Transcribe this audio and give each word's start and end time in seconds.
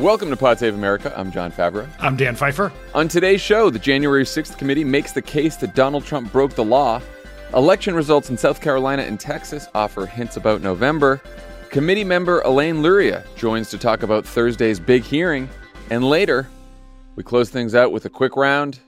Welcome 0.00 0.30
to 0.30 0.36
Pod 0.36 0.58
Save 0.58 0.74
America. 0.74 1.12
I'm 1.14 1.30
Jon 1.30 1.52
Favreau. 1.52 1.86
I'm 1.98 2.16
Dan 2.16 2.34
Pfeiffer. 2.34 2.72
On 2.94 3.06
today's 3.06 3.42
show, 3.42 3.68
the 3.68 3.78
January 3.78 4.24
6th 4.24 4.56
committee 4.56 4.82
makes 4.82 5.12
the 5.12 5.20
case 5.20 5.56
that 5.56 5.74
Donald 5.74 6.06
Trump 6.06 6.32
broke 6.32 6.54
the 6.54 6.64
law. 6.64 7.02
Election 7.52 7.94
results 7.94 8.30
in 8.30 8.38
South 8.38 8.62
Carolina 8.62 9.02
and 9.02 9.20
Texas 9.20 9.68
offer 9.74 10.06
hints 10.06 10.38
about 10.38 10.62
November. 10.62 11.20
Committee 11.68 12.02
member 12.02 12.40
Elaine 12.46 12.80
Luria 12.80 13.24
joins 13.36 13.68
to 13.68 13.76
talk 13.76 14.02
about 14.02 14.24
Thursday's 14.24 14.80
big 14.80 15.02
hearing. 15.02 15.50
And 15.90 16.02
later, 16.02 16.48
we 17.14 17.22
close 17.22 17.50
things 17.50 17.74
out 17.74 17.92
with 17.92 18.06
a 18.06 18.10
quick 18.10 18.36
round 18.36 18.80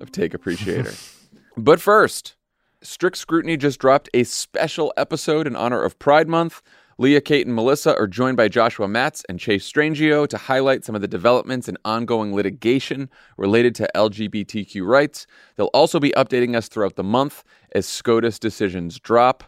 of 0.00 0.12
Take 0.12 0.32
Appreciator. 0.32 0.92
but 1.56 1.80
first, 1.80 2.36
Strict 2.82 3.16
Scrutiny 3.16 3.56
just 3.56 3.80
dropped 3.80 4.08
a 4.14 4.22
special 4.22 4.92
episode 4.96 5.48
in 5.48 5.56
honor 5.56 5.82
of 5.82 5.98
Pride 5.98 6.28
Month. 6.28 6.62
Leah, 6.98 7.20
Kate, 7.20 7.46
and 7.46 7.54
Melissa 7.54 7.96
are 7.96 8.06
joined 8.06 8.36
by 8.36 8.48
Joshua 8.48 8.86
Matz 8.86 9.24
and 9.28 9.40
Chase 9.40 9.70
Strangio 9.70 10.26
to 10.26 10.36
highlight 10.36 10.84
some 10.84 10.94
of 10.94 11.00
the 11.00 11.08
developments 11.08 11.68
in 11.68 11.78
ongoing 11.84 12.34
litigation 12.34 13.08
related 13.36 13.74
to 13.76 13.88
LGBTQ 13.94 14.86
rights. 14.86 15.26
They'll 15.56 15.66
also 15.68 15.98
be 15.98 16.10
updating 16.10 16.54
us 16.54 16.68
throughout 16.68 16.96
the 16.96 17.04
month 17.04 17.44
as 17.74 17.86
SCOTUS 17.86 18.38
decisions 18.38 18.98
drop. 18.98 19.44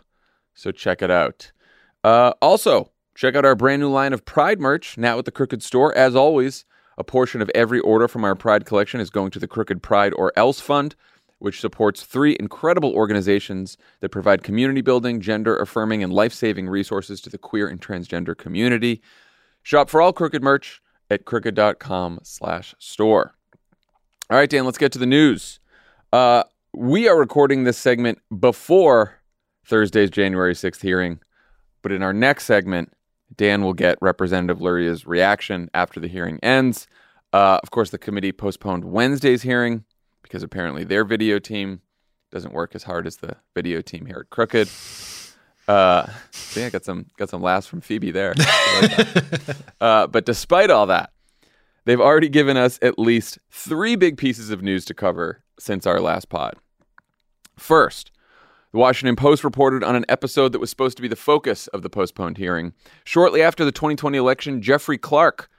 So 0.55 0.71
check 0.71 1.02
it 1.02 1.11
out. 1.11 1.52
Uh, 2.02 2.33
also, 2.41 2.91
check 3.15 3.35
out 3.35 3.45
our 3.45 3.55
brand 3.55 3.80
new 3.80 3.91
line 3.91 4.13
of 4.13 4.24
Pride 4.24 4.61
merch 4.61 4.96
now 4.96 5.18
at 5.18 5.24
the 5.24 5.30
Crooked 5.30 5.63
Store. 5.63 5.96
As 5.96 6.16
always, 6.16 6.65
a 6.96 7.05
portion 7.05 7.43
of 7.43 7.51
every 7.55 7.80
order 7.80 8.09
from 8.09 8.24
our 8.24 8.35
Pride 8.35 8.66
collection 8.66 9.01
is 9.01 9.11
going 9.11 9.30
to 9.33 9.38
the 9.38 9.49
Crooked 9.49 9.83
Pride 9.83 10.13
or 10.15 10.33
Else 10.37 10.61
Fund, 10.61 10.95
which 11.38 11.60
supports 11.60 12.02
three 12.02 12.37
incredible 12.38 12.93
organizations 12.93 13.77
that 14.01 14.09
provide 14.10 14.43
community 14.43 14.80
building, 14.80 15.21
gender 15.21 15.57
affirming, 15.57 16.02
and 16.02 16.13
life 16.13 16.32
saving 16.32 16.68
resources 16.68 17.21
to 17.21 17.30
the 17.30 17.38
queer 17.38 17.68
and 17.68 17.80
transgender 17.80 18.37
community. 18.37 19.02
Shop 19.62 19.90
for 19.90 20.01
all 20.01 20.12
Crooked 20.12 20.43
merch 20.43 20.80
at 21.10 21.24
crooked.com 21.24 22.21
slash 22.23 22.74
store. 22.79 23.35
All 24.30 24.38
right, 24.38 24.49
Dan, 24.49 24.65
let's 24.65 24.79
get 24.79 24.93
to 24.93 24.99
the 24.99 25.07
news. 25.07 25.60
Uh, 26.12 26.45
we 26.73 27.09
are 27.09 27.18
recording 27.18 27.65
this 27.65 27.79
segment 27.79 28.18
before 28.38 29.21
Thursday's 29.66 30.10
January 30.10 30.55
6th 30.55 30.82
hearing. 30.82 31.21
But 31.82 31.93
in 31.93 32.02
our 32.02 32.12
next 32.12 32.45
segment, 32.45 32.93
Dan 33.37 33.62
will 33.62 33.74
get 33.74 33.99
Representative 34.01 34.60
Luria's 34.60 35.07
reaction 35.07 35.68
after 35.74 36.01
the 36.01 36.09
hearing 36.09 36.38
ends. 36.43 36.87
Uh, 37.32 37.59
of 37.62 37.71
course, 37.71 37.90
the 37.90 37.99
committee 37.99 38.32
postponed 38.32 38.85
Wednesday's 38.85 39.43
hearing 39.43 39.85
because 40.35 40.43
apparently 40.43 40.82
their 40.82 41.04
video 41.04 41.38
team 41.38 41.80
doesn't 42.32 42.52
work 42.52 42.74
as 42.74 42.82
hard 42.82 43.07
as 43.07 43.18
the 43.18 43.37
video 43.54 43.80
team 43.80 44.04
here 44.04 44.18
at 44.18 44.30
Crooked. 44.30 44.68
Uh, 45.68 46.09
see, 46.32 46.65
I 46.65 46.71
got 46.71 46.85
some 46.85 47.07
got 47.16 47.29
some 47.30 47.40
laughs 47.40 47.68
from 47.68 47.80
Phoebe 47.80 48.10
there. 48.10 48.35
Uh, 49.80 50.07
but 50.07 50.24
despite 50.24 50.71
all 50.71 50.87
that, 50.87 51.12
they've 51.85 52.01
already 52.01 52.29
given 52.29 52.57
us 52.57 52.79
at 52.80 52.99
least 52.99 53.38
three 53.51 53.96
big 53.96 54.16
pieces 54.16 54.51
of 54.51 54.62
news 54.62 54.85
to 54.87 54.95
cover 54.95 55.45
since 55.59 55.87
our 55.87 56.01
last 56.01 56.30
pod. 56.30 56.55
First, 57.57 58.10
the 58.73 58.79
Washington 58.79 59.15
Post 59.15 59.45
reported 59.45 59.85
on 59.85 59.95
an 59.95 60.07
episode 60.09 60.52
that 60.52 60.59
was 60.59 60.71
supposed 60.71 60.96
to 60.96 61.02
be 61.02 61.09
the 61.09 61.16
focus 61.16 61.66
of 61.68 61.82
the 61.82 61.90
postponed 61.90 62.38
hearing. 62.38 62.73
Shortly 63.05 63.43
after 63.43 63.65
the 63.65 63.73
2020 63.73 64.16
election, 64.16 64.62
Jeffrey 64.62 64.97
Clark, 64.97 65.50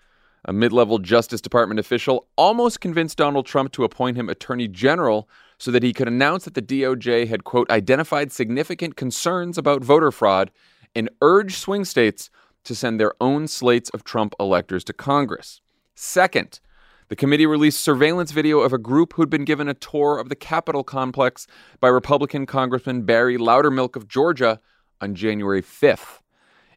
a 0.45 0.53
mid 0.53 0.71
level 0.71 0.99
Justice 0.99 1.41
Department 1.41 1.79
official, 1.79 2.27
almost 2.37 2.79
convinced 2.79 3.17
Donald 3.17 3.45
Trump 3.45 3.71
to 3.73 3.83
appoint 3.83 4.17
him 4.17 4.29
Attorney 4.29 4.67
General 4.67 5.27
so 5.57 5.71
that 5.71 5.83
he 5.83 5.93
could 5.93 6.07
announce 6.07 6.45
that 6.45 6.53
the 6.53 6.61
DOJ 6.61 7.27
had, 7.27 7.43
quote, 7.43 7.69
identified 7.69 8.31
significant 8.31 8.95
concerns 8.95 9.57
about 9.57 9.83
voter 9.83 10.11
fraud 10.11 10.51
and 10.95 11.09
urged 11.21 11.57
swing 11.57 11.83
states 11.83 12.29
to 12.63 12.75
send 12.75 12.99
their 12.99 13.13
own 13.19 13.47
slates 13.47 13.89
of 13.89 14.03
Trump 14.03 14.33
electors 14.39 14.83
to 14.83 14.93
Congress. 14.93 15.61
Second, 15.95 16.59
the 17.07 17.15
committee 17.15 17.45
released 17.45 17.81
surveillance 17.81 18.31
video 18.31 18.59
of 18.59 18.73
a 18.73 18.77
group 18.77 19.13
who'd 19.13 19.29
been 19.29 19.45
given 19.45 19.67
a 19.67 19.73
tour 19.73 20.17
of 20.17 20.29
the 20.29 20.35
Capitol 20.35 20.83
complex 20.83 21.45
by 21.79 21.87
Republican 21.87 22.45
Congressman 22.45 23.03
Barry 23.03 23.37
Loudermilk 23.37 23.95
of 23.95 24.07
Georgia 24.07 24.59
on 24.99 25.13
January 25.13 25.61
5th. 25.61 26.19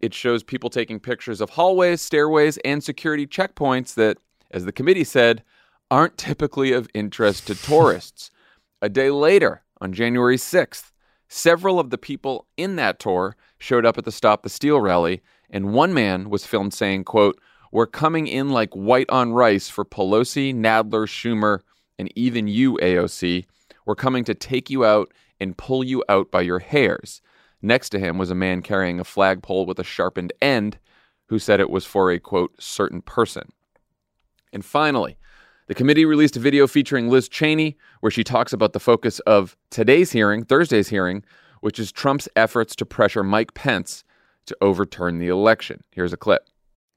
It 0.00 0.14
shows 0.14 0.42
people 0.42 0.70
taking 0.70 1.00
pictures 1.00 1.40
of 1.40 1.50
hallways, 1.50 2.00
stairways, 2.00 2.58
and 2.58 2.82
security 2.82 3.26
checkpoints 3.26 3.94
that, 3.94 4.18
as 4.50 4.64
the 4.64 4.72
committee 4.72 5.04
said, 5.04 5.42
aren't 5.90 6.18
typically 6.18 6.72
of 6.72 6.88
interest 6.94 7.46
to 7.46 7.54
tourists. 7.54 8.30
A 8.80 8.88
day 8.88 9.10
later, 9.10 9.62
on 9.80 9.92
January 9.92 10.36
6th, 10.36 10.92
several 11.28 11.80
of 11.80 11.90
the 11.90 11.98
people 11.98 12.46
in 12.56 12.76
that 12.76 12.98
tour 12.98 13.36
showed 13.58 13.84
up 13.84 13.98
at 13.98 14.04
the 14.04 14.12
Stop 14.12 14.42
the 14.42 14.48
Steal 14.48 14.80
rally, 14.80 15.22
and 15.50 15.72
one 15.72 15.92
man 15.94 16.30
was 16.30 16.46
filmed 16.46 16.74
saying, 16.74 17.04
quote, 17.04 17.40
we're 17.72 17.86
coming 17.86 18.26
in 18.26 18.50
like 18.50 18.74
white 18.74 19.10
on 19.10 19.32
rice 19.32 19.68
for 19.68 19.84
Pelosi, 19.84 20.54
Nadler, 20.54 21.06
Schumer, 21.06 21.60
and 21.98 22.10
even 22.16 22.46
you, 22.46 22.78
AOC. 22.80 23.44
We're 23.84 23.94
coming 23.94 24.24
to 24.24 24.34
take 24.34 24.70
you 24.70 24.84
out 24.84 25.12
and 25.40 25.56
pull 25.56 25.84
you 25.84 26.02
out 26.08 26.30
by 26.30 26.42
your 26.42 26.60
hairs. 26.60 27.20
Next 27.60 27.90
to 27.90 27.98
him 27.98 28.18
was 28.18 28.30
a 28.30 28.36
man 28.36 28.62
carrying 28.62 29.00
a 29.00 29.04
flagpole 29.04 29.66
with 29.66 29.78
a 29.78 29.84
sharpened 29.84 30.32
end 30.40 30.78
who 31.26 31.38
said 31.38 31.60
it 31.60 31.70
was 31.70 31.84
for 31.84 32.10
a 32.10 32.18
quote, 32.18 32.52
certain 32.60 33.02
person. 33.02 33.52
And 34.52 34.64
finally, 34.64 35.18
the 35.66 35.74
committee 35.74 36.06
released 36.06 36.36
a 36.36 36.40
video 36.40 36.66
featuring 36.66 37.10
Liz 37.10 37.28
Cheney 37.28 37.76
where 38.00 38.10
she 38.10 38.24
talks 38.24 38.52
about 38.52 38.72
the 38.72 38.80
focus 38.80 39.18
of 39.20 39.56
today's 39.70 40.12
hearing, 40.12 40.44
Thursday's 40.44 40.88
hearing, 40.88 41.24
which 41.60 41.78
is 41.78 41.92
Trump's 41.92 42.28
efforts 42.36 42.74
to 42.76 42.86
pressure 42.86 43.22
Mike 43.22 43.52
Pence 43.54 44.04
to 44.46 44.56
overturn 44.60 45.18
the 45.18 45.28
election. 45.28 45.82
Here's 45.90 46.12
a 46.12 46.16
clip. 46.16 46.48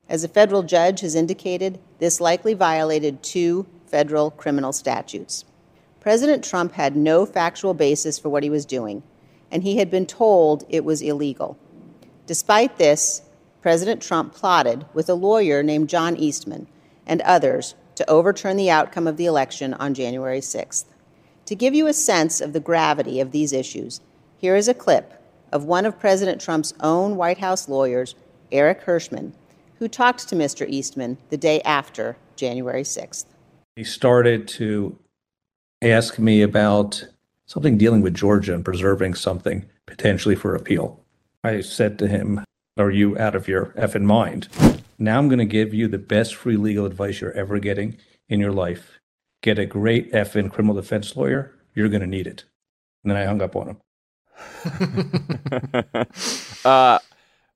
As 0.08 0.24
a 0.24 0.30
federal 0.30 0.64
judge 0.64 1.02
has 1.02 1.16
indicated, 1.16 1.80
this 2.00 2.22
likely 2.22 2.54
violated 2.54 3.22
two 3.24 3.68
federal 3.88 4.32
criminal 4.32 4.72
statutes. 4.72 5.44
President 6.00 6.44
Trump 6.44 6.74
had 6.74 6.96
no 6.96 7.26
factual 7.26 7.74
basis 7.74 8.18
for 8.18 8.30
what 8.30 8.44
he 8.44 8.50
was 8.50 8.66
doing, 8.66 9.04
and 9.52 9.64
he 9.64 9.78
had 9.78 9.92
been 9.92 10.06
told 10.06 10.64
it 10.70 10.86
was 10.86 11.02
illegal. 11.02 11.58
Despite 12.26 12.78
this, 12.78 13.24
President 13.62 14.02
Trump 14.02 14.34
plotted 14.34 14.86
with 14.94 15.10
a 15.10 15.14
lawyer 15.14 15.62
named 15.62 15.90
John 15.90 16.16
Eastman 16.16 16.68
and 17.06 17.22
others 17.22 17.76
to 17.96 18.10
overturn 18.10 18.58
the 18.58 18.72
outcome 18.72 19.06
of 19.06 19.18
the 19.18 19.26
election 19.26 19.74
on 19.76 19.94
January 19.94 20.40
6th. 20.40 20.86
To 21.46 21.56
give 21.56 21.76
you 21.76 21.88
a 21.88 21.94
sense 21.94 22.40
of 22.42 22.54
the 22.54 22.60
gravity 22.60 23.20
of 23.20 23.32
these 23.32 23.54
issues, 23.54 24.02
here 24.38 24.56
is 24.56 24.68
a 24.68 24.74
clip 24.74 25.22
of 25.52 25.66
one 25.66 25.86
of 25.86 26.00
President 26.00 26.42
Trump's 26.42 26.74
own 26.80 27.18
White 27.18 27.40
House 27.40 27.68
lawyers, 27.68 28.16
Eric 28.52 28.82
Herschmann, 28.84 29.34
who 29.80 29.88
talked 29.88 30.28
to 30.30 30.36
Mr. 30.36 30.68
Eastman 30.68 31.18
the 31.30 31.38
day 31.38 31.62
after 31.62 32.16
January 32.36 32.84
6th. 32.84 33.26
He 33.76 33.84
started 33.84 34.48
to 34.50 34.98
ask 35.82 36.18
me 36.18 36.42
about 36.42 37.08
something 37.46 37.78
dealing 37.78 38.02
with 38.02 38.14
Georgia 38.14 38.54
and 38.54 38.66
preserving 38.66 39.16
something 39.16 39.66
potentially 39.86 40.36
for 40.36 40.56
appeal. 40.56 41.04
I 41.44 41.62
said 41.62 41.98
to 42.00 42.08
him, 42.08 42.44
Are 42.78 42.92
you 42.92 43.18
out 43.18 43.36
of 43.36 43.48
your 43.48 43.68
effing 43.78 44.04
mind? 44.04 44.48
Now 45.00 45.18
I'm 45.18 45.28
going 45.28 45.40
to 45.40 45.46
give 45.46 45.74
you 45.74 45.88
the 45.88 45.98
best 45.98 46.36
free 46.36 46.58
legal 46.58 46.86
advice 46.86 47.22
you're 47.22 47.34
ever 47.34 47.60
getting 47.60 47.98
in 48.30 48.40
your 48.40 48.52
life. 48.52 49.00
Get 49.42 49.58
a 49.58 49.66
great 49.66 50.12
effing 50.12 50.52
criminal 50.52 50.76
defense 50.76 51.16
lawyer. 51.16 51.56
You're 51.74 51.90
going 51.90 52.02
to 52.02 52.08
need 52.08 52.28
it. 52.28 52.46
And 53.04 53.12
then 53.12 53.18
I 53.18 53.26
hung 53.26 53.42
up 53.42 53.56
on 53.56 53.70
him. 53.70 53.78
uh, 56.66 57.00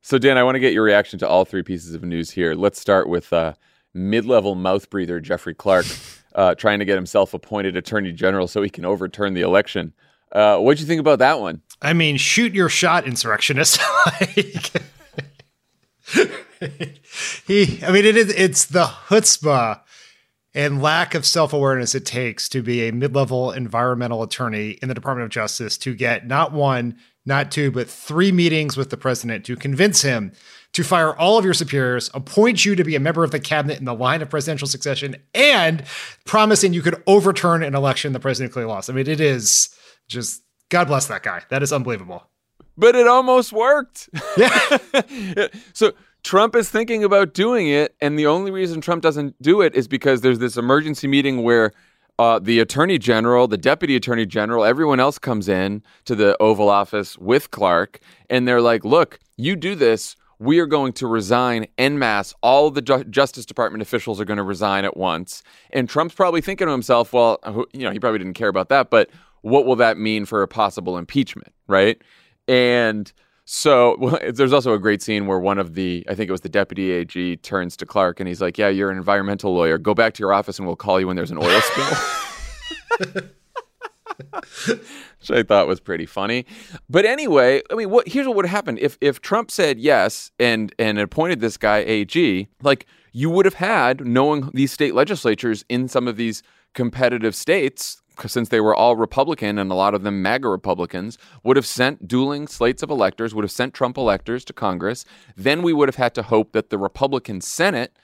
so, 0.01 0.18
Dan, 0.18 0.38
I 0.38 0.44
want 0.44 0.56
to 0.56 0.59
get 0.59 0.74
your 0.74 0.83
reaction 0.83 1.19
to 1.19 1.27
all 1.27 1.45
three 1.45 1.63
pieces 1.63 1.94
of 1.94 2.04
news 2.04 2.31
here. 2.31 2.56
Let's 2.56 2.80
start 2.80 3.07
with 3.07 3.31
uh, 3.31 3.54
mid 3.94 4.25
level 4.25 4.56
mouth 4.56 4.89
breather 4.89 5.19
Jeffrey 5.19 5.54
Clark 5.54 5.86
uh, 6.35 6.53
trying 6.53 6.79
to 6.79 6.85
get 6.85 6.95
himself 6.95 7.33
appointed 7.33 7.75
attorney 7.75 8.11
general 8.11 8.47
so 8.47 8.61
he 8.61 8.69
can 8.69 8.85
overturn 8.85 9.33
the 9.33 9.41
election. 9.41 9.93
Uh, 10.31 10.57
what'd 10.59 10.79
you 10.81 10.85
think 10.85 10.99
about 10.99 11.19
that 11.19 11.39
one? 11.39 11.61
I 11.81 11.93
mean, 11.93 12.17
shoot 12.17 12.53
your 12.53 12.69
shot, 12.69 13.07
insurrectionist. 13.07 13.79
he, 17.47 17.79
I 17.83 17.91
mean, 17.91 18.05
it 18.05 18.17
is, 18.17 18.33
it's 18.35 18.65
the 18.65 18.85
chutzpah 18.85 19.81
and 20.53 20.81
lack 20.81 21.15
of 21.15 21.25
self 21.25 21.53
awareness 21.53 21.95
it 21.95 22.05
takes 22.05 22.49
to 22.49 22.61
be 22.61 22.87
a 22.87 22.91
mid 22.91 23.15
level 23.15 23.51
environmental 23.51 24.23
attorney 24.23 24.71
in 24.81 24.89
the 24.89 24.93
Department 24.93 25.25
of 25.25 25.31
Justice 25.31 25.77
to 25.79 25.95
get 25.95 26.27
not 26.27 26.51
one, 26.51 26.97
not 27.25 27.51
two, 27.51 27.71
but 27.71 27.89
three 27.89 28.31
meetings 28.31 28.75
with 28.75 28.89
the 28.89 28.97
president 28.97 29.45
to 29.45 29.55
convince 29.55 30.01
him 30.01 30.31
to 30.75 30.83
fire 30.83 31.18
all 31.18 31.38
of 31.38 31.45
your 31.45 31.54
superiors, 31.54 32.12
appoint 32.13 32.66
you 32.66 32.75
to 32.75 32.83
be 32.83 32.98
a 32.98 33.00
member 33.00 33.24
of 33.24 33.31
the 33.31 33.39
cabinet 33.39 33.80
in 33.80 33.86
the 33.86 33.94
line 33.94 34.22
of 34.22 34.30
presidential 34.30 34.68
succession, 34.68 35.16
and 35.33 35.86
promising 36.25 36.74
you 36.74 36.81
could 36.81 37.01
overturn 37.07 37.63
an 37.63 37.74
election 37.74 38.12
the 38.12 38.19
president 38.19 38.51
clearly 38.51 38.69
lost. 38.69 38.89
I 38.89 38.94
mean, 38.94 39.07
it 39.07 39.22
is 39.22 39.74
just 40.10 40.44
God 40.68 40.88
bless 40.88 41.07
that 41.07 41.24
guy. 41.24 41.44
That 41.50 41.63
is 41.63 41.72
unbelievable. 41.72 42.27
But 42.77 42.94
it 42.94 43.07
almost 43.07 43.54
worked. 43.54 44.10
Yeah. 44.38 45.48
so 45.74 45.94
Trump 46.25 46.57
is 46.57 46.69
thinking 46.69 47.06
about 47.06 47.33
doing 47.33 47.69
it, 47.69 47.95
and 48.01 48.19
the 48.19 48.28
only 48.28 48.51
reason 48.51 48.81
Trump 48.81 49.01
doesn't 49.01 49.42
do 49.42 49.62
it 49.62 49.75
is 49.75 49.88
because 49.88 50.19
there's 50.19 50.39
this 50.39 50.57
emergency 50.57 51.07
meeting 51.07 51.44
where 51.44 51.71
uh, 52.19 52.38
the 52.39 52.60
attorney 52.60 52.98
general, 52.98 53.48
the 53.48 53.57
deputy 53.57 53.95
attorney 53.95 54.25
general, 54.25 54.66
everyone 54.66 55.00
else 55.00 55.18
comes 55.18 55.48
in 55.48 55.83
to 56.04 56.16
the 56.16 56.36
Oval 56.42 56.69
Office 56.69 57.18
with 57.18 57.51
Clark, 57.51 58.00
and 58.30 58.45
they're 58.45 58.60
like, 58.60 58.83
"Look, 58.83 59.19
you 59.38 59.56
do 59.56 59.74
this, 59.75 60.18
we 60.39 60.59
are 60.59 60.65
going 60.65 60.93
to 60.93 61.07
resign 61.07 61.67
en 61.77 61.97
masse. 61.99 62.33
All 62.41 62.69
the 62.69 62.81
Ju- 62.81 63.03
Justice 63.05 63.45
Department 63.45 63.81
officials 63.81 64.19
are 64.19 64.25
going 64.25 64.37
to 64.37 64.43
resign 64.43 64.85
at 64.85 64.97
once. 64.97 65.43
And 65.71 65.89
Trump's 65.89 66.15
probably 66.15 66.41
thinking 66.41 66.67
to 66.67 66.71
himself, 66.71 67.13
well, 67.13 67.39
you 67.73 67.81
know, 67.81 67.91
he 67.91 67.99
probably 67.99 68.19
didn't 68.19 68.33
care 68.33 68.49
about 68.49 68.69
that, 68.69 68.89
but 68.89 69.09
what 69.41 69.65
will 69.65 69.75
that 69.77 69.97
mean 69.97 70.25
for 70.25 70.41
a 70.41 70.47
possible 70.47 70.97
impeachment, 70.97 71.53
right? 71.67 72.01
And 72.47 73.11
so 73.45 73.95
well, 73.99 74.19
there's 74.33 74.53
also 74.53 74.73
a 74.73 74.79
great 74.79 75.01
scene 75.01 75.27
where 75.27 75.39
one 75.39 75.57
of 75.57 75.75
the, 75.75 76.05
I 76.09 76.15
think 76.15 76.29
it 76.29 76.31
was 76.31 76.41
the 76.41 76.49
deputy 76.49 76.91
AG, 76.91 77.37
turns 77.37 77.77
to 77.77 77.85
Clark 77.85 78.19
and 78.19 78.27
he's 78.27 78.41
like, 78.41 78.57
yeah, 78.57 78.69
you're 78.69 78.91
an 78.91 78.97
environmental 78.97 79.53
lawyer. 79.53 79.77
Go 79.77 79.93
back 79.93 80.13
to 80.15 80.19
your 80.19 80.33
office 80.33 80.57
and 80.57 80.67
we'll 80.67 80.75
call 80.75 80.99
you 80.99 81.07
when 81.07 81.15
there's 81.15 81.31
an 81.31 81.37
oil 81.37 81.61
spill. 81.61 83.23
which 84.67 85.31
I 85.31 85.44
thought 85.44 85.67
was 85.67 85.79
pretty 85.79 86.06
funny. 86.06 86.45
But 86.89 87.06
anyway, 87.06 87.62
I 87.71 87.75
mean, 87.75 87.89
what 87.89 88.07
here's 88.07 88.27
what 88.27 88.35
would 88.35 88.45
have 88.45 88.56
happened 88.56 88.79
if 88.79 88.97
if 89.01 89.21
Trump 89.21 89.51
said 89.51 89.79
yes 89.79 90.31
and 90.39 90.73
and 90.79 91.00
appointed 91.00 91.39
this 91.39 91.57
guy 91.57 91.79
AG, 91.79 92.47
like 92.62 92.85
you 93.12 93.29
would 93.29 93.45
have 93.45 93.56
had 93.56 94.06
knowing 94.06 94.50
these 94.53 94.71
state 94.71 94.94
legislatures 94.94 95.63
in 95.69 95.88
some 95.88 96.07
of 96.07 96.17
these 96.17 96.44
competitive 96.73 97.35
states 97.35 98.01
since 98.27 98.50
they 98.50 98.62
were 98.62 98.75
all 98.75 98.95
Republican 98.95 99.57
and 99.57 99.71
a 99.71 99.75
lot 99.75 99.94
of 99.94 100.03
them 100.03 100.21
MAGA 100.21 100.47
Republicans, 100.47 101.18
would 101.44 101.57
have 101.57 101.65
sent 101.65 102.07
dueling 102.07 102.47
slates 102.47 102.81
of 102.81 102.89
electors, 102.89 103.35
would 103.35 103.44
have 103.44 103.51
sent 103.51 103.73
Trump 103.73 103.97
electors 103.97 104.45
to 104.45 104.53
Congress. 104.53 105.06
Then 105.35 105.61
we 105.61 105.73
would 105.73 105.89
have 105.89 105.95
had 105.97 106.15
to 106.15 106.23
hope 106.23 106.53
that 106.53 106.69
the 106.69 106.77
Republican 106.77 107.41
Senate 107.41 107.97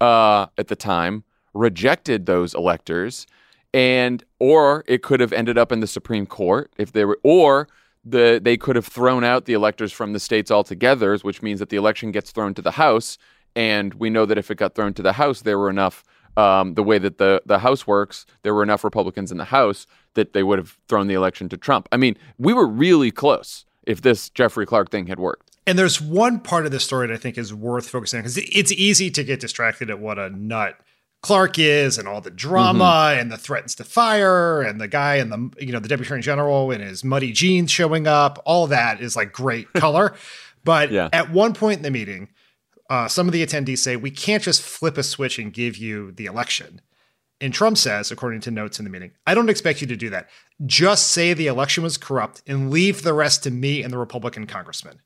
uh, 0.00 0.46
at 0.58 0.68
the 0.68 0.76
time 0.76 1.24
rejected 1.54 2.26
those 2.26 2.54
electors 2.54 3.26
and 3.74 4.24
or 4.38 4.84
it 4.86 5.02
could 5.02 5.18
have 5.20 5.32
ended 5.32 5.58
up 5.58 5.72
in 5.72 5.80
the 5.80 5.86
Supreme 5.86 6.24
Court 6.24 6.72
if 6.78 6.92
they 6.92 7.04
were 7.04 7.18
or 7.24 7.68
the 8.04 8.40
they 8.42 8.56
could 8.56 8.76
have 8.76 8.86
thrown 8.86 9.24
out 9.24 9.46
the 9.46 9.52
electors 9.52 9.92
from 9.92 10.12
the 10.12 10.20
states 10.20 10.50
altogether, 10.50 11.18
which 11.18 11.42
means 11.42 11.58
that 11.58 11.68
the 11.68 11.76
election 11.76 12.12
gets 12.12 12.30
thrown 12.30 12.54
to 12.54 12.62
the 12.62 12.70
House. 12.72 13.18
And 13.56 13.94
we 13.94 14.10
know 14.10 14.26
that 14.26 14.38
if 14.38 14.50
it 14.50 14.56
got 14.56 14.74
thrown 14.74 14.94
to 14.94 15.02
the 15.02 15.14
House, 15.14 15.42
there 15.42 15.58
were 15.58 15.68
enough. 15.68 16.04
Um, 16.36 16.74
the 16.74 16.82
way 16.82 16.98
that 16.98 17.18
the 17.18 17.42
the 17.46 17.60
House 17.60 17.86
works, 17.86 18.26
there 18.42 18.52
were 18.54 18.64
enough 18.64 18.82
Republicans 18.82 19.30
in 19.30 19.38
the 19.38 19.44
House 19.44 19.86
that 20.14 20.32
they 20.32 20.42
would 20.42 20.58
have 20.58 20.76
thrown 20.88 21.06
the 21.06 21.14
election 21.14 21.48
to 21.50 21.56
Trump. 21.56 21.88
I 21.92 21.96
mean, 21.96 22.16
we 22.38 22.52
were 22.52 22.66
really 22.66 23.12
close 23.12 23.64
if 23.84 24.02
this 24.02 24.30
Jeffrey 24.30 24.66
Clark 24.66 24.90
thing 24.90 25.06
had 25.06 25.20
worked. 25.20 25.52
And 25.64 25.78
there's 25.78 26.00
one 26.00 26.40
part 26.40 26.66
of 26.66 26.72
the 26.72 26.80
story 26.80 27.06
that 27.06 27.14
I 27.14 27.18
think 27.18 27.38
is 27.38 27.54
worth 27.54 27.88
focusing 27.88 28.18
on 28.18 28.22
because 28.24 28.36
it's 28.36 28.72
easy 28.72 29.12
to 29.12 29.22
get 29.22 29.38
distracted 29.38 29.90
at 29.90 30.00
what 30.00 30.18
a 30.18 30.28
nut 30.28 30.76
Clark 31.24 31.58
is 31.58 31.96
and 31.96 32.06
all 32.06 32.20
the 32.20 32.30
drama 32.30 32.84
mm-hmm. 32.84 33.18
and 33.18 33.32
the 33.32 33.38
threats 33.38 33.74
to 33.76 33.84
fire 33.84 34.60
and 34.60 34.78
the 34.78 34.86
guy 34.86 35.16
and 35.16 35.32
the 35.32 35.64
you 35.64 35.72
know 35.72 35.78
the 35.78 35.88
deputy 35.88 36.06
attorney 36.06 36.20
general 36.20 36.70
in 36.70 36.82
his 36.82 37.02
muddy 37.02 37.32
jeans 37.32 37.70
showing 37.70 38.06
up. 38.06 38.42
All 38.44 38.66
that 38.66 39.00
is 39.00 39.16
like 39.16 39.32
great 39.32 39.72
color. 39.74 40.14
But 40.64 40.90
yeah. 40.90 41.08
at 41.14 41.30
one 41.30 41.54
point 41.54 41.78
in 41.78 41.82
the 41.82 41.90
meeting 41.90 42.28
uh, 42.90 43.08
some 43.08 43.26
of 43.26 43.32
the 43.32 43.44
attendees 43.44 43.78
say 43.78 43.96
we 43.96 44.10
can't 44.10 44.42
just 44.42 44.60
flip 44.60 44.98
a 44.98 45.02
switch 45.02 45.38
and 45.38 45.50
give 45.50 45.78
you 45.78 46.12
the 46.12 46.26
election. 46.26 46.82
And 47.40 47.54
Trump 47.54 47.78
says 47.78 48.10
according 48.10 48.40
to 48.42 48.50
notes 48.50 48.78
in 48.78 48.84
the 48.84 48.90
meeting 48.90 49.12
I 49.26 49.34
don't 49.34 49.48
expect 49.48 49.80
you 49.80 49.86
to 49.86 49.96
do 49.96 50.10
that. 50.10 50.28
Just 50.66 51.06
say 51.06 51.32
the 51.32 51.46
election 51.46 51.82
was 51.82 51.96
corrupt 51.96 52.42
and 52.46 52.70
leave 52.70 53.02
the 53.02 53.14
rest 53.14 53.42
to 53.44 53.50
me 53.50 53.82
and 53.82 53.90
the 53.90 53.98
Republican 53.98 54.46
congressman 54.46 55.00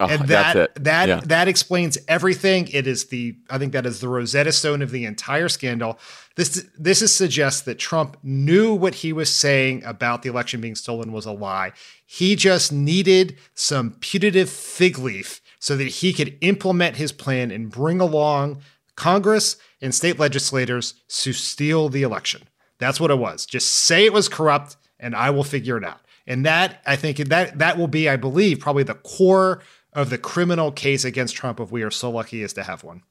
Oh, 0.00 0.08
and 0.08 0.28
that 0.28 0.74
that 0.82 1.08
yeah. 1.08 1.20
that 1.24 1.46
explains 1.46 1.98
everything. 2.08 2.68
It 2.72 2.86
is 2.86 3.06
the 3.08 3.36
I 3.50 3.58
think 3.58 3.74
that 3.74 3.84
is 3.84 4.00
the 4.00 4.08
Rosetta 4.08 4.50
Stone 4.50 4.80
of 4.80 4.90
the 4.90 5.04
entire 5.04 5.48
scandal. 5.50 5.98
This 6.36 6.66
this 6.78 7.02
is 7.02 7.14
suggests 7.14 7.60
that 7.62 7.78
Trump 7.78 8.16
knew 8.22 8.74
what 8.74 8.94
he 8.96 9.12
was 9.12 9.34
saying 9.34 9.84
about 9.84 10.22
the 10.22 10.30
election 10.30 10.62
being 10.62 10.74
stolen 10.74 11.12
was 11.12 11.26
a 11.26 11.32
lie. 11.32 11.72
He 12.06 12.34
just 12.34 12.72
needed 12.72 13.36
some 13.54 13.92
putative 14.00 14.48
fig 14.48 14.98
leaf 14.98 15.42
so 15.58 15.76
that 15.76 15.88
he 15.88 16.14
could 16.14 16.38
implement 16.40 16.96
his 16.96 17.12
plan 17.12 17.50
and 17.50 17.70
bring 17.70 18.00
along 18.00 18.62
Congress 18.96 19.56
and 19.82 19.94
state 19.94 20.18
legislators 20.18 20.94
to 21.08 21.34
steal 21.34 21.90
the 21.90 22.02
election. 22.02 22.42
That's 22.78 22.98
what 22.98 23.10
it 23.10 23.18
was. 23.18 23.44
Just 23.44 23.70
say 23.70 24.06
it 24.06 24.14
was 24.14 24.30
corrupt 24.30 24.76
and 24.98 25.14
I 25.14 25.28
will 25.28 25.44
figure 25.44 25.76
it 25.76 25.84
out. 25.84 26.00
And 26.26 26.46
that 26.46 26.80
I 26.86 26.96
think 26.96 27.16
that 27.16 27.58
that 27.58 27.76
will 27.76 27.88
be 27.88 28.08
I 28.08 28.16
believe 28.16 28.60
probably 28.60 28.82
the 28.82 28.94
core 28.94 29.62
of 29.92 30.10
the 30.10 30.18
criminal 30.18 30.72
case 30.72 31.04
against 31.04 31.34
Trump 31.34 31.60
if 31.60 31.70
we 31.70 31.82
are 31.82 31.90
so 31.90 32.10
lucky 32.10 32.42
as 32.42 32.52
to 32.54 32.62
have 32.62 32.84
one. 32.84 33.02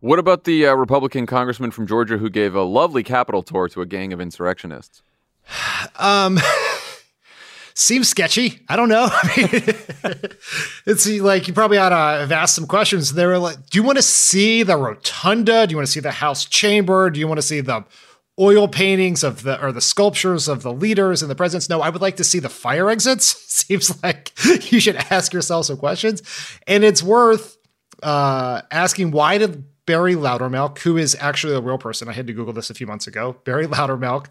What 0.00 0.18
about 0.18 0.44
the 0.44 0.66
uh, 0.66 0.74
Republican 0.74 1.24
congressman 1.26 1.70
from 1.70 1.86
Georgia 1.86 2.18
who 2.18 2.28
gave 2.28 2.54
a 2.54 2.62
lovely 2.62 3.02
Capitol 3.02 3.42
tour 3.42 3.68
to 3.68 3.80
a 3.80 3.86
gang 3.86 4.12
of 4.12 4.20
insurrectionists? 4.20 5.02
Um, 5.96 6.40
seems 7.74 8.08
sketchy. 8.08 8.60
I 8.68 8.76
don't 8.76 8.88
know. 8.88 9.08
I 9.12 9.36
mean, 9.36 10.20
it's 10.86 11.08
like 11.20 11.46
you 11.46 11.54
probably 11.54 11.78
ought 11.78 11.90
to 11.90 11.96
have 11.96 12.32
asked 12.32 12.54
some 12.54 12.66
questions. 12.66 13.12
They 13.12 13.26
were 13.26 13.38
like, 13.38 13.66
"Do 13.70 13.78
you 13.78 13.82
want 13.82 13.98
to 13.98 14.02
see 14.02 14.62
the 14.62 14.76
rotunda? 14.76 15.66
Do 15.66 15.72
you 15.72 15.76
want 15.76 15.86
to 15.86 15.92
see 15.92 16.00
the 16.00 16.10
House 16.10 16.46
chamber? 16.46 17.10
Do 17.10 17.20
you 17.20 17.28
want 17.28 17.38
to 17.38 17.42
see 17.42 17.60
the 17.60 17.84
oil 18.38 18.66
paintings 18.66 19.22
of 19.22 19.42
the 19.42 19.62
or 19.64 19.72
the 19.72 19.80
sculptures 19.80 20.48
of 20.48 20.62
the 20.62 20.72
leaders 20.72 21.22
and 21.22 21.30
the 21.30 21.34
presidents. 21.34 21.68
No, 21.68 21.80
I 21.80 21.90
would 21.90 22.02
like 22.02 22.16
to 22.16 22.24
see 22.24 22.38
the 22.38 22.48
fire 22.48 22.90
exits. 22.90 23.26
Seems 23.46 24.02
like 24.02 24.32
you 24.72 24.80
should 24.80 24.96
ask 24.96 25.32
yourself 25.32 25.66
some 25.66 25.76
questions. 25.76 26.22
And 26.66 26.84
it's 26.84 27.02
worth 27.02 27.56
uh, 28.02 28.62
asking 28.70 29.12
why 29.12 29.38
did 29.38 29.64
Barry 29.86 30.14
Loudermilk, 30.14 30.78
who 30.78 30.96
is 30.96 31.16
actually 31.20 31.54
a 31.54 31.60
real 31.60 31.78
person, 31.78 32.08
I 32.08 32.12
had 32.12 32.26
to 32.26 32.32
Google 32.32 32.52
this 32.52 32.70
a 32.70 32.74
few 32.74 32.86
months 32.86 33.06
ago, 33.06 33.36
Barry 33.44 33.66
Loudermilk, 33.66 34.26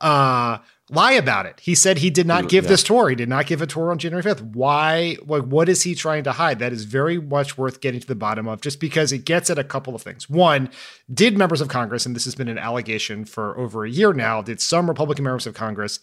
uh, 0.00 0.58
lie 0.94 1.12
about 1.12 1.46
it. 1.46 1.60
He 1.60 1.74
said 1.74 1.98
he 1.98 2.10
did 2.10 2.26
not 2.26 2.48
give 2.48 2.64
yeah. 2.64 2.70
this 2.70 2.82
tour. 2.82 3.08
He 3.08 3.16
did 3.16 3.28
not 3.28 3.46
give 3.46 3.60
a 3.60 3.66
tour 3.66 3.90
on 3.90 3.98
January 3.98 4.22
5th. 4.22 4.42
Why? 4.54 5.16
Like, 5.26 5.42
what 5.42 5.68
is 5.68 5.82
he 5.82 5.94
trying 5.94 6.24
to 6.24 6.32
hide? 6.32 6.58
That 6.58 6.72
is 6.72 6.84
very 6.84 7.20
much 7.20 7.58
worth 7.58 7.80
getting 7.80 8.00
to 8.00 8.06
the 8.06 8.14
bottom 8.14 8.48
of 8.48 8.60
just 8.60 8.80
because 8.80 9.12
it 9.12 9.24
gets 9.24 9.50
at 9.50 9.58
a 9.58 9.64
couple 9.64 9.94
of 9.94 10.02
things. 10.02 10.28
One, 10.30 10.70
did 11.12 11.36
members 11.36 11.60
of 11.60 11.68
Congress, 11.68 12.06
and 12.06 12.14
this 12.14 12.24
has 12.24 12.34
been 12.34 12.48
an 12.48 12.58
allegation 12.58 13.24
for 13.24 13.58
over 13.58 13.84
a 13.84 13.90
year 13.90 14.12
now, 14.12 14.42
did 14.42 14.60
some 14.60 14.88
Republican 14.88 15.24
members 15.24 15.46
of 15.46 15.54
Congress 15.54 16.00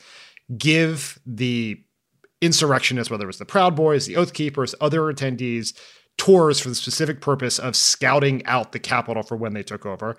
give 0.58 1.20
the 1.26 1.82
insurrectionists, 2.42 3.10
whether 3.10 3.24
it 3.24 3.28
was 3.28 3.38
the 3.38 3.46
Proud 3.46 3.76
Boys, 3.76 4.08
the 4.08 4.18
Oath 4.18 4.34
Keepers, 4.34 4.76
other 4.82 5.02
attendees, 5.02 5.74
tours 6.18 6.60
for 6.60 6.70
the 6.70 6.76
specific 6.76 7.22
purpose 7.22 7.58
of 7.58 7.76
scouting 7.76 8.46
out 8.46 8.72
the 8.74 8.80
Capitol 8.80 9.24
for 9.24 9.36
when 9.36 9.54
they 9.54 9.64
took 9.64 9.86
over. 9.86 10.18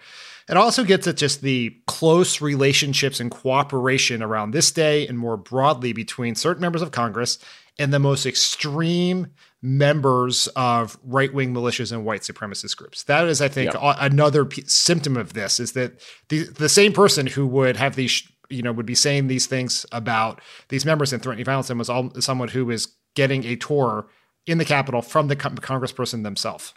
It 0.49 0.57
also 0.57 0.85
gets 0.85 1.07
at 1.07 1.17
just 1.17 1.41
the 1.41 1.77
close 1.87 2.41
relationships 2.41 3.21
and 3.21 3.31
cooperation 3.31 4.23
around 4.23 4.51
this 4.51 4.71
day 4.71 5.07
and 5.07 5.19
more 5.19 5.37
broadly 5.37 5.93
between 5.93 6.35
certain 6.35 6.61
members 6.61 6.83
of 6.83 6.91
Congress 6.91 7.39
and 7.79 7.93
the 7.93 7.99
most 7.99 8.27
extreme 8.27 9.29
members 9.63 10.49
of 10.57 10.99
right-wing 11.05 11.55
militias 11.55 11.93
and 11.93 12.05
white 12.05 12.23
supremacist 12.23 12.77
groups. 12.77 13.05
That 13.05 13.29
is, 13.29 13.41
I 13.41 13.49
think, 13.49 13.73
another 13.81 14.45
p- 14.45 14.65
symptom 14.67 15.17
of 15.17 15.33
this 15.33 15.61
is 15.61 15.73
that 15.73 16.01
the 16.29 16.45
the 16.45 16.69
same 16.69 16.93
person 16.93 17.27
who 17.29 17.47
would 17.47 17.77
have 17.77 17.95
these, 17.95 18.29
you 18.51 18.63
know, 18.63 18.73
would 18.73 18.87
be 18.87 18.95
saying 18.95 19.29
these 19.29 19.47
things 19.47 19.87
about 19.93 20.41
these 20.69 20.85
members 20.85 21.13
and 21.13 21.23
threatening 21.23 21.45
violence 21.45 21.71
and 21.71 21.79
was 21.79 21.89
all 21.89 22.11
someone 22.21 22.49
who 22.49 22.71
is 22.71 22.89
getting 23.15 23.45
a 23.45 23.57
tour 23.57 24.09
in 24.47 24.59
the 24.59 24.65
Capitol 24.65 25.01
from 25.01 25.29
the 25.29 25.37
congressperson 25.37 26.25
themselves. 26.25 26.75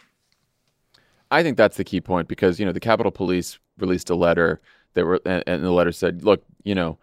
I 1.30 1.42
think 1.42 1.56
that's 1.56 1.76
the 1.76 1.84
key 1.84 2.00
point 2.00 2.28
because 2.28 2.58
you 2.60 2.66
know 2.66 2.72
the 2.72 2.80
Capitol 2.80 3.12
Police 3.12 3.58
released 3.78 4.10
a 4.10 4.14
letter 4.14 4.60
that 4.94 5.04
were 5.04 5.20
and, 5.26 5.42
and 5.46 5.64
the 5.64 5.70
letter 5.70 5.92
said, 5.92 6.24
"Look, 6.24 6.42
you 6.64 6.74
know, 6.74 6.98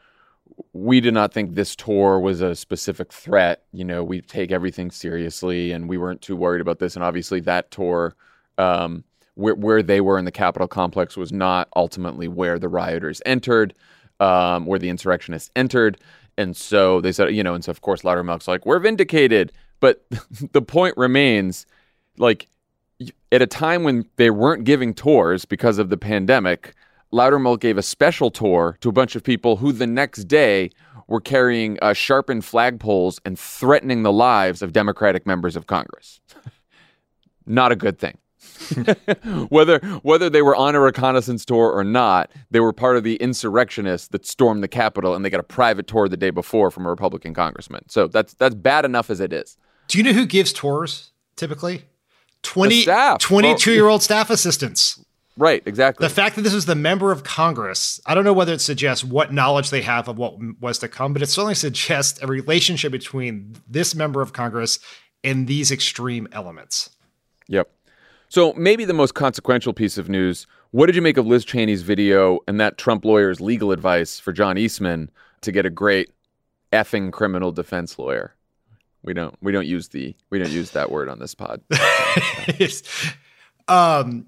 we 0.73 0.99
did 0.99 1.13
not 1.13 1.33
think 1.33 1.55
this 1.55 1.75
tour 1.75 2.19
was 2.19 2.41
a 2.41 2.55
specific 2.55 3.11
threat. 3.11 3.63
You 3.71 3.85
know, 3.85 4.03
we 4.03 4.21
take 4.21 4.51
everything 4.51 4.91
seriously, 4.91 5.71
and 5.71 5.89
we 5.89 5.97
weren't 5.97 6.21
too 6.21 6.35
worried 6.35 6.61
about 6.61 6.79
this. 6.79 6.95
And 6.95 7.03
obviously, 7.03 7.39
that 7.41 7.71
tour, 7.71 8.15
um, 8.57 9.03
where 9.35 9.55
where 9.55 9.83
they 9.83 10.01
were 10.01 10.17
in 10.17 10.25
the 10.25 10.31
Capitol 10.31 10.67
complex, 10.67 11.17
was 11.17 11.31
not 11.31 11.69
ultimately 11.75 12.27
where 12.27 12.59
the 12.59 12.69
rioters 12.69 13.21
entered, 13.25 13.73
um, 14.19 14.65
where 14.65 14.79
the 14.79 14.89
insurrectionists 14.89 15.51
entered. 15.55 15.97
And 16.37 16.55
so 16.55 16.99
they 17.01 17.11
said, 17.11 17.35
you 17.35 17.43
know, 17.43 17.53
and 17.53 17.63
so 17.63 17.69
of 17.69 17.81
course, 17.81 18.01
Loudermilk's 18.01 18.47
like, 18.47 18.65
we're 18.65 18.79
vindicated. 18.79 19.51
But 19.79 20.03
the 20.53 20.61
point 20.61 20.95
remains, 20.97 21.65
like 22.17 22.47
at 23.33 23.41
a 23.41 23.47
time 23.47 23.83
when 23.83 24.05
they 24.17 24.29
weren't 24.29 24.63
giving 24.63 24.93
tours 24.93 25.43
because 25.43 25.79
of 25.79 25.89
the 25.89 25.97
pandemic, 25.97 26.75
Loudermilk 27.11 27.59
gave 27.59 27.79
a 27.79 27.81
special 27.81 28.29
tour 28.29 28.77
to 28.81 28.89
a 28.89 28.91
bunch 28.91 29.15
of 29.15 29.23
people 29.23 29.57
who 29.57 29.71
the 29.71 29.87
next 29.87 30.25
day 30.25 30.69
were 31.07 31.19
carrying 31.19 31.79
uh, 31.81 31.93
sharpened 31.93 32.43
flagpoles 32.43 33.19
and 33.25 33.37
threatening 33.37 34.03
the 34.03 34.11
lives 34.11 34.61
of 34.61 34.71
Democratic 34.71 35.25
members 35.25 35.55
of 35.55 35.65
Congress. 35.65 36.21
not 37.47 37.71
a 37.71 37.75
good 37.75 37.97
thing. 37.97 38.19
whether 39.49 39.79
whether 40.03 40.29
they 40.29 40.41
were 40.41 40.55
on 40.55 40.75
a 40.75 40.79
reconnaissance 40.79 41.43
tour 41.43 41.71
or 41.71 41.83
not, 41.83 42.31
they 42.51 42.59
were 42.59 42.71
part 42.71 42.97
of 42.97 43.03
the 43.03 43.15
insurrectionists 43.15 44.09
that 44.09 44.27
stormed 44.27 44.61
the 44.61 44.67
Capitol, 44.67 45.15
and 45.15 45.25
they 45.25 45.29
got 45.29 45.39
a 45.39 45.43
private 45.43 45.87
tour 45.87 46.07
the 46.07 46.17
day 46.17 46.29
before 46.29 46.69
from 46.69 46.85
a 46.85 46.89
Republican 46.89 47.33
congressman. 47.33 47.83
So 47.89 48.07
that's 48.07 48.35
that's 48.35 48.53
bad 48.53 48.85
enough 48.85 49.09
as 49.09 49.19
it 49.19 49.33
is. 49.33 49.57
Do 49.87 49.97
you 49.97 50.03
know 50.03 50.13
who 50.13 50.27
gives 50.27 50.53
tours 50.53 51.13
typically? 51.35 51.85
20, 52.43 52.85
22 53.19 53.73
year 53.73 53.87
old 53.87 54.03
staff 54.03 54.29
assistants. 54.29 55.03
Right, 55.35 55.63
exactly. 55.65 56.07
The 56.07 56.13
fact 56.13 56.35
that 56.35 56.43
this 56.43 56.53
was 56.53 56.67
the 56.67 56.75
member 56.75 57.11
of 57.11 57.23
Congress, 57.23 57.99
I 58.05 58.13
don't 58.13 58.23
know 58.23 58.33
whether 58.33 58.53
it 58.53 58.61
suggests 58.61 59.03
what 59.03 59.33
knowledge 59.33 59.71
they 59.71 59.81
have 59.81 60.07
of 60.07 60.17
what 60.17 60.35
was 60.61 60.77
to 60.79 60.87
come, 60.87 61.11
but 61.13 61.23
it 61.23 61.27
certainly 61.27 61.55
suggests 61.55 62.21
a 62.21 62.27
relationship 62.27 62.91
between 62.91 63.55
this 63.67 63.95
member 63.95 64.21
of 64.21 64.33
Congress 64.33 64.77
and 65.23 65.47
these 65.47 65.71
extreme 65.71 66.27
elements. 66.31 66.91
Yep. 67.47 67.69
So 68.29 68.53
maybe 68.53 68.85
the 68.85 68.93
most 68.93 69.15
consequential 69.15 69.73
piece 69.73 69.97
of 69.97 70.07
news. 70.07 70.45
What 70.71 70.87
did 70.87 70.95
you 70.95 71.01
make 71.01 71.17
of 71.17 71.25
Liz 71.25 71.45
Cheney's 71.45 71.81
video 71.81 72.39
and 72.47 72.59
that 72.59 72.77
Trump 72.77 73.05
lawyer's 73.05 73.39
legal 73.41 73.71
advice 73.71 74.19
for 74.19 74.33
John 74.33 74.57
Eastman 74.57 75.09
to 75.41 75.51
get 75.51 75.65
a 75.65 75.69
great 75.69 76.11
effing 76.71 77.11
criminal 77.11 77.51
defense 77.51 77.97
lawyer? 77.97 78.35
We 79.03 79.13
don't 79.13 79.35
we 79.41 79.51
don't 79.51 79.67
use 79.67 79.89
the 79.89 80.15
we 80.29 80.39
don't 80.39 80.51
use 80.51 80.71
that 80.71 80.91
word 80.91 81.09
on 81.09 81.19
this 81.19 81.35
pod. 81.35 81.61
um 83.67 84.25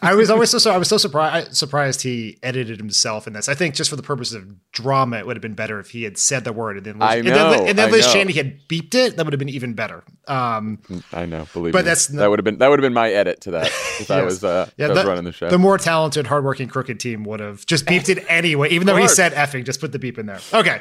I 0.00 0.14
was 0.14 0.30
always 0.30 0.50
so, 0.50 0.58
so 0.58 0.70
I 0.70 0.76
was 0.76 0.88
so 0.88 0.96
surprised 0.96 1.56
surprised 1.56 2.02
he 2.02 2.38
edited 2.42 2.78
himself 2.78 3.26
in 3.26 3.32
this. 3.32 3.48
I 3.48 3.54
think 3.54 3.74
just 3.74 3.90
for 3.90 3.96
the 3.96 4.02
purpose 4.02 4.32
of 4.32 4.70
drama, 4.70 5.18
it 5.18 5.26
would 5.26 5.36
have 5.36 5.42
been 5.42 5.54
better 5.54 5.80
if 5.80 5.90
he 5.90 6.04
had 6.04 6.16
said 6.18 6.44
the 6.44 6.52
word 6.52 6.76
and 6.76 6.86
then 6.86 6.98
Liz, 6.98 7.08
I 7.08 7.20
know, 7.20 7.50
and 7.50 7.52
then, 7.52 7.68
and 7.70 7.78
then 7.78 7.90
Liz 7.90 8.06
know. 8.06 8.12
Cheney 8.12 8.32
had 8.32 8.68
beeped 8.68 8.94
it. 8.94 9.16
That 9.16 9.26
would 9.26 9.32
have 9.32 9.38
been 9.38 9.48
even 9.48 9.74
better. 9.74 10.04
Um, 10.26 10.78
I 11.12 11.26
know, 11.26 11.48
believe 11.52 11.72
But 11.72 11.80
me. 11.84 11.88
that's 11.88 12.06
that 12.08 12.30
would 12.30 12.38
have 12.38 12.44
been 12.44 12.58
that 12.58 12.68
would 12.68 12.78
have 12.78 12.84
been 12.84 12.94
my 12.94 13.10
edit 13.10 13.40
to 13.42 13.52
that 13.52 13.66
if 14.00 14.10
I 14.10 14.22
was 14.22 14.44
uh 14.44 14.70
yeah, 14.76 14.86
if 14.86 14.90
I 14.90 14.94
was 14.94 15.02
the, 15.02 15.08
running 15.08 15.24
the 15.24 15.32
show. 15.32 15.48
the 15.48 15.58
more 15.58 15.78
talented, 15.78 16.26
hardworking, 16.26 16.68
crooked 16.68 17.00
team 17.00 17.24
would 17.24 17.40
have 17.40 17.66
just 17.66 17.84
beeped 17.84 18.08
it 18.08 18.24
anyway, 18.28 18.70
even 18.70 18.86
though 18.86 18.96
he 18.96 19.08
said 19.08 19.32
effing. 19.32 19.64
Just 19.64 19.80
put 19.80 19.92
the 19.92 19.98
beep 19.98 20.18
in 20.18 20.26
there. 20.26 20.40
Okay. 20.54 20.80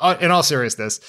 Uh, 0.00 0.16
in 0.20 0.30
all 0.30 0.42
seriousness, 0.42 1.00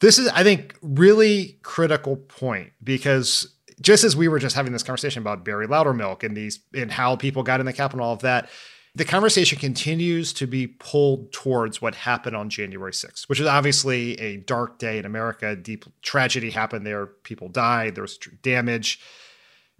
this 0.00 0.18
is, 0.18 0.28
I 0.28 0.42
think, 0.42 0.76
really 0.80 1.58
critical 1.62 2.16
point 2.16 2.72
because 2.82 3.54
just 3.80 4.04
as 4.04 4.16
we 4.16 4.28
were 4.28 4.38
just 4.38 4.56
having 4.56 4.72
this 4.72 4.82
conversation 4.82 5.22
about 5.22 5.44
Barry 5.44 5.66
Loudermilk 5.66 6.22
and 6.22 6.36
these 6.36 6.60
and 6.74 6.90
how 6.90 7.16
people 7.16 7.42
got 7.42 7.60
in 7.60 7.66
the 7.66 7.72
Capitol, 7.72 8.00
and 8.00 8.06
all 8.06 8.12
of 8.12 8.20
that, 8.20 8.48
the 8.94 9.04
conversation 9.04 9.58
continues 9.58 10.32
to 10.34 10.46
be 10.46 10.66
pulled 10.66 11.32
towards 11.32 11.80
what 11.80 11.94
happened 11.94 12.36
on 12.36 12.50
January 12.50 12.92
6th, 12.92 13.28
which 13.28 13.40
is 13.40 13.46
obviously 13.46 14.18
a 14.20 14.38
dark 14.38 14.78
day 14.78 14.98
in 14.98 15.04
America. 15.04 15.54
Deep 15.54 15.84
tragedy 16.02 16.50
happened 16.50 16.86
there. 16.86 17.06
People 17.06 17.48
died. 17.48 17.94
There 17.94 18.02
was 18.02 18.18
damage. 18.42 19.00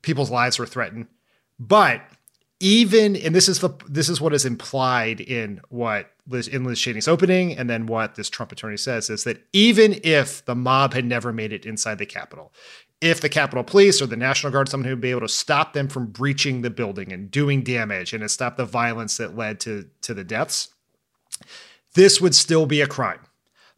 People's 0.02 0.31
lives 0.31 0.59
were 0.59 0.67
threatened. 0.67 1.09
But 1.59 2.02
even 2.61 3.17
and 3.17 3.35
this 3.35 3.49
is 3.49 3.61
the 3.61 3.71
this 3.88 4.09
is 4.09 4.21
what 4.21 4.35
is 4.35 4.45
implied 4.45 5.21
in 5.21 5.61
what 5.71 6.11
Liz 6.29 6.47
in 6.47 6.64
Liz 6.64 6.79
Cheney's 6.79 7.09
opening, 7.09 7.57
and 7.57 7.69
then 7.69 7.87
what 7.87 8.14
this 8.14 8.31
Trump 8.31 8.52
attorney 8.52 8.76
says 8.76 9.11
is 9.11 9.25
that 9.25 9.43
even 9.52 9.99
if 10.05 10.45
the 10.45 10.55
mob 10.55 10.93
had 10.93 11.07
never 11.07 11.33
made 11.33 11.52
it 11.52 11.64
inside 11.64 11.99
the 11.99 12.07
Capitol, 12.07 12.52
if 13.00 13.23
the 13.23 13.31
Capitol 13.31 13.64
Police 13.64 14.02
or 14.02 14.07
the 14.07 14.17
National 14.17 14.52
Guard, 14.52 14.69
someone 14.69 14.85
who 14.85 14.93
would 14.93 15.00
be 15.00 15.11
able 15.11 15.23
to 15.23 15.29
stop 15.29 15.73
them 15.73 15.88
from 15.88 16.07
breaching 16.07 16.61
the 16.61 16.71
building 16.71 17.12
and 17.12 17.31
doing 17.31 17.62
damage 17.62 18.12
and 18.12 18.21
to 18.21 18.29
stop 18.29 18.57
the 18.59 18.67
violence 18.67 19.17
that 19.17 19.37
led 19.37 19.59
to 19.61 19.88
to 20.02 20.12
the 20.12 20.25
deaths, 20.25 20.69
this 21.95 22.21
would 22.21 22.35
still 22.35 22.67
be 22.67 22.83
a 22.83 22.87
crime. 22.87 23.21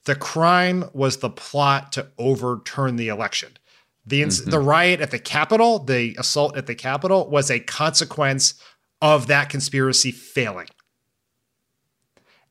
The 0.05 0.17
crime 0.17 0.91
was 0.93 1.19
the 1.19 1.31
plot 1.31 1.93
to 1.93 2.09
overturn 2.19 2.97
the 2.97 3.09
election. 3.09 3.57
The 4.05 4.23
ins- 4.23 4.41
mm-hmm. 4.41 4.51
the 4.51 4.59
riot 4.59 5.01
at 5.01 5.13
the 5.13 5.21
Capitol, 5.21 5.79
the 5.79 6.17
assault 6.19 6.57
at 6.57 6.67
the 6.67 6.75
Capitol, 6.75 7.31
was 7.31 7.51
a 7.51 7.61
consequence 7.61 8.55
of 9.03 9.27
that 9.27 9.51
conspiracy 9.51 10.13
failing. 10.13 10.69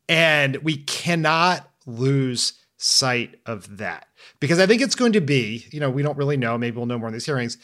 And 0.08 0.58
we 0.58 0.77
cannot 0.77 1.72
lose 1.86 2.53
sight 2.75 3.39
of 3.46 3.77
that 3.77 4.08
because 4.39 4.60
I 4.60 4.67
think 4.67 4.81
it's 4.81 4.96
going 4.96 5.13
to 5.13 5.22
be, 5.22 5.65
you 5.72 5.79
know, 5.79 5.89
we 5.89 6.03
don't 6.03 6.17
really 6.17 6.36
know. 6.36 6.58
Maybe 6.58 6.75
we'll 6.75 6.86
know 6.86 7.00
more 7.00 7.08
in 7.08 7.13
these 7.13 7.25
hearings. 7.25 7.58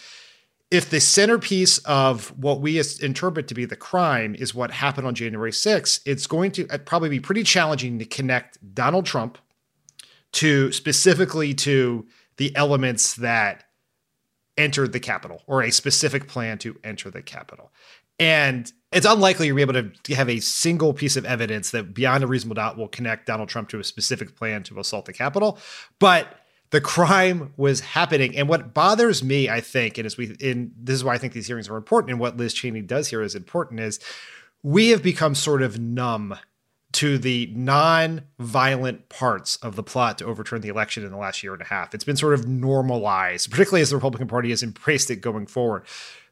If 0.72 0.89
the 0.89 1.00
centerpiece 1.00 1.77
of 1.79 2.29
what 2.38 2.62
we 2.62 2.82
interpret 3.01 3.48
to 3.50 3.53
be 3.53 3.65
the 3.65 3.75
crime 3.75 4.36
is 4.36 4.56
what 4.56 4.72
happened 4.72 5.08
on 5.08 5.15
January 5.15 5.51
6th, 5.51 6.01
it's 6.06 6.27
going 6.27 6.51
to 6.51 6.67
uh, 6.70 6.77
probably 6.77 7.10
be 7.10 7.20
pretty 7.20 7.44
challenging 7.44 8.00
to 8.00 8.06
connect 8.06 8.58
Donald 8.74 9.06
Trump 9.06 9.38
to 10.34 10.72
specifically 10.72 11.53
to 11.53 12.06
the 12.38 12.56
elements 12.56 13.15
that 13.15 13.65
entered 14.58 14.94
the 14.94 15.00
Capitol 15.00 15.41
or 15.48 15.63
a 15.63 15.72
specific 15.72 16.27
plan 16.27 16.58
to 16.60 16.77
enter 16.84 17.10
the 17.10 17.22
Capitol. 17.22 17.72
And 18.20 18.72
it's 18.91 19.06
unlikely 19.06 19.48
you'll 19.48 19.56
be 19.56 19.62
able 19.62 19.74
to 19.74 20.15
have 20.15 20.29
a 20.29 20.39
single 20.39 20.94
piece 20.94 21.17
of 21.17 21.25
evidence 21.25 21.72
that 21.72 21.94
beyond 21.94 22.24
a 22.24 22.27
reasonable 22.27 22.56
doubt 22.56 22.77
will 22.77 22.88
connect 22.88 23.25
Donald 23.25 23.50
Trump 23.50 23.70
to 23.70 23.79
a 23.79 23.84
specific 23.84 24.36
plan 24.36 24.63
to 24.63 24.79
assault 24.79 25.06
the 25.06 25.13
Capitol. 25.13 25.60
But 26.00 26.39
the 26.70 26.82
crime 26.82 27.53
was 27.58 27.79
happening. 27.79 28.36
And 28.36 28.50
what 28.50 28.74
bothers 28.74 29.24
me, 29.24 29.50
I 29.50 29.62
think, 29.62 29.98
and 29.98 30.06
as 30.06 30.17
we 30.17 30.36
in 30.39 30.72
this 30.77 30.96
is 30.96 31.03
why 31.03 31.13
I 31.13 31.17
think 31.17 31.34
these 31.34 31.48
hearings 31.48 31.70
are 31.70 31.77
important, 31.77 32.12
and 32.12 32.20
what 32.20 32.38
Liz 32.38 32.53
Cheney 32.53 32.82
does 32.82 33.08
here 33.08 33.22
is 33.22 33.36
important, 33.36 33.79
is 33.79 34.00
we 34.63 34.89
have 34.89 35.01
become 35.01 35.36
sort 35.36 35.62
of 35.62 35.79
numb 35.79 36.38
to 36.94 37.17
the 37.17 37.51
non-violent 37.53 39.10
parts 39.10 39.58
of 39.58 39.75
the 39.75 39.84
plot 39.84 40.17
to 40.17 40.25
overturn 40.25 40.62
the 40.62 40.70
election 40.70 41.03
in 41.03 41.12
the 41.12 41.17
last 41.17 41.44
year 41.44 41.53
and 41.53 41.62
a 41.62 41.65
half. 41.65 41.94
It's 41.94 42.03
been 42.03 42.15
sort 42.17 42.34
of 42.34 42.48
normalized, 42.48 43.51
particularly 43.51 43.82
as 43.82 43.89
the 43.89 43.98
Republican 43.98 44.27
Party 44.27 44.50
has 44.50 44.63
embraced 44.63 45.12
it 45.12 45.17
going 45.17 45.48
forward. 45.48 45.84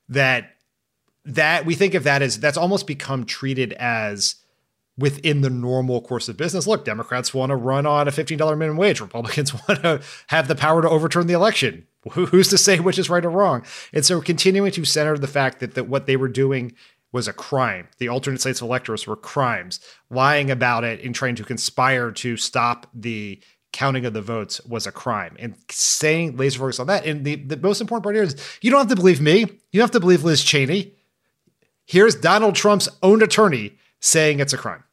That 0.10 0.55
that 1.26 1.66
we 1.66 1.76
think 1.76 1.94
of 1.94 2.04
that 2.04 2.22
as 2.22 2.40
that's 2.40 2.58
almost 2.58 2.88
become 2.88 3.26
treated 3.26 3.74
as 3.74 4.36
within 4.98 5.42
the 5.42 5.50
normal 5.50 6.02
course 6.02 6.30
of 6.30 6.38
business. 6.38 6.68
Look, 6.68 6.86
Democrats 6.86 7.34
want 7.34 7.50
to 7.50 7.56
run 7.56 7.86
on 7.86 8.08
a 8.08 8.12
$15 8.12 8.38
minimum 8.58 8.78
wage. 8.78 9.02
Republicans 9.02 9.54
want 9.68 9.82
to 9.82 10.02
have 10.28 10.48
the 10.48 10.56
power 10.56 10.82
to 10.82 10.90
overturn 10.90 11.28
the 11.28 11.34
election. 11.34 11.86
Who's 12.12 12.50
to 12.50 12.58
say 12.58 12.80
which 12.80 13.00
is 13.00 13.10
right 13.10 13.26
or 13.26 13.32
wrong? 13.32 13.66
And 13.92 14.06
so 14.06 14.22
continuing 14.22 14.72
to 14.74 14.86
center 14.86 15.18
the 15.18 15.28
fact 15.28 15.60
that, 15.60 15.74
that 15.74 15.88
what 15.88 16.06
they 16.06 16.16
were 16.16 16.28
doing 16.28 16.74
was 17.12 17.28
a 17.28 17.34
crime. 17.34 17.88
The 17.98 18.10
alternate 18.10 18.42
states 18.42 18.62
of 18.62 18.68
electors 18.68 19.08
were 19.08 19.16
crimes. 19.16 19.80
Lying 20.10 20.52
about 20.52 20.84
it 20.84 21.04
and 21.04 21.16
trying 21.16 21.36
to 21.36 21.44
conspire 21.44 22.12
to 22.12 22.38
stop 22.38 22.88
the 22.94 23.42
counting 23.74 24.06
of 24.06 24.14
the 24.14 24.22
votes 24.22 24.64
was 24.66 24.86
a 24.86 24.92
crime. 24.92 25.36
And 25.40 25.56
saying 25.70 26.38
laser 26.38 26.60
focus 26.60 26.80
on 26.80 26.88
that. 26.88 27.06
And 27.06 27.26
the, 27.26 27.36
the 27.36 27.58
most 27.58 27.82
important 27.82 28.04
part 28.04 28.16
here 28.16 28.24
is 28.24 28.36
you 28.62 28.70
don't 28.70 28.80
have 28.80 28.90
to 28.90 28.96
believe 28.96 29.20
me. 29.20 29.40
You 29.40 29.80
don't 29.80 29.84
have 29.84 29.92
to 29.92 30.00
believe 30.00 30.24
Liz 30.24 30.44
Cheney. 30.44 30.95
Here's 31.86 32.16
Donald 32.16 32.56
Trump's 32.56 32.90
own 33.04 33.22
attorney 33.22 33.78
saying 34.00 34.40
it's 34.40 34.54
a 34.54 34.58
crime. 34.58 34.84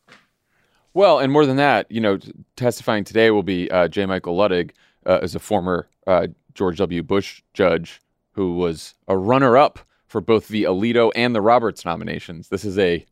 Well, 0.95 1.19
and 1.19 1.33
more 1.33 1.47
than 1.47 1.57
that, 1.57 1.91
you 1.91 2.01
know, 2.01 2.19
testifying 2.57 3.05
today 3.05 3.31
will 3.31 3.43
be 3.43 3.71
uh, 3.71 3.89
J. 3.89 4.05
Michael 4.05 4.37
Luttig, 4.37 4.73
uh, 5.07 5.19
as 5.23 5.35
a 5.35 5.39
former 5.39 5.89
uh, 6.07 6.29
George 6.55 6.79
W. 6.79 7.03
Bush 7.03 7.43
judge 7.55 8.01
who 8.33 8.57
was 8.57 8.95
a 9.09 9.17
runner-up 9.17 9.79
for 10.07 10.21
both 10.21 10.49
the 10.49 10.65
Alito 10.65 11.11
and 11.15 11.35
the 11.35 11.41
Roberts 11.41 11.85
nominations. 11.85 12.49
This 12.49 12.65
is 12.65 12.79
a 12.79 13.05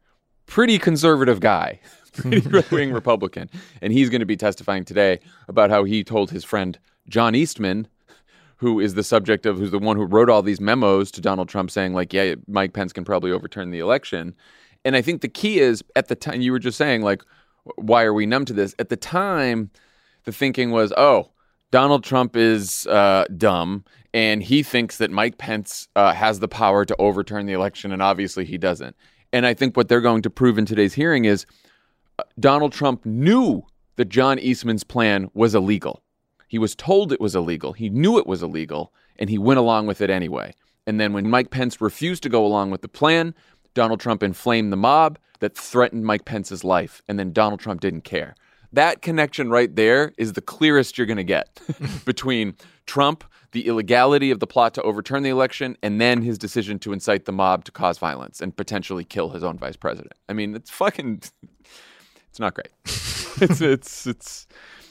pretty 0.47 0.79
conservative 0.79 1.41
guy, 1.41 1.81
pretty 2.13 2.41
right-wing 2.49 2.93
Republican, 2.93 3.51
and 3.81 3.93
he's 3.93 4.11
going 4.11 4.21
to 4.21 4.27
be 4.27 4.37
testifying 4.37 4.85
today 4.85 5.21
about 5.49 5.71
how 5.71 5.85
he 5.85 6.05
told 6.05 6.31
his 6.31 6.45
friend 6.45 6.79
John 7.09 7.35
Eastman, 7.35 7.87
who 8.61 8.79
is 8.79 8.93
the 8.93 9.02
subject 9.02 9.47
of 9.47 9.57
who's 9.57 9.71
the 9.71 9.79
one 9.79 9.97
who 9.97 10.05
wrote 10.05 10.29
all 10.29 10.43
these 10.43 10.61
memos 10.61 11.11
to 11.11 11.23
Donald 11.23 11.49
Trump 11.49 11.71
saying 11.71 11.95
like, 11.95 12.12
yeah, 12.12 12.35
Mike 12.47 12.75
Pence 12.75 12.93
can 12.93 13.05
probably 13.05 13.33
overturn 13.33 13.71
the 13.71 13.79
election. 13.79 14.35
And 14.85 14.95
I 14.95 15.00
think 15.00 15.23
the 15.23 15.29
key 15.29 15.61
is 15.61 15.83
at 15.97 16.09
the 16.09 16.14
time 16.14 16.43
you 16.43 16.52
were 16.52 16.59
just 16.59 16.76
saying 16.76 17.00
like, 17.00 17.23
why 17.76 18.05
are 18.05 18.12
we 18.12 18.26
numb 18.26 18.45
to 18.45 18.52
this? 18.52 18.75
At 18.79 18.90
the 18.90 18.97
time, 18.97 19.71
the 20.25 20.33
thinking 20.33 20.73
was, 20.73 20.93
oh, 20.99 21.31
Donald 21.71 22.05
Trump 22.05 22.37
is 22.37 22.87
uh, 22.88 23.25
dumb 23.35 23.83
and 24.12 24.43
he 24.43 24.62
thinks 24.62 24.99
that 24.99 25.11
Mike 25.11 25.38
Pence 25.38 25.88
uh, 25.97 26.12
has 26.12 26.40
the 26.40 26.49
power 26.49 26.85
to 26.85 26.97
overturn 26.99 27.47
the 27.47 27.52
election, 27.52 27.93
and 27.93 28.02
obviously 28.02 28.45
he 28.45 28.59
doesn't. 28.59 28.97
And 29.33 29.47
I 29.47 29.55
think 29.55 29.75
what 29.76 29.88
they're 29.88 30.00
going 30.00 30.23
to 30.23 30.31
prove 30.31 30.59
in 30.59 30.67
today's 30.67 30.95
hearing 30.95 31.25
is 31.25 31.47
uh, 32.19 32.25
Donald 32.38 32.73
Trump 32.73 33.07
knew 33.07 33.62
that 33.97 34.09
John 34.09 34.38
Eastman's 34.38 34.85
plan 34.85 35.31
was 35.33 35.55
illegal. 35.55 36.02
He 36.50 36.59
was 36.59 36.75
told 36.75 37.12
it 37.12 37.21
was 37.21 37.37
illegal. 37.37 37.75
He 37.75 37.88
knew 37.88 38.19
it 38.19 38.26
was 38.26 38.42
illegal, 38.42 38.92
and 39.21 39.30
he 39.30 39.38
went 39.38 39.61
along 39.61 39.87
with 39.87 40.00
it 40.00 40.11
anyway. 40.11 40.52
And 40.85 40.99
then 40.99 41.12
when 41.12 41.30
Mike 41.30 41.50
Pence 41.50 41.80
refused 41.80 42.25
to 42.25 42.28
go 42.28 42.45
along 42.45 42.73
with 42.73 42.83
the 42.83 42.88
plan, 42.88 43.37
Donald 43.73 44.00
Trump 44.00 44.21
inflamed 44.21 44.73
the 44.73 44.76
mob 44.76 45.16
that 45.38 45.57
threatened 45.57 46.04
Mike 46.04 46.25
Pence's 46.25 46.64
life, 46.64 47.02
and 47.07 47.21
then 47.21 47.33
Donald 47.33 47.61
Trump 47.61 47.80
didn't 47.80 48.00
care. 48.00 48.35
That 48.73 49.00
connection 49.00 49.49
right 49.49 49.73
there 49.76 50.12
is 50.19 50.33
the 50.33 50.40
clearest 50.40 50.99
you're 50.99 51.07
going 51.07 51.19
to 51.19 51.23
get 51.23 51.61
between 52.04 52.57
Trump, 52.85 53.23
the 53.52 53.69
illegality 53.69 54.33
of 54.33 54.40
the 54.40 54.49
plot 54.49 54.75
to 54.75 54.83
overturn 54.83 55.23
the 55.23 55.30
election, 55.30 55.76
and 55.85 56.00
then 56.00 56.21
his 56.21 56.37
decision 56.37 56.80
to 56.80 56.92
incite 56.92 57.26
the 57.26 57.33
mob 57.33 57.64
to 57.66 57.71
cause 57.71 57.99
violence 57.99 58.40
and 58.40 58.57
potentially 58.57 59.04
kill 59.04 59.30
his 59.30 59.45
own 59.45 59.57
vice 59.57 59.76
president. 59.76 60.14
I 60.28 60.33
mean, 60.33 60.57
it's 60.57 60.71
fucking 60.71 61.23
it's 62.28 62.40
not 62.40 62.54
great. 62.54 62.71
it's 62.85 63.61
it's 63.61 64.09
it's 64.09 64.49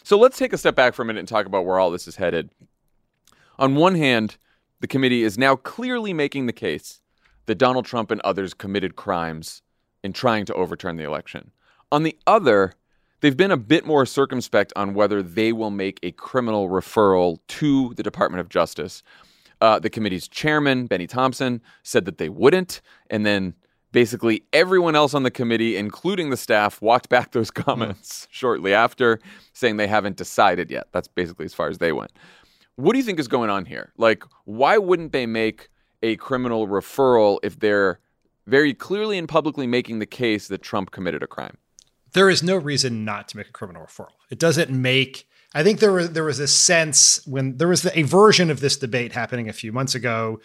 so 0.10 0.18
let's 0.18 0.40
take 0.40 0.54
a 0.54 0.58
step 0.58 0.74
back 0.74 0.96
for 0.96 1.04
a 1.04 1.06
minute 1.06 1.20
and 1.20 1.28
talk 1.28 1.46
about 1.46 1.68
where 1.68 1.78
all 1.78 1.92
this 1.92 2.08
is 2.08 2.16
headed. 2.16 2.50
On 3.60 3.76
one 3.76 3.94
hand, 3.94 4.38
the 4.80 4.88
committee 4.88 5.22
is 5.22 5.38
now 5.38 5.56
clearly 5.56 6.14
making 6.14 6.48
the 6.48 6.52
case 6.52 7.00
that 7.46 7.60
Donald 7.60 7.86
Trump 7.86 8.10
and 8.10 8.20
others 8.22 8.56
committed 8.56 8.96
crimes 8.96 9.62
in 10.04 10.12
trying 10.12 10.46
to 10.46 10.54
overturn 10.56 10.96
the 10.96 11.04
election. 11.04 11.52
On 11.92 12.02
the 12.02 12.18
other, 12.26 12.74
they've 13.20 13.38
been 13.38 13.52
a 13.52 13.56
bit 13.56 13.86
more 13.86 14.04
circumspect 14.04 14.74
on 14.76 14.96
whether 14.96 15.22
they 15.22 15.54
will 15.54 15.70
make 15.70 16.00
a 16.02 16.10
criminal 16.10 16.70
referral 16.70 17.38
to 17.48 17.94
the 17.94 18.02
Department 18.02 18.42
of 18.42 18.50
Justice. 18.50 19.04
Uh, 19.62 19.78
the 19.78 19.92
committee's 19.92 20.28
chairman, 20.28 20.88
Benny 20.88 21.06
Thompson, 21.06 21.62
said 21.84 22.06
that 22.06 22.18
they 22.18 22.30
wouldn't, 22.30 22.82
and 23.12 23.28
then 23.28 23.54
Basically, 23.92 24.44
everyone 24.54 24.96
else 24.96 25.14
on 25.14 25.24
the 25.24 25.32
committee, 25.32 25.76
including 25.76 26.30
the 26.30 26.38
staff, 26.38 26.82
walked 26.82 27.10
back 27.10 27.32
those 27.34 27.52
comments 27.52 28.28
shortly 28.32 28.74
after, 28.74 29.20
saying 29.54 29.78
they 29.78 29.88
haven't 29.88 30.16
decided 30.16 30.70
yet. 30.70 30.88
That's 30.92 31.08
basically 31.08 31.46
as 31.46 31.54
far 31.54 31.70
as 31.70 31.80
they 31.80 31.92
went. 31.92 32.12
What 32.76 32.94
do 32.94 33.00
you 33.00 33.04
think 33.04 33.20
is 33.20 33.28
going 33.28 33.50
on 33.50 33.66
here? 33.66 33.92
Like, 33.98 34.24
why 34.46 34.78
wouldn't 34.78 35.12
they 35.12 35.26
make 35.26 35.70
a 36.02 36.16
criminal 36.16 36.68
referral 36.68 37.40
if 37.44 37.60
they're 37.60 38.00
very 38.48 38.74
clearly 38.74 39.18
and 39.18 39.28
publicly 39.28 39.68
making 39.68 40.00
the 40.00 40.06
case 40.06 40.48
that 40.48 40.62
Trump 40.62 40.92
committed 40.92 41.22
a 41.22 41.28
crime? 41.28 41.58
There 42.14 42.30
is 42.30 42.42
no 42.42 42.56
reason 42.56 43.06
not 43.06 43.28
to 43.30 43.38
make 43.38 43.50
a 43.50 43.52
criminal 43.52 43.86
referral. 43.86 44.14
It 44.30 44.40
doesn't 44.40 44.70
make. 44.70 45.28
I 45.54 45.64
think 45.64 45.80
there 45.80 45.92
was 45.92 46.12
there 46.12 46.24
was 46.24 46.40
a 46.40 46.48
sense 46.48 47.26
when 47.26 47.58
there 47.58 47.68
was 47.68 47.86
a 47.94 48.04
version 48.04 48.50
of 48.50 48.60
this 48.60 48.78
debate 48.78 49.14
happening 49.14 49.50
a 49.50 49.54
few 49.54 49.72
months 49.72 49.96
ago, 49.96 50.40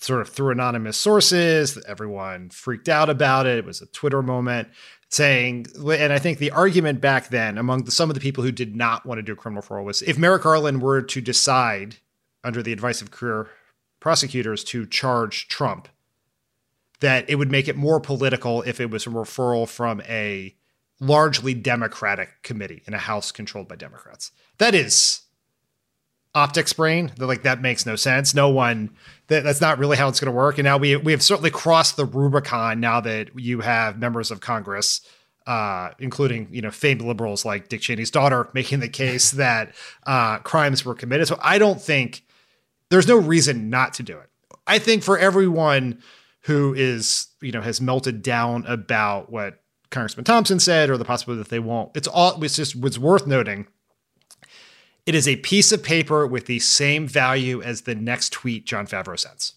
sort 0.00 0.20
of 0.20 0.28
through 0.28 0.50
anonymous 0.50 0.96
sources. 0.96 1.78
Everyone 1.86 2.50
freaked 2.50 2.88
out 2.88 3.10
about 3.10 3.46
it. 3.46 3.58
It 3.58 3.64
was 3.64 3.80
a 3.80 3.86
Twitter 3.86 4.22
moment 4.22 4.68
saying, 5.08 5.66
and 5.76 6.12
I 6.12 6.18
think 6.18 6.38
the 6.38 6.50
argument 6.50 7.00
back 7.00 7.28
then 7.28 7.58
among 7.58 7.84
the, 7.84 7.90
some 7.90 8.10
of 8.10 8.14
the 8.14 8.20
people 8.20 8.42
who 8.44 8.52
did 8.52 8.74
not 8.74 9.06
want 9.06 9.18
to 9.18 9.22
do 9.22 9.36
criminal 9.36 9.62
referral 9.62 9.84
was 9.84 10.02
if 10.02 10.18
Merrick 10.18 10.42
Garland 10.42 10.82
were 10.82 11.02
to 11.02 11.20
decide, 11.20 11.96
under 12.42 12.62
the 12.62 12.72
advice 12.72 13.00
of 13.00 13.10
career 13.10 13.48
prosecutors, 14.00 14.64
to 14.64 14.86
charge 14.86 15.48
Trump, 15.48 15.88
that 17.00 17.28
it 17.28 17.36
would 17.36 17.50
make 17.50 17.68
it 17.68 17.76
more 17.76 18.00
political 18.00 18.62
if 18.62 18.80
it 18.80 18.90
was 18.90 19.06
a 19.06 19.10
referral 19.10 19.68
from 19.68 20.00
a 20.02 20.54
largely 21.00 21.54
Democratic 21.54 22.42
committee 22.42 22.82
in 22.86 22.94
a 22.94 22.98
House 22.98 23.30
controlled 23.30 23.68
by 23.68 23.76
Democrats. 23.76 24.32
That 24.58 24.74
is 24.74 25.22
optics 26.36 26.74
brain. 26.74 27.10
They're 27.16 27.26
like 27.26 27.42
that 27.42 27.62
makes 27.62 27.86
no 27.86 27.96
sense. 27.96 28.34
No 28.34 28.50
one 28.50 28.90
that, 29.28 29.42
that's 29.42 29.60
not 29.60 29.78
really 29.78 29.96
how 29.96 30.08
it's 30.08 30.20
going 30.20 30.30
to 30.30 30.36
work. 30.36 30.58
And 30.58 30.64
now 30.64 30.76
we 30.76 30.94
we 30.96 31.10
have 31.12 31.22
certainly 31.22 31.50
crossed 31.50 31.96
the 31.96 32.04
Rubicon 32.04 32.78
now 32.78 33.00
that 33.00 33.30
you 33.40 33.60
have 33.60 33.98
members 33.98 34.30
of 34.30 34.40
Congress, 34.40 35.00
uh, 35.46 35.90
including 35.98 36.48
you 36.52 36.60
know 36.60 36.70
famed 36.70 37.00
liberals 37.00 37.44
like 37.44 37.68
Dick 37.68 37.80
Cheney's 37.80 38.10
daughter, 38.10 38.50
making 38.52 38.80
the 38.80 38.88
case 38.88 39.30
that 39.32 39.74
uh, 40.06 40.38
crimes 40.40 40.84
were 40.84 40.94
committed. 40.94 41.26
So 41.26 41.38
I 41.42 41.58
don't 41.58 41.80
think 41.80 42.22
there's 42.90 43.08
no 43.08 43.16
reason 43.16 43.70
not 43.70 43.94
to 43.94 44.02
do 44.02 44.18
it. 44.18 44.28
I 44.66 44.78
think 44.78 45.02
for 45.02 45.18
everyone 45.18 46.02
who 46.42 46.74
is 46.74 47.28
you 47.40 47.50
know 47.50 47.62
has 47.62 47.80
melted 47.80 48.22
down 48.22 48.66
about 48.66 49.32
what 49.32 49.62
Congressman 49.90 50.24
Thompson 50.24 50.60
said 50.60 50.90
or 50.90 50.98
the 50.98 51.04
possibility 51.06 51.42
that 51.42 51.48
they 51.48 51.60
won't, 51.60 51.96
it's 51.96 52.06
all 52.06 52.44
it's 52.44 52.56
just 52.56 52.78
was 52.78 52.98
worth 52.98 53.26
noting 53.26 53.66
it 55.06 55.14
is 55.14 55.28
a 55.28 55.36
piece 55.36 55.72
of 55.72 55.82
paper 55.82 56.26
with 56.26 56.46
the 56.46 56.58
same 56.58 57.06
value 57.06 57.62
as 57.62 57.82
the 57.82 57.94
next 57.94 58.32
tweet 58.32 58.66
Jon 58.66 58.86
Favreau 58.86 59.18
sends. 59.18 59.54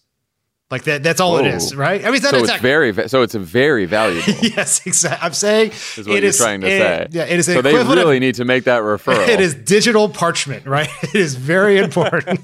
Like 0.70 0.84
that, 0.84 1.02
that's 1.02 1.20
all 1.20 1.36
it 1.38 1.46
is, 1.46 1.74
right? 1.74 2.00
I 2.00 2.04
mean, 2.04 2.14
it's 2.14 2.30
so 2.30 2.36
it's 2.36 2.56
very, 2.58 3.08
so 3.08 3.22
it's 3.22 3.34
a 3.34 3.40
very 3.40 3.86
valuable. 3.86 4.32
yes, 4.40 4.86
exactly. 4.86 5.26
I'm 5.26 5.32
saying 5.32 5.72
is 5.96 6.06
what 6.06 6.22
you're 6.22 6.32
trying 6.32 6.60
to 6.60 6.68
it, 6.68 6.78
say. 6.78 7.06
Yeah, 7.10 7.24
it 7.24 7.40
is. 7.40 7.46
So 7.46 7.60
they 7.60 7.74
really 7.74 8.18
of, 8.18 8.20
need 8.20 8.36
to 8.36 8.44
make 8.44 8.64
that 8.64 8.82
referral. 8.82 9.26
It 9.28 9.40
is 9.40 9.52
digital 9.52 10.08
parchment, 10.08 10.66
right? 10.66 10.88
It 11.02 11.16
is 11.16 11.34
very 11.34 11.78
important. 11.78 12.40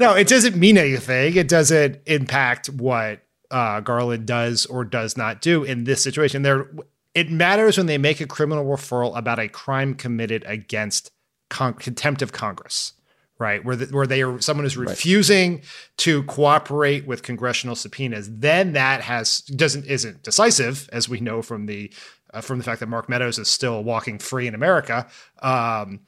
no, 0.00 0.14
it 0.14 0.26
doesn't 0.26 0.56
mean 0.56 0.78
anything. 0.78 1.36
It 1.36 1.48
doesn't 1.48 2.00
impact 2.06 2.68
what 2.70 3.20
uh, 3.50 3.80
Garland 3.80 4.26
does 4.26 4.64
or 4.64 4.82
does 4.82 5.18
not 5.18 5.42
do 5.42 5.64
in 5.64 5.84
this 5.84 6.02
situation. 6.02 6.44
There, 6.44 6.70
it 7.12 7.30
matters 7.30 7.76
when 7.76 7.88
they 7.88 7.98
make 7.98 8.22
a 8.22 8.26
criminal 8.26 8.64
referral 8.64 9.14
about 9.14 9.38
a 9.38 9.48
crime 9.48 9.94
committed 9.94 10.44
against 10.46 11.10
con- 11.48 11.74
contempt 11.74 12.22
of 12.22 12.32
Congress, 12.32 12.92
right? 13.38 13.64
Where 13.64 13.76
the, 13.76 13.86
where 13.86 14.06
they 14.06 14.22
are 14.22 14.40
someone 14.40 14.66
is 14.66 14.76
refusing 14.76 15.56
right. 15.56 15.64
to 15.98 16.22
cooperate 16.24 17.06
with 17.06 17.22
congressional 17.22 17.76
subpoenas, 17.76 18.28
then 18.30 18.72
that 18.72 19.02
has 19.02 19.38
doesn't 19.40 19.86
isn't 19.86 20.22
decisive, 20.22 20.88
as 20.92 21.08
we 21.08 21.20
know 21.20 21.42
from 21.42 21.66
the 21.66 21.92
uh, 22.32 22.40
from 22.40 22.58
the 22.58 22.64
fact 22.64 22.80
that 22.80 22.88
Mark 22.88 23.08
Meadows 23.08 23.38
is 23.38 23.48
still 23.48 23.82
walking 23.82 24.18
free 24.18 24.46
in 24.46 24.54
America. 24.54 25.06
Um, 25.42 26.00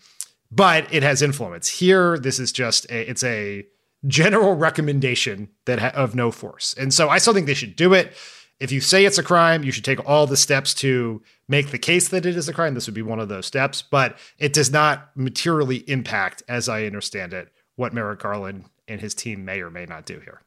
but 0.51 0.93
it 0.95 1.03
has 1.03 1.23
influence. 1.23 1.69
Here, 1.69 2.19
this 2.19 2.39
is 2.39 2.53
just 2.53 2.85
a, 2.91 3.11
it's 3.11 3.25
a 3.25 3.67
general 4.07 4.55
recommendation 4.55 5.49
that 5.65 5.81
ha- 5.81 5.93
of 5.95 6.15
no 6.15 6.31
force, 6.31 6.75
and 6.79 6.93
so 6.93 7.09
I 7.09 7.19
still 7.19 7.35
think 7.35 7.47
they 7.47 7.55
should 7.55 7.77
do 7.77 7.95
it. 7.95 8.15
If 8.59 8.73
you 8.73 8.81
say 8.81 9.05
it's 9.05 9.19
a 9.19 9.23
crime, 9.23 9.64
you 9.64 9.73
should 9.73 9.85
take 9.85 10.09
all 10.09 10.27
the 10.27 10.37
steps 10.37 10.73
to 10.75 11.23
make 11.47 11.71
the 11.71 11.79
case 11.79 12.09
that 12.09 12.25
it 12.25 12.37
is 12.37 12.49
a 12.49 12.55
crime. 12.55 12.75
This 12.75 12.87
would 12.87 12.95
be 12.95 13.03
one 13.03 13.21
of 13.21 13.29
those 13.29 13.45
steps, 13.45 13.83
but 13.83 14.16
it 14.38 14.55
does 14.55 14.71
not 14.71 15.11
materially 15.14 15.85
impact, 15.88 16.42
as 16.49 16.69
I 16.69 16.85
understand 16.85 17.35
it, 17.35 17.53
what 17.77 17.92
Merrick 17.92 18.21
Garland 18.21 18.64
and 18.88 19.01
his 19.01 19.14
team 19.14 19.45
may 19.45 19.61
or 19.61 19.71
may 19.71 19.85
not 19.85 20.07
do 20.07 20.21
here. 20.21 20.40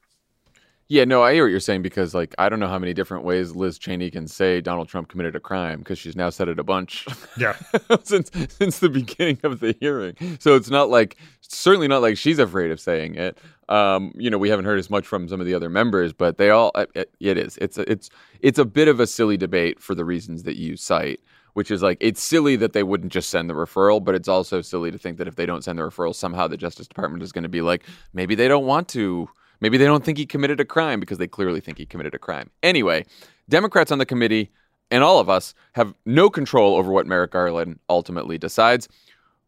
Yeah, 0.92 1.06
no, 1.06 1.22
I 1.22 1.36
hear 1.36 1.44
what 1.44 1.52
you're 1.52 1.60
saying 1.60 1.84
because, 1.84 2.16
like, 2.16 2.34
I 2.40 2.50
don't 2.50 2.60
know 2.60 2.68
how 2.68 2.80
many 2.80 2.96
different 2.96 3.24
ways 3.24 3.56
Liz 3.56 3.78
Cheney 3.78 4.10
can 4.10 4.28
say 4.28 4.60
Donald 4.60 4.90
Trump 4.90 5.08
committed 5.08 5.36
a 5.36 5.40
crime 5.40 5.80
because 5.80 6.00
she's 6.00 6.16
now 6.16 6.32
said 6.32 6.48
it 6.50 6.58
a 6.58 6.64
bunch. 6.64 7.06
Yeah, 7.38 7.56
since 8.04 8.32
since 8.50 8.80
the 8.80 8.90
beginning 8.90 9.38
of 9.44 9.60
the 9.60 9.76
hearing. 9.80 10.16
So 10.40 10.56
it's 10.56 10.72
not 10.72 10.90
like 10.90 11.18
certainly 11.42 11.88
not 11.88 12.02
like 12.02 12.18
she's 12.18 12.40
afraid 12.40 12.72
of 12.72 12.80
saying 12.80 13.16
it. 13.16 13.38
Um, 13.70 14.14
you 14.16 14.32
know, 14.32 14.40
we 14.40 14.50
haven't 14.50 14.66
heard 14.66 14.80
as 14.80 14.90
much 14.90 15.06
from 15.06 15.30
some 15.30 15.40
of 15.40 15.46
the 15.46 15.54
other 15.54 15.70
members, 15.70 16.12
but 16.12 16.40
they 16.40 16.50
all 16.50 16.72
it, 16.96 17.14
it 17.20 17.38
is. 17.38 17.56
It's 17.58 17.78
a, 17.78 17.90
it's 17.90 18.10
it's 18.40 18.58
a 18.58 18.66
bit 18.66 18.88
of 18.88 19.00
a 19.00 19.06
silly 19.06 19.38
debate 19.38 19.80
for 19.80 19.94
the 19.94 20.04
reasons 20.04 20.44
that 20.44 20.58
you 20.58 20.76
cite 20.76 21.20
which 21.54 21.72
is 21.72 21.82
like 21.82 21.98
it's 22.00 22.22
silly 22.22 22.56
that 22.56 22.74
they 22.74 22.84
wouldn't 22.84 23.12
just 23.12 23.30
send 23.30 23.50
the 23.50 23.54
referral, 23.54 24.04
but 24.04 24.16
it's 24.16 24.28
also 24.28 24.62
silly 24.62 24.92
to 24.92 24.98
think 24.98 25.18
that 25.18 25.28
if 25.28 25.36
they 25.36 25.46
don't 25.46 25.64
send 25.64 25.78
the 25.78 25.84
referral, 25.84 26.16
somehow 26.16 26.48
the 26.48 26.56
Justice 26.56 26.88
Department 26.88 27.24
is 27.24 27.32
going 27.32 27.44
to 27.44 27.50
be 27.50 27.62
like, 27.62 27.84
maybe 28.14 28.34
they 28.36 28.48
don't 28.48 28.66
want 28.66 28.88
to 28.90 29.28
Maybe 29.62 29.78
they 29.78 29.86
don't 29.86 30.04
think 30.04 30.18
he 30.18 30.26
committed 30.26 30.60
a 30.60 30.66
crime 30.66 31.00
because 31.00 31.18
they 31.18 31.28
clearly 31.28 31.60
think 31.60 31.78
he 31.78 31.86
committed 31.86 32.16
a 32.16 32.20
crime. 32.20 32.50
Anyway, 32.64 33.06
Democrats 33.50 33.92
on 33.92 33.98
the 33.98 34.06
committee 34.06 34.52
and 34.92 35.04
all 35.04 35.20
of 35.20 35.30
us 35.30 35.54
have 35.74 35.94
no 36.06 36.30
control 36.30 36.76
over 36.76 36.92
what 36.92 37.08
Merrick 37.08 37.32
Garland 37.32 37.80
ultimately 37.90 38.38
decides. 38.38 38.88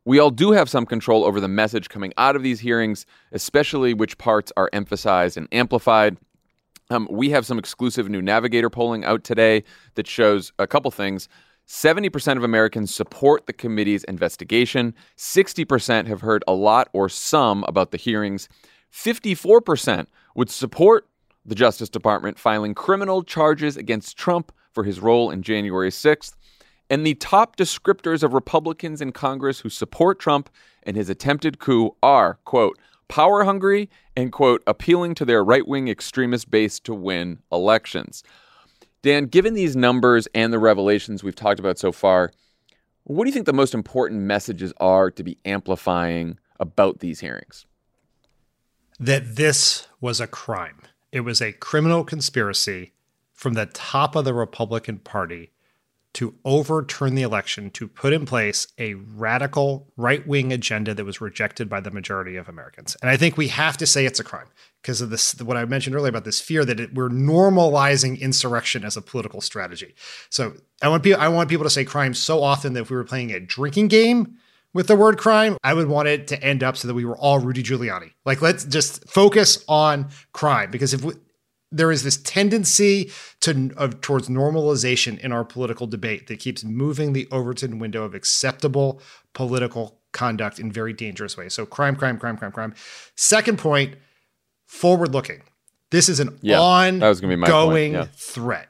We 0.05 0.19
all 0.19 0.31
do 0.31 0.51
have 0.51 0.69
some 0.69 0.85
control 0.85 1.23
over 1.23 1.39
the 1.39 1.47
message 1.47 1.89
coming 1.89 2.11
out 2.17 2.35
of 2.35 2.43
these 2.43 2.59
hearings, 2.59 3.05
especially 3.31 3.93
which 3.93 4.17
parts 4.17 4.51
are 4.57 4.69
emphasized 4.73 5.37
and 5.37 5.47
amplified. 5.51 6.17
Um, 6.89 7.07
we 7.09 7.29
have 7.29 7.45
some 7.45 7.59
exclusive 7.59 8.09
new 8.09 8.21
Navigator 8.21 8.69
polling 8.69 9.05
out 9.05 9.23
today 9.23 9.63
that 9.95 10.07
shows 10.07 10.51
a 10.59 10.67
couple 10.67 10.91
things. 10.91 11.29
70% 11.67 12.35
of 12.35 12.43
Americans 12.43 12.93
support 12.93 13.45
the 13.45 13.53
committee's 13.53 14.03
investigation. 14.05 14.93
60% 15.17 16.07
have 16.07 16.21
heard 16.21 16.43
a 16.47 16.53
lot 16.53 16.89
or 16.91 17.07
some 17.07 17.63
about 17.65 17.91
the 17.91 17.97
hearings. 17.97 18.49
54% 18.91 20.07
would 20.35 20.49
support 20.49 21.07
the 21.45 21.55
Justice 21.55 21.89
Department 21.89 22.37
filing 22.37 22.73
criminal 22.73 23.23
charges 23.23 23.77
against 23.77 24.17
Trump 24.17 24.51
for 24.73 24.83
his 24.83 24.99
role 24.99 25.31
in 25.31 25.41
January 25.41 25.89
6th. 25.89 26.35
And 26.89 27.05
the 27.05 27.15
top 27.15 27.55
descriptors 27.55 28.21
of 28.21 28.33
Republicans 28.33 29.01
in 29.01 29.11
Congress 29.11 29.61
who 29.61 29.69
support 29.69 30.19
Trump 30.19 30.49
and 30.83 30.97
his 30.97 31.09
attempted 31.09 31.59
coup 31.59 31.95
are, 32.03 32.39
quote, 32.43 32.77
power 33.07 33.43
hungry 33.43 33.89
and, 34.15 34.31
quote, 34.31 34.61
appealing 34.67 35.15
to 35.15 35.25
their 35.25 35.43
right 35.43 35.67
wing 35.67 35.87
extremist 35.87 36.51
base 36.51 36.79
to 36.81 36.93
win 36.93 37.39
elections. 37.51 38.23
Dan, 39.01 39.25
given 39.25 39.53
these 39.53 39.75
numbers 39.75 40.27
and 40.35 40.53
the 40.53 40.59
revelations 40.59 41.23
we've 41.23 41.35
talked 41.35 41.59
about 41.59 41.79
so 41.79 41.91
far, 41.91 42.31
what 43.03 43.23
do 43.23 43.29
you 43.29 43.33
think 43.33 43.45
the 43.45 43.53
most 43.53 43.73
important 43.73 44.21
messages 44.21 44.73
are 44.77 45.09
to 45.11 45.23
be 45.23 45.37
amplifying 45.45 46.37
about 46.59 46.99
these 46.99 47.19
hearings? 47.19 47.65
That 49.01 49.35
this 49.35 49.87
was 49.99 50.21
a 50.21 50.27
crime. 50.27 50.77
It 51.11 51.21
was 51.21 51.41
a 51.41 51.51
criminal 51.51 52.03
conspiracy 52.03 52.93
from 53.33 53.55
the 53.55 53.65
top 53.65 54.15
of 54.15 54.25
the 54.25 54.33
Republican 54.33 54.99
Party 54.99 55.51
to 56.13 56.35
overturn 56.45 57.15
the 57.15 57.21
election, 57.23 57.71
to 57.71 57.87
put 57.87 58.13
in 58.13 58.25
place 58.25 58.67
a 58.77 58.93
radical 58.93 59.87
right 59.97 60.27
wing 60.27 60.53
agenda 60.53 60.93
that 60.93 61.05
was 61.05 61.21
rejected 61.21 61.67
by 61.67 61.79
the 61.79 61.89
majority 61.89 62.35
of 62.35 62.47
Americans. 62.47 62.95
And 63.01 63.09
I 63.09 63.17
think 63.17 63.37
we 63.37 63.47
have 63.47 63.77
to 63.77 63.87
say 63.87 64.05
it's 64.05 64.19
a 64.19 64.23
crime 64.23 64.47
because 64.81 65.01
of 65.01 65.09
this, 65.09 65.33
what 65.41 65.57
I 65.57 65.65
mentioned 65.65 65.95
earlier 65.95 66.09
about 66.09 66.25
this 66.25 66.41
fear 66.41 66.63
that 66.65 66.79
it, 66.79 66.93
we're 66.93 67.09
normalizing 67.09 68.19
insurrection 68.19 68.83
as 68.83 68.97
a 68.97 69.01
political 69.01 69.41
strategy. 69.41 69.95
So 70.29 70.53
I 70.81 70.89
want 70.89 71.01
people, 71.01 71.21
I 71.21 71.29
want 71.29 71.49
people 71.49 71.63
to 71.63 71.69
say 71.69 71.85
crime 71.85 72.13
so 72.13 72.43
often 72.43 72.73
that 72.73 72.81
if 72.81 72.89
we 72.91 72.97
were 72.97 73.03
playing 73.05 73.31
a 73.31 73.39
drinking 73.39 73.87
game, 73.87 74.37
with 74.73 74.87
the 74.87 74.95
word 74.95 75.17
crime, 75.17 75.57
I 75.63 75.73
would 75.73 75.87
want 75.87 76.07
it 76.07 76.27
to 76.27 76.43
end 76.43 76.63
up 76.63 76.77
so 76.77 76.87
that 76.87 76.93
we 76.93 77.05
were 77.05 77.17
all 77.17 77.39
Rudy 77.39 77.63
Giuliani. 77.63 78.11
Like, 78.25 78.41
let's 78.41 78.63
just 78.63 79.07
focus 79.09 79.63
on 79.67 80.09
crime 80.33 80.71
because 80.71 80.93
if 80.93 81.03
we, 81.03 81.13
there 81.71 81.91
is 81.91 82.03
this 82.03 82.17
tendency 82.17 83.11
to 83.41 83.71
of, 83.77 84.01
towards 84.01 84.27
normalization 84.27 85.17
in 85.19 85.31
our 85.31 85.45
political 85.45 85.87
debate 85.87 86.27
that 86.27 86.39
keeps 86.39 86.63
moving 86.63 87.13
the 87.13 87.27
Overton 87.31 87.79
window 87.79 88.03
of 88.03 88.13
acceptable 88.13 89.01
political 89.33 89.99
conduct 90.11 90.59
in 90.59 90.71
very 90.71 90.93
dangerous 90.93 91.37
ways. 91.37 91.53
So, 91.53 91.65
crime, 91.65 91.95
crime, 91.95 92.17
crime, 92.17 92.37
crime, 92.37 92.51
crime. 92.51 92.73
Second 93.15 93.57
point, 93.57 93.95
forward 94.65 95.13
looking. 95.13 95.43
This 95.91 96.07
is 96.07 96.19
an 96.21 96.37
yeah, 96.41 96.59
ongoing 96.59 97.93
yeah. 97.93 98.05
threat 98.13 98.69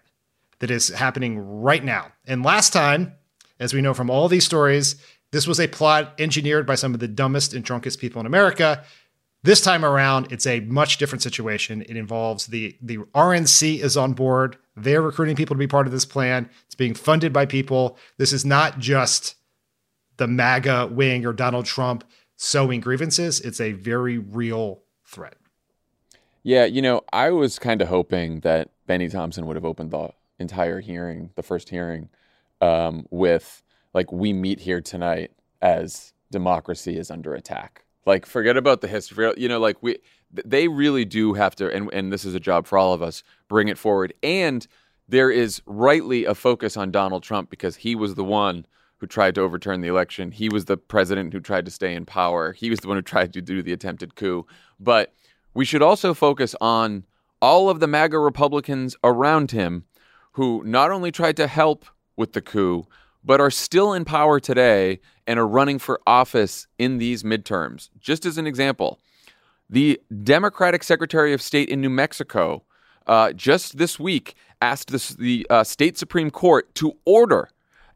that 0.59 0.71
is 0.71 0.89
happening 0.89 1.39
right 1.39 1.83
now. 1.83 2.11
And 2.25 2.43
last 2.43 2.73
time, 2.73 3.13
as 3.59 3.73
we 3.73 3.81
know 3.81 3.93
from 3.93 4.09
all 4.09 4.27
these 4.27 4.45
stories, 4.45 4.95
this 5.31 5.47
was 5.47 5.59
a 5.59 5.67
plot 5.67 6.13
engineered 6.19 6.65
by 6.65 6.75
some 6.75 6.93
of 6.93 6.99
the 6.99 7.07
dumbest 7.07 7.53
and 7.53 7.63
drunkest 7.63 7.99
people 7.99 8.19
in 8.19 8.25
America. 8.25 8.83
This 9.43 9.61
time 9.61 9.83
around, 9.83 10.31
it's 10.31 10.45
a 10.45 10.59
much 10.61 10.97
different 10.97 11.23
situation. 11.23 11.81
It 11.81 11.97
involves 11.97 12.47
the 12.47 12.77
the 12.81 12.97
RNC 12.97 13.79
is 13.79 13.97
on 13.97 14.13
board. 14.13 14.57
They're 14.75 15.01
recruiting 15.01 15.35
people 15.35 15.55
to 15.55 15.59
be 15.59 15.67
part 15.67 15.87
of 15.87 15.93
this 15.93 16.05
plan. 16.05 16.49
It's 16.65 16.75
being 16.75 16.93
funded 16.93 17.33
by 17.33 17.45
people. 17.45 17.97
This 18.17 18.33
is 18.33 18.45
not 18.45 18.77
just 18.77 19.35
the 20.17 20.27
MAGA 20.27 20.89
wing 20.91 21.25
or 21.25 21.33
Donald 21.33 21.65
Trump 21.65 22.03
sowing 22.35 22.81
grievances. 22.81 23.39
It's 23.39 23.59
a 23.59 23.71
very 23.71 24.17
real 24.19 24.83
threat. 25.05 25.37
Yeah, 26.43 26.65
you 26.65 26.81
know, 26.81 27.01
I 27.13 27.29
was 27.31 27.59
kind 27.59 27.81
of 27.81 27.87
hoping 27.87 28.41
that 28.41 28.69
Benny 28.87 29.09
Thompson 29.09 29.45
would 29.47 29.55
have 29.55 29.65
opened 29.65 29.91
the 29.91 30.09
entire 30.39 30.79
hearing, 30.79 31.31
the 31.35 31.43
first 31.43 31.69
hearing, 31.69 32.09
um, 32.61 33.05
with 33.11 33.63
like, 33.93 34.11
we 34.11 34.33
meet 34.33 34.59
here 34.59 34.81
tonight 34.81 35.31
as 35.61 36.13
democracy 36.31 36.97
is 36.97 37.11
under 37.11 37.33
attack. 37.33 37.85
Like, 38.05 38.25
forget 38.25 38.57
about 38.57 38.81
the 38.81 38.87
history. 38.87 39.31
You 39.37 39.47
know, 39.47 39.59
like, 39.59 39.81
we, 39.81 39.97
they 40.31 40.67
really 40.67 41.05
do 41.05 41.33
have 41.33 41.55
to, 41.55 41.71
and, 41.71 41.89
and 41.93 42.11
this 42.11 42.25
is 42.25 42.33
a 42.33 42.39
job 42.39 42.67
for 42.67 42.77
all 42.77 42.93
of 42.93 43.01
us, 43.01 43.23
bring 43.47 43.67
it 43.67 43.77
forward. 43.77 44.13
And 44.23 44.65
there 45.07 45.29
is 45.29 45.61
rightly 45.65 46.25
a 46.25 46.33
focus 46.33 46.77
on 46.77 46.91
Donald 46.91 47.23
Trump 47.23 47.49
because 47.49 47.75
he 47.77 47.95
was 47.95 48.15
the 48.15 48.23
one 48.23 48.65
who 48.97 49.07
tried 49.07 49.35
to 49.35 49.41
overturn 49.41 49.81
the 49.81 49.87
election. 49.87 50.31
He 50.31 50.47
was 50.47 50.65
the 50.65 50.77
president 50.77 51.33
who 51.33 51.39
tried 51.39 51.65
to 51.65 51.71
stay 51.71 51.93
in 51.95 52.05
power. 52.05 52.53
He 52.53 52.69
was 52.69 52.79
the 52.79 52.87
one 52.87 52.97
who 52.97 53.01
tried 53.01 53.33
to 53.33 53.41
do 53.41 53.61
the 53.61 53.73
attempted 53.73 54.15
coup. 54.15 54.45
But 54.79 55.13
we 55.53 55.65
should 55.65 55.81
also 55.81 56.13
focus 56.13 56.55
on 56.61 57.05
all 57.41 57.69
of 57.69 57.79
the 57.79 57.87
MAGA 57.87 58.19
Republicans 58.19 58.95
around 59.03 59.51
him 59.51 59.85
who 60.33 60.63
not 60.63 60.91
only 60.91 61.11
tried 61.11 61.35
to 61.37 61.47
help 61.47 61.85
with 62.15 62.33
the 62.33 62.41
coup, 62.41 62.85
but 63.23 63.39
are 63.39 63.51
still 63.51 63.93
in 63.93 64.05
power 64.05 64.39
today 64.39 64.99
and 65.27 65.39
are 65.39 65.47
running 65.47 65.79
for 65.79 65.99
office 66.07 66.67
in 66.77 66.97
these 66.97 67.23
midterms. 67.23 67.89
Just 67.99 68.25
as 68.25 68.37
an 68.37 68.47
example, 68.47 68.99
the 69.69 70.01
Democratic 70.23 70.83
Secretary 70.83 71.33
of 71.33 71.41
State 71.41 71.69
in 71.69 71.81
New 71.81 71.89
Mexico 71.89 72.63
uh, 73.07 73.33
just 73.33 73.77
this 73.77 73.99
week 73.99 74.35
asked 74.61 74.91
the 75.17 75.47
uh, 75.49 75.63
state 75.63 75.97
Supreme 75.97 76.29
Court 76.29 76.73
to 76.75 76.93
order 77.05 77.49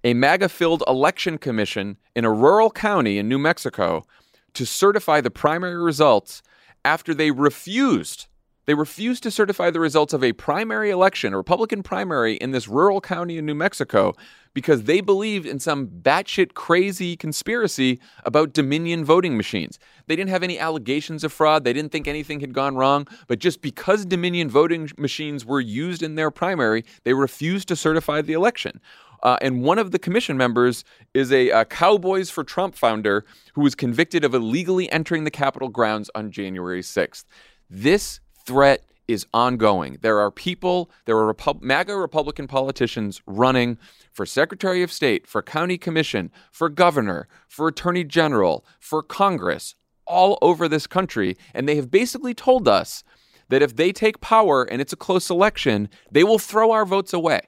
a 0.04 0.14
MAGA 0.14 0.50
filled 0.50 0.84
election 0.88 1.38
commission 1.38 1.98
in 2.16 2.26
a 2.26 2.32
rural 2.32 2.70
county 2.70 3.18
in 3.18 3.28
New 3.28 3.40
Mexico 3.40 4.06
to 4.54 4.66
certify 4.66 5.20
the 5.20 5.32
primary 5.32 5.82
results 5.82 6.42
after 6.84 7.14
they 7.14 7.32
refused. 7.32 8.28
They 8.66 8.74
refused 8.74 9.24
to 9.24 9.32
certify 9.32 9.70
the 9.70 9.80
results 9.80 10.14
of 10.14 10.24
a 10.24 10.34
primary 10.34 10.90
election, 10.90 11.34
a 11.34 11.38
Republican 11.38 11.84
primary 11.84 12.36
in 12.36 12.52
this 12.52 12.68
rural 12.68 13.00
county 13.00 13.38
in 13.38 13.46
New 13.46 13.56
Mexico, 13.56 14.14
because 14.54 14.84
they 14.84 15.02
believed 15.02 15.46
in 15.46 15.60
some 15.60 15.88
batshit 15.88 16.54
crazy 16.54 17.16
conspiracy 17.16 18.00
about 18.24 18.54
Dominion 18.54 19.06
voting 19.06 19.38
machines. 19.38 19.78
They 20.08 20.16
didn't 20.16 20.32
have 20.32 20.44
any 20.44 20.58
allegations 20.58 21.24
of 21.24 21.32
fraud. 21.32 21.64
They 21.64 21.74
didn't 21.74 21.92
think 21.92 22.08
anything 22.08 22.40
had 22.40 22.54
gone 22.54 22.76
wrong. 22.76 23.08
But 23.28 23.40
just 23.40 23.62
because 23.62 24.06
Dominion 24.06 24.50
voting 24.50 24.90
machines 24.98 25.46
were 25.46 25.62
used 25.62 26.02
in 26.02 26.16
their 26.16 26.32
primary, 26.32 26.86
they 27.04 27.14
refused 27.14 27.68
to 27.68 27.76
certify 27.76 28.22
the 28.22 28.34
election. 28.34 28.80
Uh, 29.24 29.38
and 29.42 29.64
one 29.64 29.80
of 29.80 29.92
the 29.92 30.00
commission 30.00 30.38
members 30.38 30.84
is 31.14 31.32
a, 31.32 31.50
a, 31.50 31.66
Cowboys 31.66 32.30
for 32.30 32.44
Trump 32.44 32.76
founder 32.76 33.26
who 33.56 33.62
was 33.62 33.74
convicted 33.74 34.24
of 34.24 34.34
illegally 34.34 34.92
entering 34.92 35.24
the 35.24 35.32
Capitol 35.32 35.70
grounds 35.70 36.10
on 36.14 36.32
January 36.32 36.82
6th. 36.82 37.26
This 37.70 38.20
threat 38.46 38.84
is 39.08 39.26
ongoing. 39.34 39.98
There 40.02 40.20
are 40.20 40.32
people, 40.32 40.90
there 41.06 41.18
are 41.18 41.34
Repu- 41.34 41.62
MAGA 41.62 41.96
Republican 41.96 42.48
politicians 42.48 43.22
running 43.28 43.78
for 44.12 44.26
Secretary 44.26 44.82
of 44.82 44.92
State, 44.92 45.28
for 45.28 45.42
County 45.42 45.78
Commission, 45.78 46.32
for 46.52 46.70
Governor, 46.70 47.28
for 47.48 47.68
Attorney 47.68 48.04
General, 48.04 48.66
for 48.80 49.04
Congress, 49.04 49.76
all 50.06 50.38
over 50.42 50.68
this 50.68 50.88
country. 50.88 51.38
And 51.54 51.68
they 51.68 51.76
have 51.76 51.92
basically 51.92 52.34
told 52.34 52.68
us 52.68 53.04
that 53.50 53.62
if 53.62 53.76
they 53.76 53.92
take 53.92 54.22
power 54.22 54.64
and 54.64 54.82
it's 54.82 54.94
a 54.94 54.98
close 54.98 55.30
election, 55.30 55.90
they 56.12 56.24
will 56.24 56.40
throw 56.40 56.72
our 56.72 56.86
votes 56.86 57.14
away. 57.14 57.42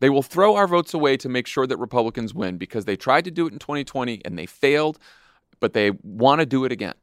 They 0.00 0.10
will 0.10 0.22
throw 0.22 0.56
our 0.56 0.66
votes 0.66 0.94
away 0.94 1.16
to 1.18 1.28
make 1.28 1.46
sure 1.46 1.66
that 1.66 1.76
Republicans 1.76 2.34
win 2.34 2.56
because 2.56 2.84
they 2.84 2.96
tried 2.96 3.24
to 3.24 3.30
do 3.30 3.46
it 3.46 3.52
in 3.52 3.58
2020 3.58 4.22
and 4.24 4.38
they 4.38 4.46
failed, 4.46 4.98
but 5.60 5.72
they 5.72 5.92
want 6.02 6.40
to 6.40 6.46
do 6.46 6.64
it 6.64 6.72
again. 6.72 6.94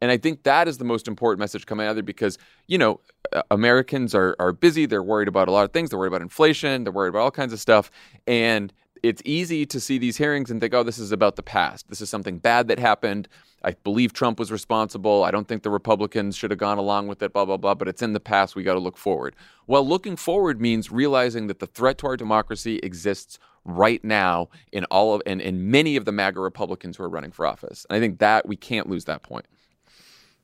And 0.00 0.10
I 0.10 0.16
think 0.16 0.44
that 0.44 0.68
is 0.68 0.78
the 0.78 0.84
most 0.84 1.08
important 1.08 1.40
message 1.40 1.66
coming 1.66 1.86
out 1.86 1.90
of 1.90 1.96
there 1.96 2.02
because, 2.02 2.38
you 2.66 2.78
know, 2.78 3.00
uh, 3.32 3.42
Americans 3.50 4.14
are, 4.14 4.34
are 4.38 4.52
busy. 4.52 4.86
They're 4.86 5.02
worried 5.02 5.28
about 5.28 5.48
a 5.48 5.52
lot 5.52 5.64
of 5.64 5.72
things. 5.72 5.90
They're 5.90 5.98
worried 5.98 6.08
about 6.08 6.22
inflation. 6.22 6.84
They're 6.84 6.92
worried 6.92 7.10
about 7.10 7.20
all 7.20 7.30
kinds 7.30 7.52
of 7.52 7.60
stuff. 7.60 7.90
And 8.26 8.72
it's 9.02 9.22
easy 9.24 9.64
to 9.66 9.80
see 9.80 9.98
these 9.98 10.16
hearings 10.16 10.50
and 10.50 10.60
think, 10.60 10.74
oh, 10.74 10.82
this 10.82 10.98
is 10.98 11.12
about 11.12 11.36
the 11.36 11.42
past. 11.42 11.88
This 11.88 12.00
is 12.00 12.10
something 12.10 12.38
bad 12.38 12.68
that 12.68 12.78
happened. 12.78 13.28
I 13.62 13.72
believe 13.84 14.12
Trump 14.12 14.38
was 14.38 14.50
responsible. 14.50 15.24
I 15.24 15.30
don't 15.30 15.46
think 15.46 15.62
the 15.62 15.70
Republicans 15.70 16.36
should 16.36 16.50
have 16.50 16.58
gone 16.58 16.78
along 16.78 17.08
with 17.08 17.22
it, 17.22 17.32
blah, 17.32 17.44
blah, 17.44 17.56
blah. 17.56 17.74
But 17.74 17.88
it's 17.88 18.02
in 18.02 18.12
the 18.12 18.20
past. 18.20 18.56
We 18.56 18.62
got 18.62 18.74
to 18.74 18.80
look 18.80 18.96
forward. 18.96 19.36
Well, 19.66 19.86
looking 19.86 20.16
forward 20.16 20.60
means 20.60 20.90
realizing 20.90 21.46
that 21.48 21.58
the 21.58 21.66
threat 21.66 21.98
to 21.98 22.06
our 22.06 22.16
democracy 22.16 22.78
exists 22.82 23.38
right 23.64 24.02
now 24.02 24.48
in 24.72 24.84
all 24.86 25.14
of 25.14 25.22
and 25.26 25.40
in 25.40 25.70
many 25.70 25.96
of 25.96 26.06
the 26.06 26.12
MAGA 26.12 26.40
Republicans 26.40 26.96
who 26.96 27.04
are 27.04 27.08
running 27.08 27.30
for 27.30 27.46
office. 27.46 27.86
And 27.90 27.96
I 27.96 28.00
think 28.00 28.18
that 28.18 28.48
we 28.48 28.56
can't 28.56 28.88
lose 28.88 29.04
that 29.04 29.22
point. 29.22 29.46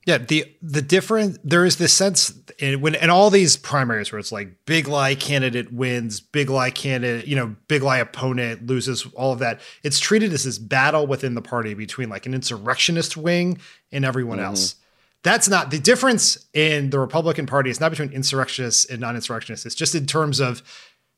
Yeah, 0.06 0.18
the 0.18 0.44
the 0.62 0.82
different 0.82 1.38
there 1.42 1.64
is 1.64 1.78
this 1.78 1.92
sense 1.92 2.32
in, 2.60 2.80
when 2.80 2.94
in 2.94 3.10
all 3.10 3.28
these 3.28 3.56
primaries 3.56 4.12
where 4.12 4.20
it's 4.20 4.30
like 4.30 4.64
big 4.64 4.86
lie 4.86 5.16
candidate 5.16 5.72
wins, 5.72 6.20
big 6.20 6.48
lie 6.48 6.70
candidate, 6.70 7.26
you 7.26 7.34
know, 7.34 7.56
big 7.66 7.82
lie 7.82 7.98
opponent 7.98 8.66
loses, 8.68 9.04
all 9.14 9.32
of 9.32 9.40
that. 9.40 9.60
It's 9.82 9.98
treated 9.98 10.32
as 10.32 10.44
this 10.44 10.58
battle 10.58 11.08
within 11.08 11.34
the 11.34 11.42
party 11.42 11.74
between 11.74 12.08
like 12.08 12.24
an 12.24 12.34
insurrectionist 12.34 13.16
wing 13.16 13.58
and 13.90 14.04
everyone 14.04 14.38
mm-hmm. 14.38 14.46
else. 14.46 14.76
That's 15.24 15.48
not 15.48 15.72
the 15.72 15.80
difference 15.80 16.46
in 16.54 16.90
the 16.90 17.00
Republican 17.00 17.46
Party. 17.46 17.68
It's 17.68 17.80
not 17.80 17.90
between 17.90 18.12
insurrectionists 18.12 18.84
and 18.84 19.00
non-insurrectionists. 19.00 19.66
It's 19.66 19.74
just 19.74 19.96
in 19.96 20.06
terms 20.06 20.38
of 20.38 20.62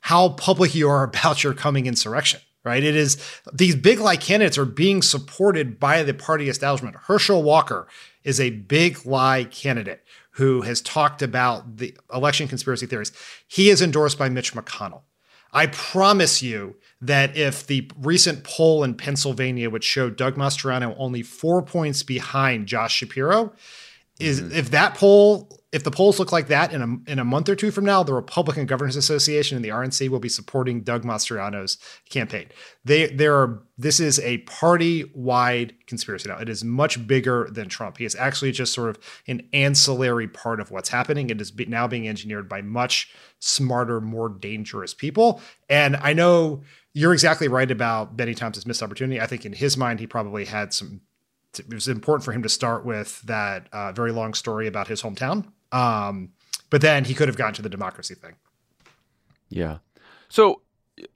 how 0.01 0.31
public 0.31 0.75
you 0.75 0.89
are 0.89 1.05
about 1.05 1.45
your 1.45 1.53
coming 1.53 1.85
insurrection 1.85 2.41
right? 2.65 2.83
It 2.83 2.97
is 2.97 3.17
these 3.53 3.77
big 3.77 3.99
lie 3.99 4.17
candidates 4.17 4.59
are 4.59 4.67
being 4.67 5.01
supported 5.01 5.81
by 5.81 6.03
the 6.03 6.13
party 6.13 6.49
establishment. 6.49 6.97
Herschel 7.07 7.43
Walker 7.43 7.87
is 8.25 8.41
a 8.41 8.51
big 8.51 9.05
lie 9.07 9.45
candidate 9.45 10.03
who 10.33 10.63
has 10.63 10.81
talked 10.81 11.23
about 11.23 11.79
the 11.79 11.97
election 12.13 12.47
conspiracy 12.47 12.87
theories. 12.87 13.13
He 13.47 13.71
is 13.71 13.83
endorsed 13.83 14.19
by 14.19 14.29
Mitch 14.29 14.55
McConnell. 14.55 15.03
I 15.53 15.67
promise 15.67 16.43
you 16.43 16.77
that 17.01 17.37
if 17.37 17.67
the 17.67 17.91
recent 17.99 18.45
poll 18.45 18.85
in 18.85 18.95
Pennsylvania, 18.95 19.71
which 19.71 19.85
showed 19.85 20.17
Doug 20.17 20.37
Mastriano 20.37 20.95
only 20.99 21.23
four 21.23 21.63
points 21.63 22.03
behind 22.03 22.67
Josh 22.67 22.95
Shapiro, 22.95 23.53
is 24.21 24.41
mm-hmm. 24.41 24.55
if 24.55 24.71
that 24.71 24.95
poll 24.95 25.58
if 25.71 25.85
the 25.85 25.91
polls 25.91 26.19
look 26.19 26.33
like 26.33 26.49
that 26.49 26.73
in 26.73 26.81
a 26.81 27.11
in 27.11 27.19
a 27.19 27.25
month 27.25 27.49
or 27.49 27.55
two 27.55 27.71
from 27.71 27.85
now, 27.85 28.03
the 28.03 28.15
Republican 28.15 28.65
Governors 28.65 28.97
Association 28.97 29.55
and 29.55 29.65
the 29.65 29.69
RNC 29.69 30.09
will 30.09 30.19
be 30.19 30.29
supporting 30.29 30.81
Doug 30.81 31.05
Mastriano's 31.05 31.77
campaign. 32.09 32.49
They 32.85 33.09
there 33.09 33.37
are 33.37 33.63
this 33.77 34.01
is 34.01 34.19
a 34.21 34.39
party 34.39 35.05
wide 35.15 35.75
conspiracy 35.87 36.31
now. 36.31 36.39
It 36.39 36.49
is 36.49 36.65
much 36.65 37.07
bigger 37.07 37.49
than 37.53 37.69
Trump. 37.69 37.99
He 37.99 38.07
is 38.07 38.15
actually 38.15 38.53
just 38.53 38.73
sort 38.73 38.89
of 38.89 38.99
an 39.27 39.47
ancillary 39.53 40.27
part 40.27 40.59
of 40.59 40.71
what's 40.71 40.89
happening. 40.89 41.29
It 41.29 41.41
is 41.41 41.53
now 41.69 41.87
being 41.87 42.09
engineered 42.09 42.49
by 42.49 42.63
much 42.63 43.13
smarter, 43.39 44.01
more 44.01 44.31
dangerous 44.31 44.95
people. 44.95 45.43
And 45.69 45.97
I 45.97 46.15
know 46.15 46.63
you're 46.95 47.13
exactly 47.13 47.47
right 47.47 47.71
about 47.71 48.17
Benny 48.17 48.35
Thompson's 48.35 48.67
missed 48.67 48.83
opportunity. 48.83 49.21
I 49.21 49.27
think 49.27 49.45
in 49.45 49.53
his 49.53 49.77
mind, 49.77 50.01
he 50.01 50.07
probably 50.07 50.47
had 50.47 50.73
some 50.73 51.03
it 51.59 51.73
was 51.73 51.89
important 51.89 52.25
for 52.25 52.33
him 52.33 52.43
to 52.43 52.49
start 52.49 52.85
with 52.85 53.21
that 53.23 53.69
uh, 53.73 53.93
very 53.93 54.13
long 54.13 54.33
story 54.33 54.67
about 54.67 54.89
his 54.89 55.03
hometown 55.03 55.47
um, 55.73 56.31
but 56.71 56.81
then 56.81 57.05
he 57.05 57.15
could 57.15 57.29
have 57.29 57.37
gotten 57.37 57.55
to 57.55 57.63
the 57.63 57.69
democracy 57.69 58.15
thing. 58.15 58.35
Yeah. 59.49 59.79
So 60.29 60.63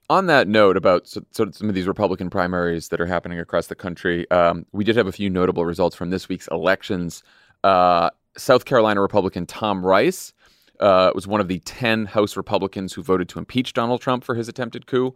on 0.09 0.27
that 0.27 0.47
note 0.47 0.77
about 0.77 1.07
so, 1.07 1.23
so 1.31 1.51
some 1.51 1.69
of 1.69 1.75
these 1.75 1.87
Republican 1.87 2.29
primaries 2.29 2.89
that 2.89 3.01
are 3.01 3.05
happening 3.05 3.39
across 3.39 3.67
the 3.67 3.75
country, 3.75 4.29
um, 4.31 4.65
we 4.71 4.83
did 4.83 4.95
have 4.95 5.07
a 5.07 5.11
few 5.11 5.29
notable 5.29 5.65
results 5.65 5.95
from 5.95 6.09
this 6.09 6.29
week's 6.29 6.47
elections. 6.47 7.23
Uh, 7.63 8.09
South 8.37 8.65
Carolina 8.65 9.01
Republican 9.01 9.45
Tom 9.45 9.85
Rice 9.85 10.33
uh, 10.79 11.11
was 11.13 11.27
one 11.27 11.39
of 11.39 11.47
the 11.47 11.59
10 11.59 12.05
House 12.05 12.35
Republicans 12.35 12.93
who 12.93 13.03
voted 13.03 13.29
to 13.29 13.39
impeach 13.39 13.73
Donald 13.73 14.01
Trump 14.01 14.23
for 14.23 14.35
his 14.35 14.47
attempted 14.47 14.87
coup. 14.87 15.13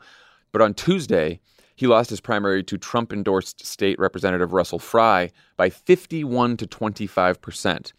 But 0.51 0.61
on 0.61 0.73
Tuesday, 0.73 1.39
he 1.75 1.87
lost 1.87 2.09
his 2.09 2.21
primary 2.21 2.63
to 2.63 2.77
Trump 2.77 3.11
endorsed 3.11 3.65
state 3.65 3.99
representative 3.99 4.53
Russell 4.53 4.79
Fry 4.79 5.31
by 5.57 5.69
51 5.69 6.57
to 6.57 6.67
25 6.67 7.41
percent. 7.41 7.93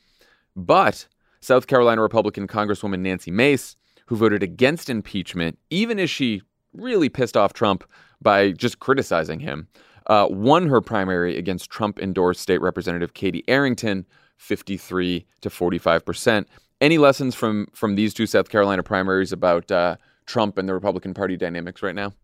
But 0.56 1.06
South 1.40 1.66
Carolina 1.66 2.02
Republican 2.02 2.46
Congresswoman 2.46 3.00
Nancy 3.00 3.30
Mace, 3.30 3.76
who 4.06 4.16
voted 4.16 4.42
against 4.42 4.90
impeachment, 4.90 5.58
even 5.70 5.98
as 5.98 6.10
she 6.10 6.42
really 6.72 7.08
pissed 7.08 7.36
off 7.36 7.52
Trump 7.52 7.84
by 8.20 8.52
just 8.52 8.78
criticizing 8.78 9.40
him, 9.40 9.68
uh, 10.06 10.26
won 10.30 10.68
her 10.68 10.80
primary 10.80 11.36
against 11.36 11.70
Trump 11.70 11.98
endorsed 11.98 12.40
State 12.40 12.60
Representative 12.60 13.14
Katie 13.14 13.44
Arrington, 13.48 14.06
53 14.38 15.26
to 15.42 15.50
45 15.50 16.04
percent. 16.04 16.48
Any 16.80 16.98
lessons 16.98 17.34
from 17.34 17.66
from 17.74 17.96
these 17.96 18.14
two 18.14 18.26
South 18.26 18.48
Carolina 18.48 18.82
primaries 18.82 19.32
about 19.32 19.70
uh, 19.70 19.96
Trump 20.26 20.58
and 20.58 20.68
the 20.68 20.74
Republican 20.74 21.12
Party 21.14 21.36
dynamics 21.36 21.82
right 21.82 21.94
now? 21.94 22.14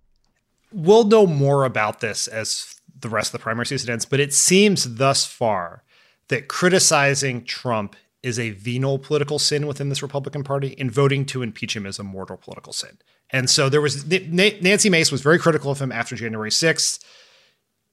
We'll 0.72 1.05
know 1.05 1.27
more 1.27 1.64
about 1.64 2.00
this 2.00 2.27
as 2.27 2.81
the 3.00 3.09
rest 3.09 3.29
of 3.29 3.40
the 3.40 3.42
primary 3.42 3.66
season 3.66 3.90
ends, 3.90 4.05
but 4.05 4.20
it 4.20 4.33
seems 4.33 4.96
thus 4.96 5.27
far 5.27 5.85
that 6.29 6.48
criticizing 6.48 7.44
Trump 7.44 7.96
is 8.25 8.39
a 8.39 8.51
venal 8.51 8.99
political 8.99 9.39
sin 9.39 9.67
within 9.67 9.91
this 9.91 10.03
Republican 10.03 10.43
Party, 10.43 10.75
and 10.79 10.91
voting 10.91 11.27
to 11.27 11.43
impeach 11.43 11.77
him 11.77 11.85
is 11.85 11.99
a 11.99 12.03
mortal 12.03 12.39
political 12.39 12.73
sin. 12.73 12.99
And 13.31 13.51
so 13.51 13.69
there 13.69 13.83
was 13.83 14.07
Nancy 14.07 14.89
Mace 14.89 15.13
was 15.13 15.21
very 15.21 15.39
critical 15.39 15.71
of 15.71 15.81
him 15.81 15.93
after 15.93 16.17
January 16.17 16.51
6th. 16.51 17.05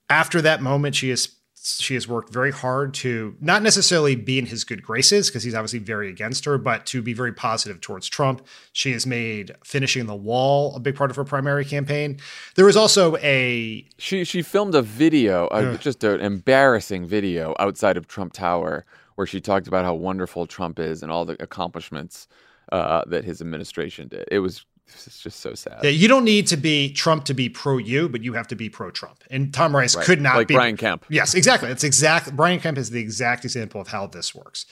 After 0.09 0.41
that 0.41 0.61
moment, 0.61 0.95
she 0.95 1.09
has 1.09 1.35
she 1.63 1.93
has 1.93 2.07
worked 2.07 2.33
very 2.33 2.51
hard 2.51 2.91
to 2.91 3.35
not 3.39 3.61
necessarily 3.61 4.15
be 4.15 4.39
in 4.39 4.47
his 4.47 4.63
good 4.63 4.81
graces 4.81 5.29
because 5.29 5.43
he's 5.43 5.53
obviously 5.53 5.77
very 5.77 6.09
against 6.09 6.45
her, 6.45 6.57
but 6.57 6.87
to 6.87 7.03
be 7.03 7.13
very 7.13 7.31
positive 7.31 7.79
towards 7.81 8.07
Trump. 8.07 8.47
She 8.73 8.93
has 8.93 9.05
made 9.05 9.51
finishing 9.63 10.07
the 10.07 10.15
wall 10.15 10.75
a 10.75 10.79
big 10.79 10.95
part 10.95 11.11
of 11.11 11.17
her 11.17 11.23
primary 11.23 11.65
campaign. 11.65 12.19
There 12.55 12.65
was 12.65 12.77
also 12.77 13.17
a 13.17 13.85
she 13.97 14.23
she 14.23 14.41
filmed 14.41 14.75
a 14.75 14.81
video, 14.81 15.47
uh, 15.47 15.75
just 15.77 16.03
an 16.03 16.21
embarrassing 16.21 17.05
video 17.05 17.53
outside 17.59 17.97
of 17.97 18.07
Trump 18.07 18.33
Tower 18.33 18.85
where 19.15 19.27
she 19.27 19.41
talked 19.41 19.67
about 19.67 19.85
how 19.85 19.93
wonderful 19.93 20.45
Trump 20.45 20.79
is 20.79 21.03
and 21.03 21.11
all 21.11 21.25
the 21.25 21.41
accomplishments 21.41 22.27
uh, 22.71 23.03
that 23.07 23.23
his 23.23 23.41
administration 23.41 24.07
did. 24.07 24.27
It 24.31 24.39
was 24.39 24.65
it's 24.93 25.21
just 25.21 25.39
so 25.39 25.53
sad. 25.53 25.79
Yeah, 25.83 25.89
you 25.89 26.07
don't 26.07 26.23
need 26.23 26.47
to 26.47 26.57
be 26.57 26.91
Trump 26.91 27.25
to 27.25 27.33
be 27.33 27.49
pro 27.49 27.77
you, 27.77 28.09
but 28.09 28.23
you 28.23 28.33
have 28.33 28.47
to 28.49 28.55
be 28.55 28.69
pro 28.69 28.91
Trump. 28.91 29.23
And 29.29 29.53
Tom 29.53 29.75
Rice 29.75 29.95
right. 29.95 30.05
could 30.05 30.21
not 30.21 30.35
like 30.35 30.47
be 30.47 30.55
Brian 30.55 30.77
Kemp. 30.77 31.05
Yes, 31.09 31.33
exactly. 31.33 31.69
It's 31.69 31.83
exact. 31.83 32.35
Brian 32.35 32.59
Kemp 32.59 32.77
is 32.77 32.89
the 32.89 32.99
exact 32.99 33.45
example 33.45 33.79
of 33.79 33.87
how 33.87 34.07
this 34.07 34.35
works. 34.35 34.65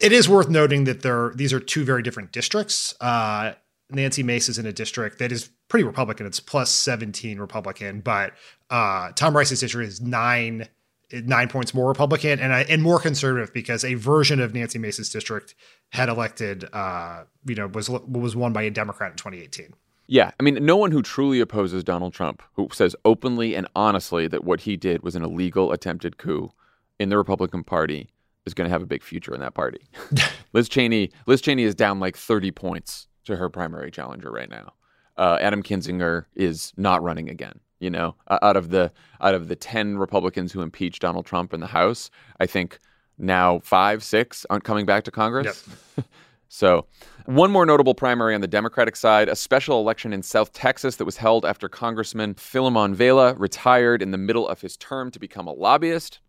It 0.00 0.12
is 0.12 0.28
worth 0.28 0.48
noting 0.48 0.84
that 0.84 1.02
there 1.02 1.32
these 1.34 1.52
are 1.52 1.60
two 1.60 1.84
very 1.84 2.02
different 2.02 2.32
districts. 2.32 2.94
Uh, 3.00 3.54
Nancy 3.90 4.22
Mace 4.22 4.48
is 4.48 4.58
in 4.58 4.66
a 4.66 4.72
district 4.72 5.18
that 5.18 5.32
is 5.32 5.50
pretty 5.68 5.84
Republican. 5.84 6.26
It's 6.26 6.40
plus 6.40 6.70
17 6.70 7.38
Republican, 7.38 8.00
but 8.00 8.32
uh, 8.70 9.12
Tom 9.12 9.36
Rice's 9.36 9.60
district 9.60 9.88
is 9.88 10.00
nine 10.00 10.68
nine 11.12 11.48
points 11.48 11.74
more 11.74 11.88
Republican 11.88 12.40
and 12.40 12.52
I, 12.52 12.62
and 12.62 12.82
more 12.82 12.98
conservative 12.98 13.52
because 13.52 13.84
a 13.84 13.94
version 13.94 14.40
of 14.40 14.54
Nancy 14.54 14.78
Mace's 14.78 15.10
district 15.10 15.54
had 15.90 16.08
elected, 16.08 16.68
uh, 16.72 17.24
you 17.46 17.54
know, 17.54 17.66
was 17.68 17.88
was 17.88 18.34
won 18.36 18.52
by 18.52 18.62
a 18.62 18.70
Democrat 18.70 19.12
in 19.12 19.16
2018. 19.16 19.74
Yeah, 20.06 20.32
I 20.38 20.42
mean, 20.42 20.64
no 20.64 20.76
one 20.76 20.90
who 20.90 21.00
truly 21.00 21.40
opposes 21.40 21.84
Donald 21.84 22.12
Trump, 22.12 22.42
who 22.54 22.68
says 22.72 22.94
openly 23.04 23.54
and 23.54 23.66
honestly 23.74 24.26
that 24.28 24.44
what 24.44 24.60
he 24.60 24.76
did 24.76 25.02
was 25.02 25.14
an 25.14 25.22
illegal 25.22 25.72
attempted 25.72 26.18
coup 26.18 26.50
in 26.98 27.08
the 27.08 27.16
Republican 27.16 27.64
Party, 27.64 28.10
is 28.44 28.54
going 28.54 28.68
to 28.68 28.72
have 28.72 28.82
a 28.82 28.86
big 28.86 29.02
future 29.02 29.34
in 29.34 29.40
that 29.40 29.54
party. 29.54 29.86
Liz 30.52 30.68
Cheney, 30.68 31.10
Liz 31.26 31.40
Cheney 31.40 31.62
is 31.62 31.74
down 31.74 32.00
like 32.00 32.16
30 32.16 32.50
points 32.50 33.06
to 33.24 33.36
her 33.36 33.48
primary 33.48 33.90
challenger 33.90 34.30
right 34.30 34.50
now. 34.50 34.72
Uh, 35.16 35.38
Adam 35.40 35.62
Kinzinger 35.62 36.26
is 36.34 36.72
not 36.76 37.02
running 37.02 37.28
again. 37.30 37.60
You 37.82 37.90
know, 37.90 38.14
out 38.30 38.56
of 38.56 38.70
the 38.70 38.92
out 39.20 39.34
of 39.34 39.48
the 39.48 39.56
10 39.56 39.98
Republicans 39.98 40.52
who 40.52 40.62
impeached 40.62 41.02
Donald 41.02 41.26
Trump 41.26 41.52
in 41.52 41.58
the 41.58 41.66
House, 41.66 42.10
I 42.38 42.46
think 42.46 42.78
now 43.18 43.58
five, 43.58 44.04
six 44.04 44.46
aren't 44.48 44.62
coming 44.62 44.86
back 44.86 45.02
to 45.04 45.10
Congress. 45.10 45.68
Yep. 45.96 46.06
so, 46.48 46.86
one 47.26 47.50
more 47.50 47.66
notable 47.66 47.94
primary 47.94 48.36
on 48.36 48.40
the 48.40 48.46
Democratic 48.46 48.94
side 48.94 49.28
a 49.28 49.34
special 49.34 49.80
election 49.80 50.12
in 50.12 50.22
South 50.22 50.52
Texas 50.52 50.94
that 50.96 51.04
was 51.04 51.16
held 51.16 51.44
after 51.44 51.68
Congressman 51.68 52.34
Filemon 52.34 52.94
Vela 52.94 53.34
retired 53.34 54.00
in 54.00 54.12
the 54.12 54.18
middle 54.18 54.46
of 54.46 54.60
his 54.60 54.76
term 54.76 55.10
to 55.10 55.18
become 55.18 55.48
a 55.48 55.52
lobbyist. 55.52 56.20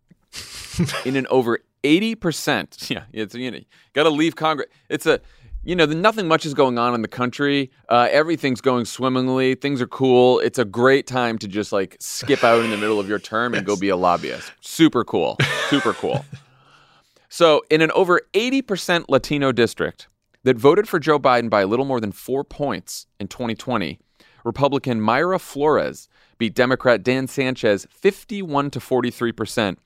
in 1.04 1.14
an 1.14 1.28
over 1.30 1.60
80%, 1.84 2.90
yeah, 2.90 3.04
it's, 3.12 3.36
you 3.36 3.52
know, 3.52 3.60
got 3.92 4.02
to 4.02 4.10
leave 4.10 4.34
Congress. 4.34 4.68
It's 4.88 5.06
a, 5.06 5.20
you 5.64 5.74
know, 5.74 5.86
the, 5.86 5.94
nothing 5.94 6.28
much 6.28 6.44
is 6.44 6.54
going 6.54 6.78
on 6.78 6.94
in 6.94 7.02
the 7.02 7.08
country. 7.08 7.70
Uh, 7.88 8.08
everything's 8.10 8.60
going 8.60 8.84
swimmingly. 8.84 9.54
Things 9.54 9.80
are 9.80 9.86
cool. 9.86 10.38
It's 10.40 10.58
a 10.58 10.64
great 10.64 11.06
time 11.06 11.38
to 11.38 11.48
just 11.48 11.72
like 11.72 11.96
skip 12.00 12.44
out 12.44 12.62
in 12.62 12.70
the 12.70 12.76
middle 12.76 13.00
of 13.00 13.08
your 13.08 13.18
term 13.18 13.54
and 13.54 13.66
yes. 13.66 13.66
go 13.66 13.80
be 13.80 13.88
a 13.88 13.96
lobbyist. 13.96 14.52
Super 14.60 15.04
cool. 15.04 15.38
Super 15.68 15.92
cool. 15.94 16.24
So, 17.28 17.62
in 17.68 17.80
an 17.80 17.90
over 17.92 18.20
80% 18.32 19.06
Latino 19.08 19.50
district 19.50 20.08
that 20.44 20.56
voted 20.56 20.88
for 20.88 21.00
Joe 21.00 21.18
Biden 21.18 21.50
by 21.50 21.62
a 21.62 21.66
little 21.66 21.84
more 21.84 22.00
than 22.00 22.12
four 22.12 22.44
points 22.44 23.06
in 23.18 23.26
2020, 23.26 23.98
Republican 24.44 25.00
Mayra 25.00 25.40
Flores 25.40 26.08
beat 26.38 26.54
Democrat 26.54 27.02
Dan 27.02 27.26
Sanchez 27.26 27.88
51 27.90 28.70
to 28.70 28.78
43%, 28.78 29.76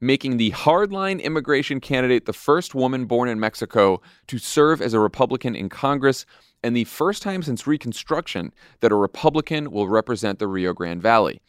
making 0.00 0.36
the 0.36 0.50
hardline 0.52 1.22
immigration 1.22 1.80
candidate 1.80 2.26
the 2.26 2.32
first 2.32 2.74
woman 2.74 3.06
born 3.06 3.28
in 3.28 3.40
Mexico 3.40 4.00
to 4.26 4.38
serve 4.38 4.80
as 4.80 4.94
a 4.94 5.00
Republican 5.00 5.54
in 5.54 5.68
Congress 5.68 6.26
and 6.62 6.76
the 6.76 6.84
first 6.84 7.22
time 7.22 7.42
since 7.42 7.66
Reconstruction 7.66 8.52
that 8.80 8.92
a 8.92 8.96
Republican 8.96 9.70
will 9.70 9.88
represent 9.88 10.38
the 10.38 10.48
Rio 10.48 10.72
Grande 10.72 11.02
Valley. 11.02 11.40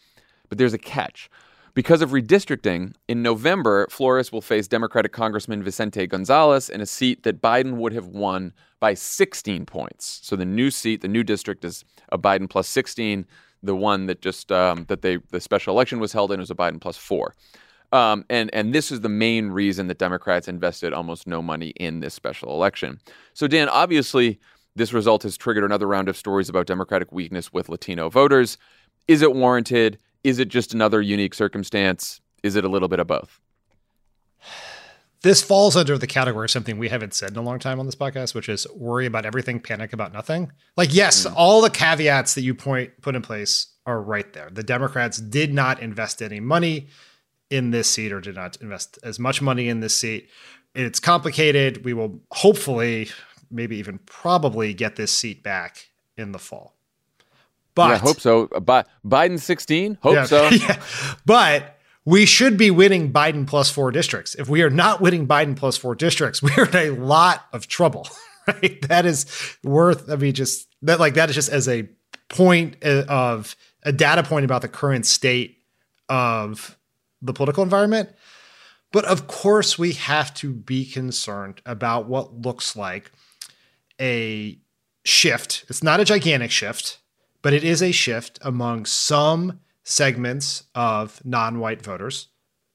But 0.49 0.57
there's 0.57 0.73
a 0.73 0.77
catch. 0.77 1.29
Because 1.73 2.01
of 2.01 2.09
redistricting, 2.09 2.93
in 3.07 3.21
November, 3.21 3.87
Flores 3.91 4.31
will 4.31 4.41
face 4.41 4.67
Democratic 4.67 5.11
Congressman 5.11 5.61
Vicente 5.61 6.07
Gonzalez 6.07 6.69
in 6.69 6.81
a 6.81 6.87
seat 6.87 7.21
that 7.23 7.41
Biden 7.41 7.73
would 7.73 7.93
have 7.93 8.07
won 8.07 8.53
by 8.79 8.93
16 8.93 9.65
points. 9.65 10.19
So 10.23 10.35
the 10.35 10.45
new 10.45 10.71
seat, 10.71 11.01
the 11.01 11.07
new 11.07 11.23
district, 11.23 11.63
is 11.63 11.85
a 12.09 12.17
Biden 12.17 12.49
plus 12.49 12.67
16. 12.67 13.25
The 13.61 13.75
one 13.75 14.07
that 14.07 14.21
just 14.21 14.51
um, 14.51 14.85
that 14.87 15.01
they 15.01 15.17
the 15.29 15.39
special 15.39 15.73
election 15.73 15.99
was 15.99 16.13
held 16.13 16.31
in 16.31 16.39
was 16.39 16.51
a 16.51 16.55
Biden 16.55 16.79
plus 16.79 16.97
four. 16.97 17.35
Um, 17.91 18.25
and 18.29 18.53
and 18.53 18.73
this 18.73 18.91
is 18.91 19.01
the 19.01 19.09
main 19.09 19.47
reason 19.49 19.87
that 19.87 19.97
Democrats 19.97 20.47
invested 20.47 20.93
almost 20.93 21.25
no 21.25 21.41
money 21.41 21.69
in 21.69 22.01
this 22.01 22.13
special 22.13 22.51
election. 22.51 22.99
So 23.33 23.47
Dan, 23.47 23.69
obviously, 23.69 24.39
this 24.75 24.93
result 24.93 25.23
has 25.23 25.37
triggered 25.37 25.63
another 25.63 25.87
round 25.87 26.09
of 26.09 26.17
stories 26.17 26.49
about 26.49 26.67
Democratic 26.67 27.11
weakness 27.11 27.53
with 27.53 27.69
Latino 27.69 28.09
voters. 28.09 28.57
Is 29.07 29.21
it 29.21 29.33
warranted? 29.33 29.99
Is 30.23 30.39
it 30.39 30.49
just 30.49 30.73
another 30.73 31.01
unique 31.01 31.33
circumstance? 31.33 32.19
Is 32.43 32.55
it 32.55 32.65
a 32.65 32.67
little 32.67 32.89
bit 32.89 32.99
of 32.99 33.07
both? 33.07 33.39
This 35.23 35.41
falls 35.41 35.75
under 35.75 35.97
the 35.97 36.07
category 36.07 36.45
of 36.45 36.51
something 36.51 36.77
we 36.77 36.89
haven't 36.89 37.13
said 37.13 37.31
in 37.31 37.37
a 37.37 37.41
long 37.41 37.57
time 37.57 37.79
on 37.79 37.85
this 37.85 37.95
podcast, 37.95 38.35
which 38.35 38.47
is 38.49 38.67
worry 38.75 39.07
about 39.07 39.25
everything, 39.25 39.59
panic 39.59 39.91
about 39.91 40.13
nothing. 40.13 40.51
Like, 40.75 40.93
yes, 40.93 41.25
mm. 41.25 41.33
all 41.35 41.61
the 41.61 41.71
caveats 41.71 42.35
that 42.35 42.43
you 42.43 42.53
point 42.53 43.01
put 43.01 43.15
in 43.15 43.23
place 43.23 43.67
are 43.85 44.01
right 44.01 44.31
there. 44.33 44.49
The 44.51 44.63
Democrats 44.63 45.17
did 45.17 45.53
not 45.53 45.81
invest 45.81 46.21
any 46.21 46.39
money 46.39 46.87
in 47.49 47.71
this 47.71 47.89
seat 47.89 48.11
or 48.11 48.21
did 48.21 48.35
not 48.35 48.57
invest 48.57 48.99
as 49.03 49.19
much 49.19 49.41
money 49.41 49.69
in 49.69 49.79
this 49.79 49.95
seat. 49.95 50.29
It's 50.75 50.99
complicated. 50.99 51.85
We 51.85 51.93
will 51.93 52.19
hopefully, 52.31 53.09
maybe 53.49 53.77
even 53.77 53.99
probably 53.99 54.73
get 54.73 54.95
this 54.95 55.11
seat 55.11 55.43
back 55.43 55.89
in 56.17 56.31
the 56.31 56.39
fall. 56.39 56.75
But 57.75 57.89
yeah, 57.89 57.97
hope 57.97 58.19
so. 58.19 58.43
Uh, 58.45 58.83
Biden 59.05 59.39
16? 59.39 59.99
Hope 60.01 60.13
yeah, 60.13 60.25
so. 60.25 60.49
Yeah. 60.51 60.81
But 61.25 61.77
we 62.05 62.25
should 62.25 62.57
be 62.57 62.71
winning 62.71 63.11
Biden 63.11 63.45
plus 63.45 63.69
four 63.69 63.91
districts. 63.91 64.33
If 64.35 64.49
we 64.49 64.61
are 64.63 64.69
not 64.69 65.01
winning 65.01 65.27
Biden 65.27 65.55
plus 65.55 65.77
four 65.77 65.93
districts, 65.93 66.41
we're 66.57 66.65
in 66.65 66.75
a 66.75 66.89
lot 66.91 67.45
of 67.53 67.67
trouble. 67.67 68.07
Right? 68.47 68.81
That 68.87 69.05
is 69.05 69.25
worth, 69.61 70.09
I 70.09 70.15
mean, 70.15 70.33
just 70.33 70.69
that, 70.83 71.01
like, 71.01 71.15
that 71.15 71.27
is 71.27 71.35
just 71.35 71.49
as 71.49 71.67
a 71.67 71.89
point 72.29 72.77
uh, 72.81 73.03
of 73.09 73.57
a 73.83 73.91
data 73.91 74.23
point 74.23 74.45
about 74.45 74.61
the 74.61 74.69
current 74.69 75.05
state 75.05 75.57
of 76.07 76.76
the 77.21 77.33
political 77.33 77.63
environment. 77.63 78.09
But 78.91 79.05
of 79.05 79.27
course, 79.27 79.77
we 79.77 79.93
have 79.93 80.33
to 80.35 80.53
be 80.53 80.85
concerned 80.85 81.61
about 81.65 82.07
what 82.07 82.41
looks 82.41 82.75
like 82.75 83.11
a 83.99 84.59
shift. 85.03 85.65
It's 85.67 85.83
not 85.83 85.99
a 85.99 86.05
gigantic 86.05 86.51
shift 86.51 86.99
but 87.41 87.53
it 87.53 87.63
is 87.63 87.81
a 87.81 87.93
shift 87.93 88.39
among 88.41 88.85
some 88.85 89.61
segments 89.83 90.63
of 90.75 91.21
non 91.23 91.59
white 91.59 91.81
voters. 91.81 92.27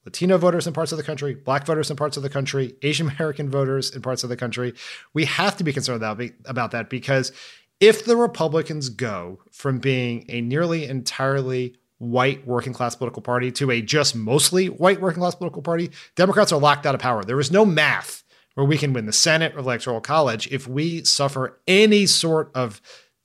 Latino 0.05 0.37
voters 0.37 0.65
in 0.67 0.73
parts 0.73 0.91
of 0.91 0.97
the 0.97 1.03
country, 1.03 1.35
black 1.35 1.65
voters 1.65 1.89
in 1.89 1.95
parts 1.95 2.17
of 2.17 2.23
the 2.23 2.29
country, 2.29 2.73
Asian 2.81 3.07
American 3.09 3.49
voters 3.49 3.95
in 3.95 4.01
parts 4.01 4.23
of 4.23 4.29
the 4.29 4.35
country. 4.35 4.73
We 5.13 5.25
have 5.25 5.55
to 5.57 5.63
be 5.63 5.71
concerned 5.71 6.03
about 6.45 6.71
that 6.71 6.89
because 6.89 7.31
if 7.79 8.03
the 8.03 8.17
Republicans 8.17 8.89
go 8.89 9.39
from 9.51 9.77
being 9.77 10.25
a 10.27 10.41
nearly 10.41 10.85
entirely 10.85 11.75
white 11.99 12.45
working 12.45 12.73
class 12.73 12.95
political 12.95 13.21
party 13.21 13.51
to 13.51 13.71
a 13.71 13.81
just 13.81 14.15
mostly 14.15 14.67
white 14.67 15.01
working 15.01 15.19
class 15.19 15.35
political 15.35 15.61
party, 15.61 15.91
Democrats 16.15 16.51
are 16.51 16.59
locked 16.59 16.85
out 16.85 16.95
of 16.95 17.01
power. 17.01 17.23
There 17.23 17.39
is 17.39 17.51
no 17.51 17.65
math 17.65 18.23
where 18.55 18.65
we 18.65 18.77
can 18.77 18.93
win 18.93 19.05
the 19.05 19.13
Senate 19.13 19.55
or 19.55 19.59
electoral 19.59 20.01
college 20.01 20.47
if 20.51 20.67
we 20.67 21.03
suffer 21.03 21.59
any 21.67 22.05
sort 22.05 22.51
of 22.53 22.81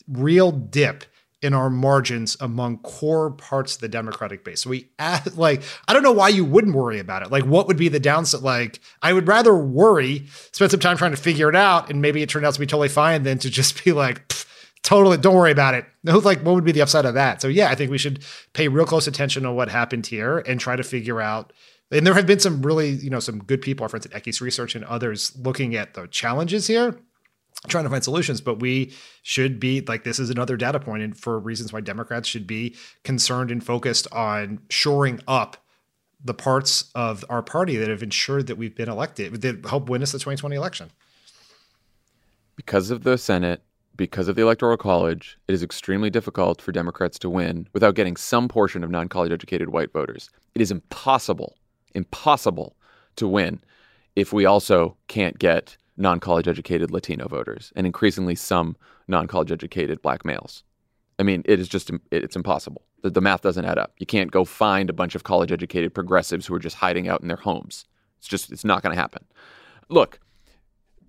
real 0.09 0.51
dip 0.51 1.05
in 1.41 1.55
our 1.55 1.71
margins 1.71 2.37
among 2.41 2.79
core 2.79 3.31
parts 3.31 3.77
of 3.77 3.81
the 3.81 3.89
Democratic 3.89 4.45
base. 4.45 4.63
So 4.63 4.71
we 4.71 4.91
add, 4.99 5.37
like, 5.37 5.63
I 5.87 5.93
don't 5.93 6.03
know 6.03 6.13
why 6.13 6.29
you 6.29 6.45
wouldn't 6.45 6.75
worry 6.75 6.99
about 6.99 7.23
it. 7.23 7.31
Like, 7.31 7.45
what 7.45 7.67
would 7.69 7.77
be 7.77 7.89
the 7.89 8.01
downside? 8.01 8.43
Like, 8.43 8.81
I 9.03 9.13
would 9.13 9.29
rather 9.29 9.57
worry, 9.57 10.27
spend 10.53 10.71
some 10.71 10.81
time 10.81 10.97
trying 10.97 11.13
to 11.13 11.17
figure 11.17 11.49
it 11.49 11.57
out, 11.57 11.91
and 11.91 12.03
maybe 12.03 12.23
it 12.23 12.29
turned 12.29 12.45
out 12.45 12.55
to 12.55 12.61
be 12.61 12.67
totally 12.67 12.89
fine 12.89 13.23
than 13.23 13.39
to 13.39 13.51
just 13.51 13.85
be 13.85 13.93
like, 13.93 14.33
totally, 14.89 15.19
don't 15.19 15.35
worry 15.35 15.53
about 15.53 15.75
it. 15.75 15.85
No, 16.03 16.19
like, 16.19 16.41
what 16.41 16.55
would 16.55 16.65
be 16.65 16.73
the 16.73 16.83
upside 16.83 17.05
of 17.05 17.15
that? 17.15 17.43
So 17.43 17.49
yeah, 17.49 17.69
I 17.69 17.75
think 17.75 17.91
we 17.91 17.99
should 17.99 18.25
pay 18.53 18.69
real 18.69 18.87
close 18.87 19.07
attention 19.07 19.43
to 19.43 19.53
what 19.53 19.69
happened 19.69 20.07
here 20.07 20.39
and 20.39 20.59
try 20.59 20.77
to 20.77 20.83
figure 20.83 21.21
out. 21.21 21.53
And 21.91 22.07
there 22.07 22.15
have 22.15 22.27
been 22.27 22.41
some 22.41 22.63
really, 22.63 22.91
you 22.91 23.11
know, 23.11 23.21
some 23.21 23.39
good 23.39 23.63
people, 23.63 23.85
our 23.85 23.89
friends 23.89 24.07
at 24.07 24.13
Equis 24.13 24.41
Research 24.41 24.75
and 24.75 24.85
others, 24.85 25.33
looking 25.37 25.75
at 25.75 25.95
the 25.95 26.07
challenges 26.09 26.67
here 26.67 26.99
trying 27.67 27.83
to 27.83 27.91
find 27.91 28.05
solutions 28.05 28.41
but 28.41 28.61
we 28.61 28.93
should 29.25 29.59
be 29.59 29.81
like 29.81 30.05
this 30.05 30.21
is 30.21 30.31
another 30.31 30.57
data 30.57 30.79
point 30.79 31.03
and 31.03 31.19
for 31.19 31.41
reasons 31.41 31.73
why 31.73 31.81
democrats 31.81 32.29
should 32.29 32.47
be 32.47 32.77
concerned 33.03 33.51
and 33.51 33.67
focused 33.67 34.07
on 34.13 34.61
shoring 34.71 35.19
up 35.27 35.57
the 36.23 36.35
parts 36.35 36.91
of 36.95 37.25
our 37.29 37.43
party 37.43 37.77
that 37.77 37.89
have 37.89 38.03
ensured 38.03 38.47
that 38.49 38.57
we've 38.57 38.75
been 38.75 38.89
elected, 38.89 39.41
that 39.41 39.65
help 39.67 39.89
win 39.89 40.03
us 40.03 40.13
the 40.13 40.19
2020 40.19 40.57
election. 40.57 40.91
Because 42.57 42.91
of 42.91 43.05
the 43.05 43.17
Senate, 43.17 43.63
because 43.99 44.29
of 44.29 44.37
the 44.37 44.43
Electoral 44.43 44.79
College, 44.79 45.37
it 45.49 45.53
is 45.53 45.63
extremely 45.63 46.09
difficult 46.09 46.63
for 46.63 46.73
Democrats 46.73 47.19
to 47.19 47.29
win 47.29 47.69
without 47.75 47.97
getting 47.97 48.17
some 48.17 48.49
portion 48.49 48.83
of 48.83 48.91
non 48.91 49.09
college 49.09 49.33
educated 49.33 49.69
white 49.69 49.93
voters. 49.93 50.31
It 50.55 50.63
is 50.63 50.71
impossible, 50.71 51.59
impossible 51.95 52.77
to 53.17 53.29
win 53.29 53.61
if 54.17 54.33
we 54.33 54.47
also 54.47 54.97
can't 55.09 55.39
get 55.39 55.77
non 55.99 56.21
college 56.21 56.49
educated 56.49 56.91
Latino 56.91 57.29
voters 57.29 57.73
and 57.77 57.87
increasingly 57.87 58.37
some 58.37 58.77
non 59.09 59.27
college 59.27 59.53
educated 59.53 60.01
black 60.01 60.25
males. 60.25 60.63
I 61.19 61.25
mean, 61.25 61.43
it 61.45 61.61
is 61.61 61.69
just 61.69 61.91
it's 62.13 62.37
impossible. 62.37 62.87
The, 63.03 63.11
the 63.11 63.21
math 63.21 63.43
doesn't 63.43 63.65
add 63.65 63.79
up. 63.79 63.93
You 63.99 64.07
can't 64.07 64.31
go 64.31 64.45
find 64.45 64.89
a 64.89 64.95
bunch 64.95 65.17
of 65.17 65.25
college 65.25 65.53
educated 65.53 65.93
progressives 65.93 66.47
who 66.47 66.55
are 66.55 66.61
just 66.61 66.77
hiding 66.77 67.09
out 67.09 67.21
in 67.21 67.29
their 67.29 67.37
homes. 67.37 67.85
It's 68.19 68.29
just 68.29 68.53
it's 68.53 68.65
not 68.65 68.83
going 68.83 68.95
to 68.95 69.01
happen. 69.01 69.25
Look, 69.89 70.21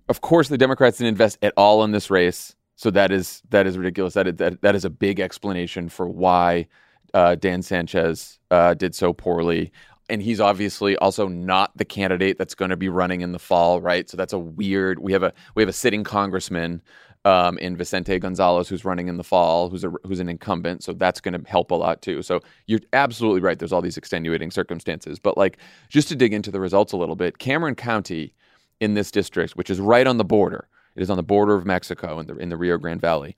of 0.08 0.22
course 0.22 0.48
the 0.48 0.58
Democrats 0.58 0.98
didn't 0.98 1.10
invest 1.10 1.38
at 1.40 1.54
all 1.56 1.84
in 1.84 1.92
this 1.92 2.10
race, 2.10 2.56
so 2.80 2.90
that 2.90 3.12
is 3.12 3.42
that 3.50 3.66
is 3.66 3.76
ridiculous. 3.76 4.14
That 4.14 4.26
is, 4.26 4.36
that, 4.36 4.62
that 4.62 4.74
is 4.74 4.86
a 4.86 4.90
big 4.90 5.20
explanation 5.20 5.90
for 5.90 6.08
why 6.08 6.66
uh, 7.12 7.34
Dan 7.34 7.60
Sanchez 7.60 8.38
uh, 8.50 8.72
did 8.72 8.94
so 8.94 9.12
poorly 9.12 9.70
and 10.08 10.22
he's 10.22 10.40
obviously 10.40 10.96
also 10.96 11.28
not 11.28 11.76
the 11.76 11.84
candidate 11.84 12.38
that's 12.38 12.54
going 12.54 12.70
to 12.70 12.76
be 12.76 12.88
running 12.88 13.20
in 13.20 13.32
the 13.32 13.38
fall, 13.38 13.82
right? 13.82 14.08
So 14.08 14.16
that's 14.16 14.32
a 14.32 14.38
weird. 14.38 14.98
We 14.98 15.12
have 15.12 15.22
a 15.22 15.34
we 15.54 15.62
have 15.62 15.68
a 15.68 15.74
sitting 15.74 16.04
congressman 16.04 16.80
um, 17.26 17.58
in 17.58 17.76
Vicente 17.76 18.18
Gonzalez 18.18 18.66
who's 18.70 18.82
running 18.82 19.08
in 19.08 19.18
the 19.18 19.24
fall, 19.24 19.68
who's 19.68 19.84
a 19.84 19.92
who's 20.04 20.18
an 20.18 20.30
incumbent, 20.30 20.82
so 20.82 20.94
that's 20.94 21.20
going 21.20 21.38
to 21.38 21.50
help 21.50 21.70
a 21.72 21.74
lot 21.74 22.00
too. 22.00 22.22
So 22.22 22.40
you're 22.66 22.80
absolutely 22.94 23.42
right. 23.42 23.58
There's 23.58 23.74
all 23.74 23.82
these 23.82 23.98
extenuating 23.98 24.50
circumstances, 24.50 25.18
but 25.18 25.36
like 25.36 25.58
just 25.90 26.08
to 26.08 26.16
dig 26.16 26.32
into 26.32 26.50
the 26.50 26.60
results 26.60 26.94
a 26.94 26.96
little 26.96 27.16
bit, 27.16 27.38
Cameron 27.38 27.74
County 27.74 28.32
in 28.80 28.94
this 28.94 29.10
district, 29.10 29.52
which 29.52 29.68
is 29.68 29.80
right 29.80 30.06
on 30.06 30.16
the 30.16 30.24
border, 30.24 30.66
it 31.00 31.04
is 31.04 31.08
on 31.08 31.16
the 31.16 31.22
border 31.22 31.54
of 31.54 31.64
Mexico 31.64 32.20
in 32.20 32.26
the 32.26 32.36
in 32.36 32.50
the 32.50 32.58
Rio 32.58 32.76
Grande 32.76 33.00
Valley. 33.00 33.34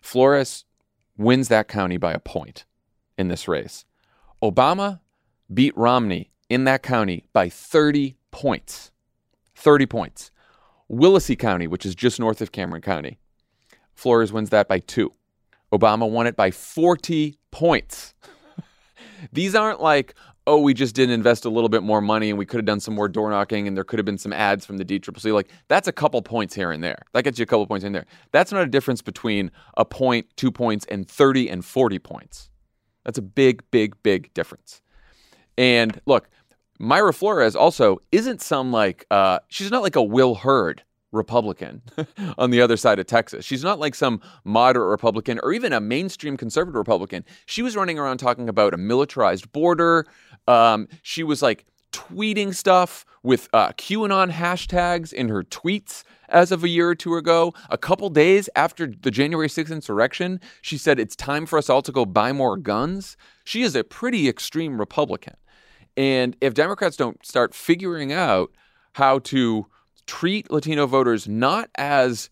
Flores 0.00 0.64
wins 1.16 1.48
that 1.48 1.66
county 1.66 1.96
by 1.96 2.12
a 2.12 2.20
point 2.20 2.64
in 3.18 3.26
this 3.26 3.48
race. 3.48 3.84
Obama 4.40 5.00
beat 5.52 5.76
Romney 5.76 6.30
in 6.48 6.62
that 6.64 6.84
county 6.84 7.24
by 7.32 7.48
30 7.48 8.14
points. 8.30 8.92
30 9.56 9.86
points. 9.86 10.30
Willacy 10.88 11.36
County, 11.36 11.66
which 11.66 11.84
is 11.84 11.96
just 11.96 12.20
north 12.20 12.40
of 12.40 12.52
Cameron 12.52 12.80
County, 12.80 13.18
Flores 13.92 14.32
wins 14.32 14.50
that 14.50 14.68
by 14.68 14.78
two. 14.78 15.12
Obama 15.72 16.08
won 16.08 16.28
it 16.28 16.36
by 16.36 16.52
40 16.52 17.36
points. 17.50 18.14
These 19.32 19.56
aren't 19.56 19.80
like, 19.80 20.14
oh, 20.46 20.58
we 20.58 20.74
just 20.74 20.94
didn't 20.94 21.14
invest 21.14 21.44
a 21.44 21.50
little 21.50 21.68
bit 21.68 21.82
more 21.82 22.00
money 22.00 22.30
and 22.30 22.38
we 22.38 22.46
could 22.46 22.58
have 22.58 22.64
done 22.64 22.80
some 22.80 22.94
more 22.94 23.08
door 23.08 23.30
knocking 23.30 23.68
and 23.68 23.76
there 23.76 23.84
could 23.84 23.98
have 23.98 24.06
been 24.06 24.18
some 24.18 24.32
ads 24.32 24.64
from 24.64 24.78
the 24.78 24.84
DCCC. 24.84 25.32
Like, 25.32 25.50
that's 25.68 25.86
a 25.86 25.92
couple 25.92 26.20
points 26.22 26.54
here 26.54 26.70
and 26.72 26.82
there. 26.82 27.02
That 27.12 27.24
gets 27.24 27.38
you 27.38 27.42
a 27.42 27.46
couple 27.46 27.66
points 27.66 27.84
in 27.84 27.92
there. 27.92 28.06
That's 28.32 28.50
not 28.50 28.62
a 28.62 28.66
difference 28.66 29.02
between 29.02 29.50
a 29.76 29.84
point, 29.84 30.26
two 30.36 30.50
points, 30.50 30.86
and 30.86 31.08
30 31.08 31.48
and 31.48 31.64
40 31.64 31.98
points. 31.98 32.50
That's 33.04 33.18
a 33.18 33.22
big, 33.22 33.62
big, 33.70 33.94
big 34.02 34.32
difference. 34.34 34.82
And 35.56 36.00
look, 36.06 36.28
Mayra 36.80 37.14
Flores 37.14 37.54
also 37.54 37.98
isn't 38.10 38.40
some 38.40 38.72
like 38.72 39.06
uh, 39.10 39.40
she's 39.48 39.70
not 39.70 39.82
like 39.82 39.96
a 39.96 40.02
Will 40.02 40.34
Hurd 40.34 40.82
Republican 41.12 41.82
on 42.38 42.50
the 42.50 42.60
other 42.60 42.76
side 42.76 42.98
of 42.98 43.06
Texas. 43.06 43.44
She's 43.44 43.64
not 43.64 43.78
like 43.78 43.94
some 43.94 44.20
moderate 44.44 44.88
Republican 44.88 45.40
or 45.42 45.52
even 45.52 45.72
a 45.72 45.80
mainstream 45.80 46.36
conservative 46.36 46.76
Republican. 46.76 47.24
She 47.46 47.62
was 47.62 47.76
running 47.76 47.98
around 47.98 48.18
talking 48.18 48.48
about 48.48 48.74
a 48.74 48.76
militarized 48.76 49.50
border. 49.52 50.06
Um, 50.46 50.88
she 51.02 51.22
was 51.22 51.42
like 51.42 51.66
tweeting 51.92 52.54
stuff 52.54 53.04
with 53.22 53.48
uh, 53.52 53.72
QAnon 53.72 54.30
hashtags 54.30 55.12
in 55.12 55.28
her 55.28 55.42
tweets 55.42 56.04
as 56.28 56.52
of 56.52 56.62
a 56.62 56.68
year 56.68 56.88
or 56.88 56.94
two 56.94 57.16
ago. 57.16 57.52
A 57.68 57.76
couple 57.76 58.08
days 58.08 58.48
after 58.54 58.86
the 58.86 59.10
January 59.10 59.48
6th 59.48 59.70
insurrection, 59.70 60.40
she 60.62 60.78
said 60.78 60.98
it's 60.98 61.16
time 61.16 61.46
for 61.46 61.58
us 61.58 61.68
all 61.68 61.82
to 61.82 61.92
go 61.92 62.06
buy 62.06 62.32
more 62.32 62.56
guns. 62.56 63.16
She 63.44 63.62
is 63.62 63.74
a 63.74 63.84
pretty 63.84 64.28
extreme 64.28 64.78
Republican. 64.78 65.34
And 65.96 66.36
if 66.40 66.54
Democrats 66.54 66.96
don't 66.96 67.24
start 67.26 67.54
figuring 67.54 68.12
out 68.12 68.52
how 68.94 69.18
to 69.20 69.66
treat 70.10 70.50
Latino 70.50 70.88
voters 70.88 71.28
not 71.28 71.70
as 71.76 72.30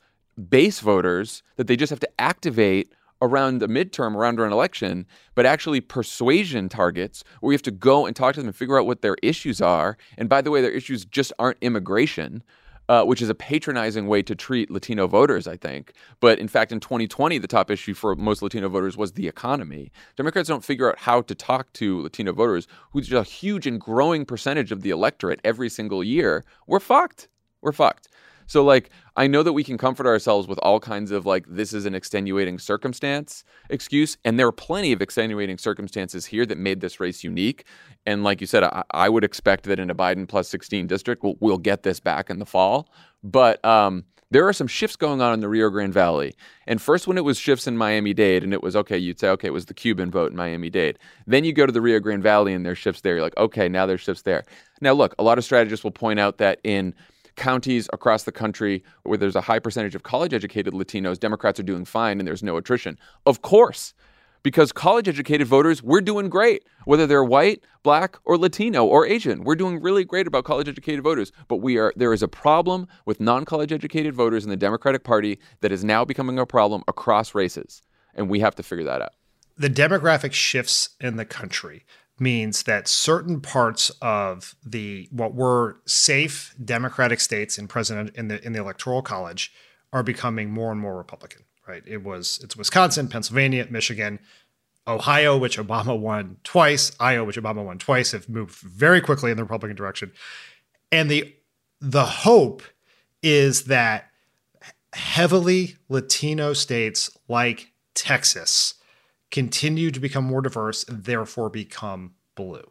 base 0.50 0.80
voters 0.80 1.44
that 1.54 1.68
they 1.68 1.76
just 1.76 1.90
have 1.90 2.00
to 2.00 2.10
activate 2.20 2.92
around 3.22 3.60
the 3.60 3.68
midterm, 3.68 4.16
around 4.16 4.40
an 4.40 4.50
election, 4.50 5.06
but 5.36 5.46
actually 5.46 5.80
persuasion 5.80 6.68
targets 6.68 7.22
where 7.38 7.52
you 7.52 7.54
have 7.54 7.62
to 7.62 7.70
go 7.70 8.04
and 8.04 8.16
talk 8.16 8.34
to 8.34 8.40
them 8.40 8.48
and 8.48 8.56
figure 8.56 8.80
out 8.80 8.86
what 8.86 9.00
their 9.00 9.16
issues 9.22 9.60
are. 9.60 9.96
And 10.16 10.28
by 10.28 10.40
the 10.40 10.50
way, 10.50 10.60
their 10.60 10.72
issues 10.72 11.04
just 11.04 11.32
aren't 11.38 11.58
immigration 11.60 12.42
uh, 12.88 13.04
which 13.04 13.20
is 13.20 13.28
a 13.28 13.34
patronizing 13.34 14.06
way 14.06 14.22
to 14.22 14.34
treat 14.34 14.70
Latino 14.70 15.06
voters, 15.06 15.46
I 15.46 15.58
think. 15.58 15.92
But 16.20 16.38
in 16.38 16.48
fact, 16.48 16.72
in 16.72 16.80
2020, 16.80 17.36
the 17.36 17.46
top 17.46 17.70
issue 17.70 17.92
for 17.92 18.16
most 18.16 18.40
Latino 18.40 18.70
voters 18.70 18.96
was 18.96 19.12
the 19.12 19.28
economy. 19.28 19.92
Democrats 20.16 20.48
don't 20.48 20.64
figure 20.64 20.88
out 20.88 20.98
how 20.98 21.20
to 21.20 21.34
talk 21.34 21.70
to 21.74 22.00
Latino 22.00 22.32
voters, 22.32 22.66
who's 22.92 23.12
a 23.12 23.22
huge 23.22 23.66
and 23.66 23.78
growing 23.78 24.24
percentage 24.24 24.72
of 24.72 24.80
the 24.80 24.88
electorate 24.88 25.38
every 25.44 25.68
single 25.68 26.02
year. 26.02 26.46
We're 26.66 26.80
fucked. 26.80 27.28
We're 27.62 27.72
fucked. 27.72 28.08
So, 28.48 28.64
like, 28.64 28.88
I 29.14 29.26
know 29.26 29.42
that 29.42 29.52
we 29.52 29.62
can 29.62 29.76
comfort 29.76 30.06
ourselves 30.06 30.48
with 30.48 30.58
all 30.62 30.80
kinds 30.80 31.10
of, 31.10 31.26
like, 31.26 31.44
this 31.46 31.74
is 31.74 31.84
an 31.84 31.94
extenuating 31.94 32.58
circumstance 32.58 33.44
excuse. 33.68 34.16
And 34.24 34.38
there 34.38 34.46
are 34.46 34.52
plenty 34.52 34.92
of 34.92 35.02
extenuating 35.02 35.58
circumstances 35.58 36.24
here 36.24 36.46
that 36.46 36.56
made 36.56 36.80
this 36.80 36.98
race 36.98 37.22
unique. 37.22 37.66
And 38.06 38.24
like 38.24 38.40
you 38.40 38.46
said, 38.46 38.64
I, 38.64 38.84
I 38.90 39.10
would 39.10 39.22
expect 39.22 39.64
that 39.64 39.78
in 39.78 39.90
a 39.90 39.94
Biden 39.94 40.26
plus 40.26 40.48
16 40.48 40.86
district, 40.86 41.22
we'll, 41.22 41.36
we'll 41.40 41.58
get 41.58 41.82
this 41.82 42.00
back 42.00 42.30
in 42.30 42.38
the 42.38 42.46
fall. 42.46 42.88
But, 43.22 43.62
um, 43.66 44.04
there 44.30 44.46
are 44.46 44.52
some 44.52 44.66
shifts 44.66 44.96
going 44.96 45.22
on 45.22 45.32
in 45.32 45.40
the 45.40 45.48
Rio 45.48 45.70
Grande 45.70 45.92
Valley. 45.92 46.34
And 46.66 46.82
first, 46.82 47.06
when 47.06 47.16
it 47.16 47.24
was 47.24 47.38
shifts 47.38 47.66
in 47.66 47.78
Miami 47.78 48.12
Dade, 48.12 48.44
and 48.44 48.52
it 48.52 48.62
was 48.62 48.76
okay, 48.76 48.98
you'd 48.98 49.18
say, 49.18 49.28
okay, 49.30 49.48
it 49.48 49.52
was 49.52 49.66
the 49.66 49.74
Cuban 49.74 50.10
vote 50.10 50.30
in 50.30 50.36
Miami 50.36 50.68
Dade. 50.68 50.98
Then 51.26 51.44
you 51.44 51.52
go 51.52 51.64
to 51.64 51.72
the 51.72 51.80
Rio 51.80 51.98
Grande 51.98 52.22
Valley 52.22 52.52
and 52.52 52.64
there's 52.64 52.76
shifts 52.76 53.00
there. 53.00 53.14
You're 53.14 53.22
like, 53.22 53.36
okay, 53.38 53.68
now 53.68 53.86
there's 53.86 54.02
shifts 54.02 54.22
there. 54.22 54.44
Now, 54.82 54.92
look, 54.92 55.14
a 55.18 55.22
lot 55.22 55.38
of 55.38 55.44
strategists 55.44 55.82
will 55.82 55.92
point 55.92 56.20
out 56.20 56.38
that 56.38 56.60
in 56.62 56.94
counties 57.38 57.88
across 57.92 58.24
the 58.24 58.32
country 58.32 58.84
where 59.04 59.16
there's 59.16 59.36
a 59.36 59.40
high 59.40 59.58
percentage 59.58 59.94
of 59.94 60.02
college 60.02 60.34
educated 60.34 60.74
Latinos, 60.74 61.18
Democrats 61.18 61.58
are 61.58 61.62
doing 61.62 61.86
fine 61.86 62.18
and 62.18 62.28
there's 62.28 62.42
no 62.42 62.58
attrition. 62.58 62.98
Of 63.24 63.40
course, 63.40 63.94
because 64.42 64.72
college 64.72 65.08
educated 65.08 65.46
voters, 65.46 65.82
we're 65.82 66.00
doing 66.00 66.28
great, 66.28 66.64
whether 66.84 67.06
they're 67.06 67.24
white, 67.24 67.64
black, 67.82 68.16
or 68.24 68.36
Latino 68.36 68.84
or 68.84 69.06
Asian. 69.06 69.44
We're 69.44 69.56
doing 69.56 69.80
really 69.80 70.04
great 70.04 70.26
about 70.26 70.44
college 70.44 70.68
educated 70.68 71.02
voters, 71.02 71.32
but 71.48 71.56
we 71.56 71.78
are 71.78 71.92
there 71.96 72.12
is 72.12 72.22
a 72.22 72.28
problem 72.28 72.86
with 73.06 73.20
non-college 73.20 73.72
educated 73.72 74.14
voters 74.14 74.44
in 74.44 74.50
the 74.50 74.56
Democratic 74.56 75.04
Party 75.04 75.38
that 75.60 75.72
is 75.72 75.84
now 75.84 76.04
becoming 76.04 76.38
a 76.38 76.46
problem 76.46 76.82
across 76.88 77.34
races, 77.34 77.82
and 78.14 78.28
we 78.28 78.40
have 78.40 78.54
to 78.56 78.62
figure 78.62 78.84
that 78.84 79.02
out. 79.02 79.12
The 79.56 79.70
demographic 79.70 80.32
shifts 80.32 80.90
in 81.00 81.16
the 81.16 81.24
country 81.24 81.84
means 82.20 82.64
that 82.64 82.88
certain 82.88 83.40
parts 83.40 83.90
of 84.02 84.54
the 84.64 85.08
what 85.10 85.34
were 85.34 85.80
safe 85.86 86.54
democratic 86.64 87.20
states 87.20 87.58
in 87.58 87.68
president 87.68 88.14
in 88.16 88.28
the 88.28 88.44
in 88.44 88.52
the 88.52 88.60
electoral 88.60 89.02
college 89.02 89.52
are 89.92 90.02
becoming 90.02 90.50
more 90.50 90.70
and 90.70 90.80
more 90.80 90.96
republican 90.96 91.42
right? 91.66 91.82
It 91.86 92.02
was 92.02 92.40
it's 92.42 92.56
wisconsin 92.56 93.08
pennsylvania 93.08 93.66
michigan 93.70 94.18
ohio 94.86 95.36
which 95.36 95.58
obama 95.58 95.98
won 95.98 96.38
twice 96.44 96.92
iowa 96.98 97.24
which 97.24 97.36
obama 97.36 97.64
won 97.64 97.78
twice 97.78 98.12
have 98.12 98.28
moved 98.28 98.54
very 98.54 99.00
quickly 99.00 99.30
in 99.30 99.36
the 99.36 99.44
republican 99.44 99.76
direction. 99.76 100.12
And 100.90 101.10
the 101.10 101.34
the 101.80 102.04
hope 102.04 102.62
is 103.22 103.64
that 103.64 104.10
heavily 104.94 105.76
latino 105.88 106.54
states 106.54 107.10
like 107.28 107.72
texas 107.94 108.74
continue 109.30 109.90
to 109.90 110.00
become 110.00 110.24
more 110.24 110.42
diverse 110.42 110.84
and 110.84 111.04
therefore 111.04 111.50
become 111.50 112.14
blue. 112.34 112.70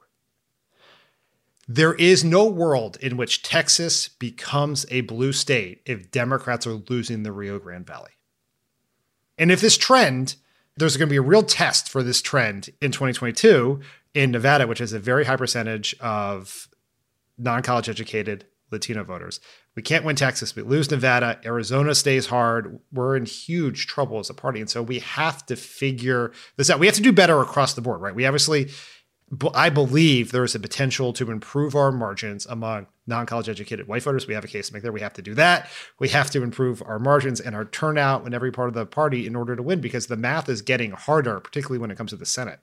There 1.68 1.94
is 1.96 2.24
no 2.24 2.46
world 2.46 2.98
in 3.02 3.18
which 3.18 3.44
Texas 3.44 4.08
becomes 4.08 4.86
a 4.90 5.02
blue 5.02 5.34
state 5.34 5.82
if 5.86 6.12
Democrats 6.12 6.66
are 6.66 6.82
losing 6.90 7.24
the 7.24 7.34
Rio 7.34 7.60
Grande 7.60 7.86
Valley. 7.86 8.12
And 9.38 9.52
if 9.52 9.60
this 9.60 9.78
trend, 9.78 10.36
there's 10.78 10.96
going 10.96 11.10
to 11.10 11.14
be 11.14 11.18
a 11.18 11.22
real 11.22 11.44
test 11.44 11.90
for 11.90 12.04
this 12.04 12.22
trend 12.22 12.70
in 12.82 12.92
2022 12.92 13.82
in 14.14 14.32
Nevada, 14.32 14.66
which 14.66 14.80
has 14.80 14.94
a 14.94 15.00
very 15.00 15.26
high 15.26 15.36
percentage 15.36 15.94
of 16.00 16.70
non 17.38 17.62
college 17.62 17.90
educated 17.90 18.46
Latino 18.72 19.04
voters. 19.04 19.40
We 19.78 19.84
can't 19.84 20.04
win 20.04 20.16
Texas. 20.16 20.56
We 20.56 20.64
lose 20.64 20.90
Nevada. 20.90 21.40
Arizona 21.46 21.94
stays 21.94 22.26
hard. 22.26 22.80
We're 22.92 23.16
in 23.16 23.28
huge 23.28 23.86
trouble 23.86 24.18
as 24.18 24.28
a 24.28 24.34
party. 24.34 24.60
And 24.60 24.68
so 24.68 24.82
we 24.82 24.98
have 24.98 25.46
to 25.46 25.56
figure 25.56 26.32
this 26.56 26.72
out. 26.72 26.80
We 26.80 26.88
have 26.88 26.96
to 26.96 27.02
do 27.04 27.14
better 27.14 27.40
across 27.42 27.76
the 27.76 27.82
board, 27.82 28.02
right? 28.02 28.16
We 28.16 28.26
obviously, 28.26 28.72
I 29.54 29.70
believe 29.70 30.32
there 30.32 30.44
is 30.44 30.56
a 30.56 30.60
potential 30.60 31.14
to 31.14 31.30
improve 31.30 31.76
our 31.76 31.92
margins 31.92 32.48
among 32.48 32.88
non 33.06 33.28
college 33.28 33.50
educated 33.50 33.88
white 33.88 34.02
voters. 34.02 34.26
We 34.26 34.34
have 34.34 34.44
a 34.44 34.48
case 34.48 34.70
to 34.70 34.74
make 34.74 34.82
there. 34.82 34.92
We 34.92 35.02
have 35.02 35.14
to 35.14 35.22
do 35.22 35.36
that. 35.36 35.70
We 36.00 36.10
have 36.10 36.32
to 36.32 36.42
improve 36.42 36.82
our 36.82 36.98
margins 36.98 37.40
and 37.40 37.56
our 37.56 37.66
turnout 37.66 38.26
in 38.26 38.34
every 38.34 38.52
part 38.52 38.70
of 38.70 38.74
the 38.74 38.88
party 38.88 39.28
in 39.28 39.36
order 39.36 39.56
to 39.56 39.62
win 39.62 39.80
because 39.80 40.08
the 40.08 40.18
math 40.18 40.50
is 40.50 40.64
getting 40.64 40.90
harder, 40.90 41.40
particularly 41.40 41.78
when 41.78 41.92
it 41.92 41.98
comes 42.00 42.10
to 42.10 42.18
the 42.18 42.26
Senate. 42.26 42.62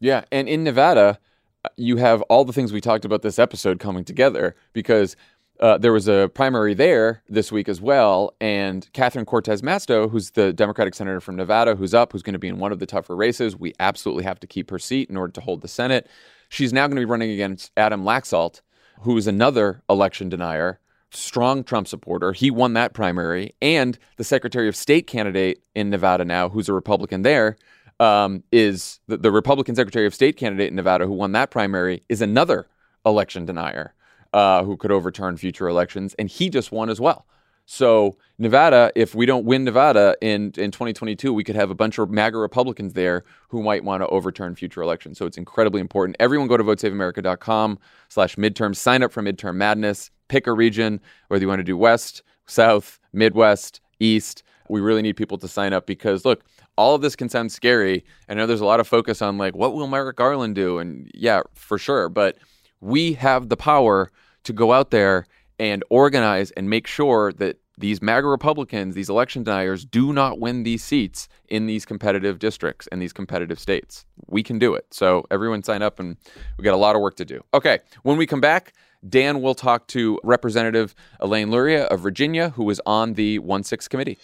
Yeah. 0.00 0.24
And 0.32 0.48
in 0.48 0.64
Nevada, 0.64 1.18
uh, 1.62 1.68
you 1.76 1.98
have 1.98 2.22
all 2.22 2.46
the 2.46 2.54
things 2.54 2.72
we 2.72 2.80
talked 2.80 3.04
about 3.04 3.20
this 3.20 3.38
episode 3.38 3.80
coming 3.80 4.04
together 4.04 4.56
because 4.72 5.14
uh, 5.60 5.78
there 5.78 5.92
was 5.92 6.08
a 6.08 6.30
primary 6.34 6.74
there 6.74 7.22
this 7.28 7.50
week 7.50 7.68
as 7.68 7.80
well. 7.80 8.34
And 8.40 8.88
Catherine 8.92 9.24
Cortez 9.24 9.62
Masto, 9.62 10.10
who's 10.10 10.30
the 10.30 10.52
Democratic 10.52 10.94
senator 10.94 11.20
from 11.20 11.36
Nevada, 11.36 11.76
who's 11.76 11.94
up, 11.94 12.12
who's 12.12 12.22
going 12.22 12.34
to 12.34 12.38
be 12.38 12.48
in 12.48 12.58
one 12.58 12.72
of 12.72 12.78
the 12.78 12.86
tougher 12.86 13.16
races, 13.16 13.56
we 13.56 13.72
absolutely 13.80 14.24
have 14.24 14.40
to 14.40 14.46
keep 14.46 14.70
her 14.70 14.78
seat 14.78 15.10
in 15.10 15.16
order 15.16 15.32
to 15.32 15.40
hold 15.40 15.62
the 15.62 15.68
Senate. 15.68 16.08
She's 16.48 16.72
now 16.72 16.86
going 16.86 16.96
to 16.96 17.00
be 17.00 17.06
running 17.06 17.30
against 17.30 17.72
Adam 17.76 18.04
Laxalt, 18.04 18.60
who 19.00 19.16
is 19.16 19.26
another 19.26 19.82
election 19.88 20.28
denier, 20.28 20.80
strong 21.10 21.64
Trump 21.64 21.88
supporter. 21.88 22.32
He 22.32 22.50
won 22.50 22.74
that 22.74 22.92
primary. 22.92 23.54
And 23.60 23.98
the 24.16 24.24
Secretary 24.24 24.68
of 24.68 24.76
State 24.76 25.06
candidate 25.06 25.62
in 25.74 25.90
Nevada 25.90 26.24
now, 26.24 26.48
who's 26.48 26.68
a 26.68 26.72
Republican 26.72 27.22
there, 27.22 27.56
um, 27.98 28.42
is 28.52 29.00
the, 29.06 29.16
the 29.16 29.32
Republican 29.32 29.74
Secretary 29.74 30.06
of 30.06 30.14
State 30.14 30.36
candidate 30.36 30.68
in 30.68 30.76
Nevada 30.76 31.06
who 31.06 31.12
won 31.12 31.32
that 31.32 31.50
primary 31.50 32.02
is 32.08 32.20
another 32.20 32.68
election 33.06 33.46
denier 33.46 33.94
uh, 34.32 34.64
who 34.64 34.76
could 34.76 34.90
overturn 34.90 35.36
future 35.36 35.68
elections, 35.68 36.14
and 36.18 36.28
he 36.28 36.50
just 36.50 36.72
won 36.72 36.90
as 36.90 37.00
well. 37.00 37.26
So 37.66 38.16
Nevada, 38.38 38.92
if 38.94 39.14
we 39.14 39.26
don't 39.26 39.44
win 39.44 39.64
Nevada 39.64 40.16
in, 40.22 40.52
in 40.56 40.70
2022, 40.70 41.32
we 41.32 41.42
could 41.42 41.56
have 41.56 41.68
a 41.68 41.74
bunch 41.74 41.98
of 41.98 42.10
MAGA 42.10 42.38
Republicans 42.38 42.92
there 42.92 43.24
who 43.48 43.60
might 43.62 43.82
want 43.82 44.02
to 44.02 44.06
overturn 44.06 44.54
future 44.54 44.82
elections. 44.82 45.18
So 45.18 45.26
it's 45.26 45.36
incredibly 45.36 45.80
important. 45.80 46.16
Everyone 46.20 46.46
go 46.46 46.56
to 46.56 46.62
votesaveamerica.com 46.62 47.78
slash 48.08 48.36
midterm, 48.36 48.74
sign 48.76 49.02
up 49.02 49.10
for 49.10 49.20
midterm 49.20 49.56
madness, 49.56 50.10
pick 50.28 50.46
a 50.46 50.52
region, 50.52 51.00
whether 51.26 51.42
you 51.42 51.48
want 51.48 51.58
to 51.58 51.64
do 51.64 51.76
West, 51.76 52.22
South, 52.46 53.00
Midwest, 53.12 53.80
East. 53.98 54.44
We 54.68 54.80
really 54.80 55.02
need 55.02 55.16
people 55.16 55.38
to 55.38 55.48
sign 55.48 55.72
up 55.72 55.86
because 55.86 56.24
look, 56.24 56.44
all 56.76 56.94
of 56.94 57.02
this 57.02 57.16
can 57.16 57.28
sound 57.28 57.50
scary. 57.50 58.04
I 58.28 58.34
know 58.34 58.46
there's 58.46 58.60
a 58.60 58.66
lot 58.66 58.80
of 58.80 58.86
focus 58.86 59.22
on 59.22 59.38
like, 59.38 59.56
what 59.56 59.74
will 59.74 59.88
Merrick 59.88 60.16
Garland 60.16 60.54
do? 60.54 60.78
And 60.78 61.10
yeah, 61.14 61.42
for 61.54 61.78
sure. 61.78 62.08
But 62.08 62.36
we 62.80 63.14
have 63.14 63.48
the 63.48 63.56
power 63.56 64.10
to 64.44 64.52
go 64.52 64.72
out 64.72 64.90
there 64.90 65.26
and 65.58 65.82
organize 65.90 66.50
and 66.52 66.68
make 66.68 66.86
sure 66.86 67.32
that 67.32 67.58
these 67.78 68.00
MAGA 68.00 68.26
Republicans, 68.26 68.94
these 68.94 69.10
election 69.10 69.42
deniers, 69.42 69.84
do 69.84 70.12
not 70.12 70.38
win 70.38 70.62
these 70.62 70.82
seats 70.82 71.28
in 71.48 71.66
these 71.66 71.84
competitive 71.84 72.38
districts 72.38 72.88
and 72.90 73.02
these 73.02 73.12
competitive 73.12 73.58
states. 73.58 74.06
We 74.28 74.42
can 74.42 74.58
do 74.58 74.74
it. 74.74 74.86
So 74.90 75.26
everyone 75.30 75.62
sign 75.62 75.82
up 75.82 76.00
and 76.00 76.16
we 76.56 76.64
got 76.64 76.74
a 76.74 76.78
lot 76.78 76.96
of 76.96 77.02
work 77.02 77.16
to 77.16 77.24
do. 77.24 77.42
Okay, 77.52 77.80
when 78.02 78.16
we 78.16 78.26
come 78.26 78.40
back, 78.40 78.72
Dan 79.06 79.42
will 79.42 79.54
talk 79.54 79.86
to 79.88 80.18
Representative 80.24 80.94
Elaine 81.20 81.50
Luria 81.50 81.84
of 81.84 82.00
Virginia, 82.00 82.50
who 82.50 82.64
was 82.64 82.80
on 82.86 83.14
the 83.14 83.38
1 83.40 83.62
6 83.62 83.88
committee. 83.88 84.18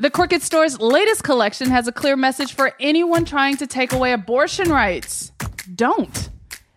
The 0.00 0.10
Crooked 0.10 0.42
Store's 0.42 0.78
latest 0.78 1.24
collection 1.24 1.70
has 1.70 1.88
a 1.88 1.92
clear 1.92 2.14
message 2.14 2.54
for 2.54 2.72
anyone 2.78 3.24
trying 3.24 3.56
to 3.56 3.66
take 3.66 3.92
away 3.92 4.12
abortion 4.12 4.70
rights. 4.70 5.32
Don't. 5.74 6.30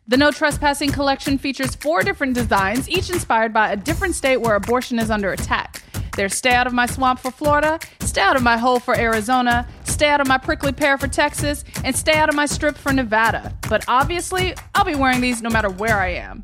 The 0.07 0.17
No 0.17 0.31
Trespassing 0.31 0.91
collection 0.91 1.37
features 1.37 1.75
four 1.75 2.01
different 2.01 2.33
designs, 2.33 2.89
each 2.89 3.11
inspired 3.11 3.53
by 3.53 3.71
a 3.71 3.77
different 3.77 4.15
state 4.15 4.37
where 4.37 4.55
abortion 4.55 4.97
is 4.97 5.11
under 5.11 5.31
attack. 5.31 5.83
There's 6.15 6.33
Stay 6.33 6.55
Out 6.55 6.65
of 6.65 6.73
My 6.73 6.87
Swamp 6.87 7.19
for 7.19 7.29
Florida, 7.29 7.79
Stay 7.99 8.21
Out 8.21 8.37
of 8.37 8.41
My 8.41 8.57
Hole 8.57 8.79
for 8.79 8.97
Arizona, 8.97 9.67
Stay 9.83 10.09
Out 10.09 10.19
of 10.19 10.25
My 10.25 10.39
Prickly 10.39 10.71
Pear 10.71 10.97
for 10.97 11.07
Texas, 11.07 11.63
and 11.83 11.95
Stay 11.95 12.13
Out 12.13 12.27
of 12.27 12.33
My 12.33 12.47
Strip 12.47 12.75
for 12.75 12.91
Nevada. 12.91 13.55
But 13.69 13.85
obviously, 13.87 14.55
I'll 14.73 14.83
be 14.83 14.95
wearing 14.95 15.21
these 15.21 15.43
no 15.43 15.51
matter 15.51 15.69
where 15.69 15.99
I 15.99 16.07
am. 16.13 16.43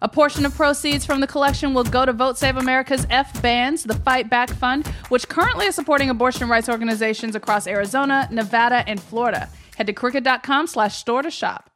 A 0.00 0.08
portion 0.08 0.46
of 0.46 0.54
proceeds 0.54 1.04
from 1.04 1.20
the 1.20 1.26
collection 1.26 1.74
will 1.74 1.84
go 1.84 2.06
to 2.06 2.12
Vote 2.12 2.38
Save 2.38 2.56
America's 2.56 3.06
F 3.10 3.40
Bands, 3.42 3.82
the 3.82 3.94
Fight 3.94 4.30
Back 4.30 4.50
Fund, 4.50 4.86
which 5.08 5.28
currently 5.28 5.66
is 5.66 5.74
supporting 5.74 6.10
abortion 6.10 6.48
rights 6.48 6.68
organizations 6.68 7.34
across 7.34 7.66
Arizona, 7.66 8.28
Nevada, 8.30 8.84
and 8.86 9.02
Florida. 9.02 9.48
Head 9.76 9.88
to 9.88 9.92
crooked.com 9.92 10.66
slash 10.68 10.96
store 10.96 11.22
to 11.22 11.30
shop. 11.30 11.70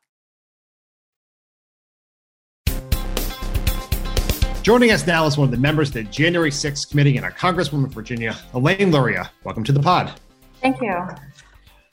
Joining 4.62 4.92
us 4.92 5.08
now 5.08 5.26
is 5.26 5.36
one 5.36 5.46
of 5.48 5.50
the 5.50 5.56
members 5.56 5.88
of 5.88 5.94
the 5.94 6.04
January 6.04 6.50
6th 6.50 6.88
committee 6.88 7.16
and 7.16 7.26
a 7.26 7.30
Congresswoman 7.30 7.86
of 7.86 7.92
Virginia, 7.92 8.36
Elaine 8.54 8.92
Luria. 8.92 9.28
Welcome 9.42 9.64
to 9.64 9.72
the 9.72 9.80
pod. 9.80 10.12
Thank 10.60 10.80
you. 10.80 11.04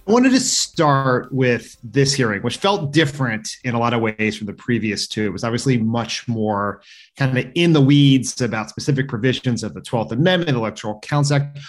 I 0.10 0.12
wanted 0.12 0.32
to 0.32 0.40
start 0.40 1.32
with 1.32 1.78
this 1.84 2.16
hearing, 2.16 2.42
which 2.42 2.58
felt 2.58 2.92
different 2.92 3.48
in 3.64 3.76
a 3.76 3.80
lot 3.80 3.94
of 3.94 4.02
ways 4.02 4.36
from 4.36 4.48
the 4.48 4.54
previous 4.54 5.08
two. 5.08 5.24
It 5.24 5.30
was 5.32 5.44
obviously 5.44 5.78
much 5.78 6.28
more 6.28 6.82
kind 7.16 7.38
of 7.38 7.46
in 7.54 7.74
the 7.74 7.82
weeds 7.82 8.42
about 8.42 8.72
specific 8.72 9.08
provisions 9.08 9.62
of 9.62 9.76
the 9.76 9.82
12th 9.82 10.12
Amendment, 10.12 10.58
Electoral 10.58 11.00
Counts 11.02 11.30
Act. 11.30 11.60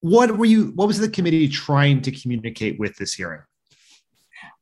What 0.00 0.36
were 0.36 0.46
you, 0.46 0.72
what 0.74 0.88
was 0.88 0.98
the 0.98 1.08
committee 1.08 1.46
trying 1.46 2.02
to 2.02 2.10
communicate 2.10 2.76
with 2.80 2.96
this 2.96 3.14
hearing? 3.14 3.42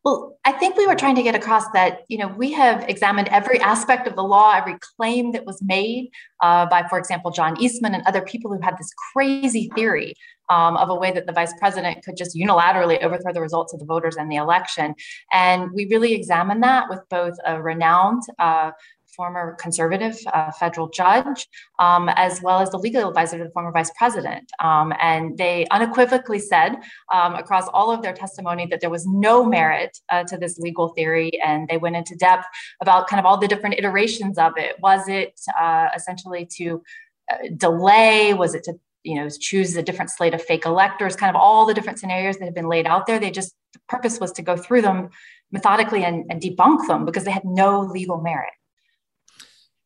Well, 0.05 0.37
I 0.45 0.53
think 0.53 0.77
we 0.77 0.87
were 0.87 0.95
trying 0.95 1.15
to 1.15 1.23
get 1.23 1.35
across 1.35 1.67
that, 1.71 2.03
you 2.09 2.19
know, 2.19 2.29
we 2.29 2.53
have 2.53 2.87
examined 2.91 3.29
every 3.29 3.59
aspect 3.61 4.07
of 4.07 4.17
the 4.17 4.23
law, 4.23 4.53
every 4.53 4.77
claim 4.99 5.33
that 5.33 5.47
was 5.47 5.63
made 5.63 6.11
uh, 6.43 6.67
by, 6.67 6.87
for 6.91 6.99
example, 6.99 7.31
John 7.31 7.59
Eastman 7.59 7.95
and 7.95 8.07
other 8.07 8.21
people 8.21 8.53
who 8.53 8.61
had 8.61 8.77
this 8.77 8.91
crazy 9.15 9.71
theory 9.75 10.13
um, 10.49 10.77
of 10.77 10.91
a 10.91 10.95
way 10.95 11.13
that 11.13 11.27
the 11.27 11.33
vice 11.33 11.53
president 11.59 12.05
could 12.05 12.17
just 12.17 12.37
unilaterally 12.37 13.03
overthrow 13.03 13.33
the 13.33 13.41
results 13.41 13.73
of 13.73 13.81
the 13.81 13.87
voters 13.87 14.17
and 14.17 14.31
the 14.31 14.37
election. 14.37 14.95
And 15.33 15.71
we 15.73 15.87
really 15.87 16.13
examined 16.15 16.63
that 16.63 16.89
with 16.89 17.01
both 17.09 17.35
a 17.47 17.61
renowned 17.61 18.23
uh, 18.39 18.73
former 19.15 19.57
conservative 19.61 20.19
uh, 20.33 20.51
federal 20.53 20.89
judge, 20.89 21.49
um, 21.79 22.09
as 22.11 22.43
well 22.43 22.61
as 22.61 22.71
the 22.71 22.79
legal 22.79 23.09
advisor 23.09 23.39
to 23.39 23.45
the 23.45 23.51
former 23.51 23.71
vice 23.71 23.91
president. 23.97 24.51
Um, 24.61 24.93
and 25.01 25.39
they 25.39 25.67
unequivocally 25.71 26.39
said 26.39 26.77
um, 27.13 27.35
across 27.35 27.69
all 27.69 27.91
of 27.91 28.03
their 28.03 28.13
testimony 28.13 28.67
that 28.67 28.81
there 28.81 28.91
was 28.91 29.07
no 29.07 29.45
merit 29.45 29.99
uh, 30.11 30.25
to 30.25 30.37
this 30.37 30.59
legal 30.59 30.89
theory. 30.89 31.31
And 31.41 31.69
they 31.69 31.77
went 31.77 31.97
into 31.97 32.17
depth 32.17 32.47
about 32.81 33.07
kind 33.09 33.21
of 33.21 33.27
all 33.27 33.39
the 33.39 33.49
different 33.49 33.77
iterations 33.79 34.39
of 34.39 34.53
it. 34.57 34.77
Was 34.81 35.09
it 35.09 35.41
uh, 35.59 35.89
essentially 35.95 36.47
to 36.57 36.83
uh, 37.31 37.37
delay? 37.57 38.35
Was 38.35 38.55
it 38.55 38.65
to 38.65 38.75
you 39.05 39.15
know 39.15 39.29
choose 39.29 39.77
a 39.77 39.83
different 39.83 40.11
slate 40.11 40.35
of 40.35 40.43
fake 40.43 40.67
electors 40.67 41.15
kind 41.15 41.35
of 41.35 41.41
all 41.41 41.67
the 41.67 41.75
different 41.75 41.99
scenarios 41.99 42.39
that 42.39 42.47
have 42.47 42.55
been 42.55 42.69
laid 42.69 42.87
out 42.87 43.07
there. 43.07 43.19
They 43.19 43.31
just 43.31 43.55
the 43.73 43.81
purpose 43.89 44.19
was 44.19 44.33
to 44.33 44.43
go 44.43 44.57
through 44.57 44.83
them 44.83 45.11
methodically 45.53 46.05
and, 46.05 46.25
and 46.31 46.41
debunk 46.41 46.87
them 46.89 47.05
because 47.05 47.25
they 47.25 47.31
had 47.31 47.45
no 47.45 47.81
legal 47.81 48.21
merit. 48.21 48.53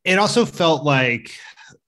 It 0.04 0.18
also 0.18 0.46
felt 0.46 0.84
like 0.84 1.36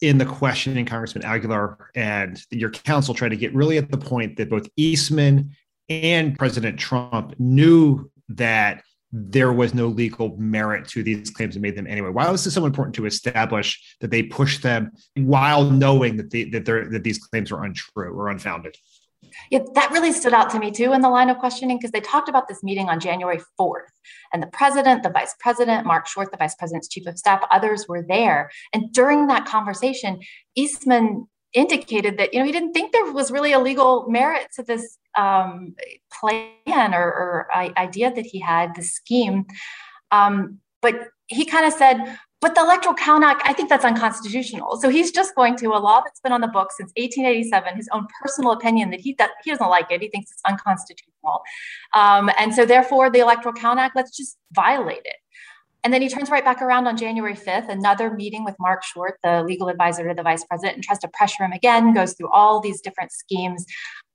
in 0.00 0.18
the 0.18 0.26
questioning, 0.26 0.84
Congressman 0.84 1.24
Aguilar 1.24 1.90
and 1.94 2.42
your 2.50 2.70
counsel 2.70 3.14
tried 3.14 3.30
to 3.30 3.36
get 3.36 3.54
really 3.54 3.78
at 3.78 3.90
the 3.90 3.98
point 3.98 4.36
that 4.36 4.50
both 4.50 4.68
Eastman 4.76 5.54
and 5.88 6.38
President 6.38 6.78
Trump 6.78 7.34
knew 7.38 8.10
that 8.28 8.82
there 9.12 9.52
was 9.52 9.74
no 9.74 9.86
legal 9.86 10.36
merit 10.36 10.86
to 10.88 11.02
these 11.02 11.30
claims 11.30 11.56
and 11.56 11.62
made 11.62 11.76
them 11.76 11.86
anyway. 11.86 12.10
Why 12.10 12.30
was 12.30 12.44
this 12.44 12.54
so 12.54 12.64
important 12.64 12.94
to 12.96 13.06
establish 13.06 13.96
that 14.00 14.10
they 14.10 14.22
pushed 14.22 14.62
them 14.62 14.92
while 15.16 15.64
knowing 15.64 16.16
that 16.16 16.30
that, 16.30 16.88
that 16.92 17.02
these 17.02 17.18
claims 17.18 17.50
were 17.50 17.64
untrue 17.64 18.12
or 18.12 18.28
unfounded? 18.28 18.76
Yeah, 19.50 19.60
that 19.74 19.90
really 19.90 20.12
stood 20.12 20.32
out 20.32 20.50
to 20.50 20.58
me 20.58 20.70
too 20.70 20.92
in 20.92 21.02
the 21.02 21.08
line 21.08 21.28
of 21.28 21.38
questioning 21.38 21.78
because 21.78 21.90
they 21.90 22.00
talked 22.00 22.28
about 22.28 22.48
this 22.48 22.62
meeting 22.62 22.88
on 22.88 23.00
January 23.00 23.40
4th. 23.58 23.90
And 24.32 24.42
the 24.42 24.48
president, 24.48 25.02
the 25.02 25.10
vice 25.10 25.34
president, 25.40 25.86
Marc 25.86 26.06
Short, 26.06 26.30
the 26.30 26.36
vice 26.36 26.54
president's 26.54 26.88
chief 26.88 27.06
of 27.06 27.18
staff, 27.18 27.44
others 27.50 27.86
were 27.88 28.04
there. 28.06 28.50
And 28.72 28.92
during 28.92 29.26
that 29.26 29.46
conversation, 29.46 30.20
Eastman 30.54 31.26
indicated 31.52 32.18
that 32.18 32.32
you 32.32 32.40
know 32.40 32.46
he 32.46 32.52
didn't 32.52 32.72
think 32.72 32.92
there 32.92 33.12
was 33.12 33.30
really 33.30 33.52
a 33.52 33.58
legal 33.58 34.06
merit 34.08 34.48
to 34.54 34.62
this 34.62 34.98
um, 35.18 35.74
plan 36.12 36.94
or, 36.94 37.02
or, 37.02 37.48
idea 37.76 38.12
that 38.12 38.24
he 38.24 38.38
had, 38.38 38.74
the 38.76 38.82
scheme. 38.82 39.44
Um, 40.12 40.60
but 40.80 41.08
he 41.26 41.44
kind 41.44 41.66
of 41.66 41.72
said, 41.72 42.16
but 42.40 42.54
the 42.54 42.62
Electoral 42.62 42.94
Count 42.94 43.22
Act, 43.22 43.42
I 43.44 43.52
think 43.52 43.68
that's 43.68 43.84
unconstitutional. 43.84 44.80
So 44.80 44.88
he's 44.88 45.10
just 45.12 45.34
going 45.34 45.56
to 45.56 45.66
a 45.66 45.78
law 45.78 46.00
that's 46.00 46.20
been 46.20 46.32
on 46.32 46.40
the 46.40 46.48
books 46.48 46.76
since 46.78 46.90
1887, 46.96 47.76
his 47.76 47.88
own 47.92 48.06
personal 48.22 48.52
opinion 48.52 48.90
that 48.90 49.00
he 49.00 49.14
that 49.18 49.30
he 49.44 49.50
doesn't 49.50 49.68
like 49.68 49.90
it. 49.90 50.00
He 50.00 50.08
thinks 50.08 50.30
it's 50.30 50.42
unconstitutional, 50.46 51.42
um, 51.92 52.30
and 52.38 52.54
so 52.54 52.64
therefore 52.64 53.10
the 53.10 53.18
Electoral 53.18 53.54
Count 53.54 53.78
Act, 53.78 53.94
let's 53.94 54.16
just 54.16 54.38
violate 54.52 55.02
it. 55.04 55.16
And 55.82 55.92
then 55.92 56.02
he 56.02 56.08
turns 56.08 56.30
right 56.30 56.44
back 56.44 56.60
around 56.60 56.86
on 56.86 56.96
January 56.96 57.34
5th, 57.34 57.68
another 57.68 58.12
meeting 58.12 58.44
with 58.44 58.54
Marc 58.58 58.84
Short, 58.84 59.18
the 59.22 59.42
legal 59.42 59.68
advisor 59.68 60.06
to 60.06 60.14
the 60.14 60.22
vice 60.22 60.44
president, 60.44 60.76
and 60.76 60.84
tries 60.84 60.98
to 60.98 61.08
pressure 61.08 61.44
him 61.44 61.52
again, 61.52 61.94
goes 61.94 62.14
through 62.14 62.30
all 62.30 62.60
these 62.60 62.80
different 62.80 63.12
schemes. 63.12 63.64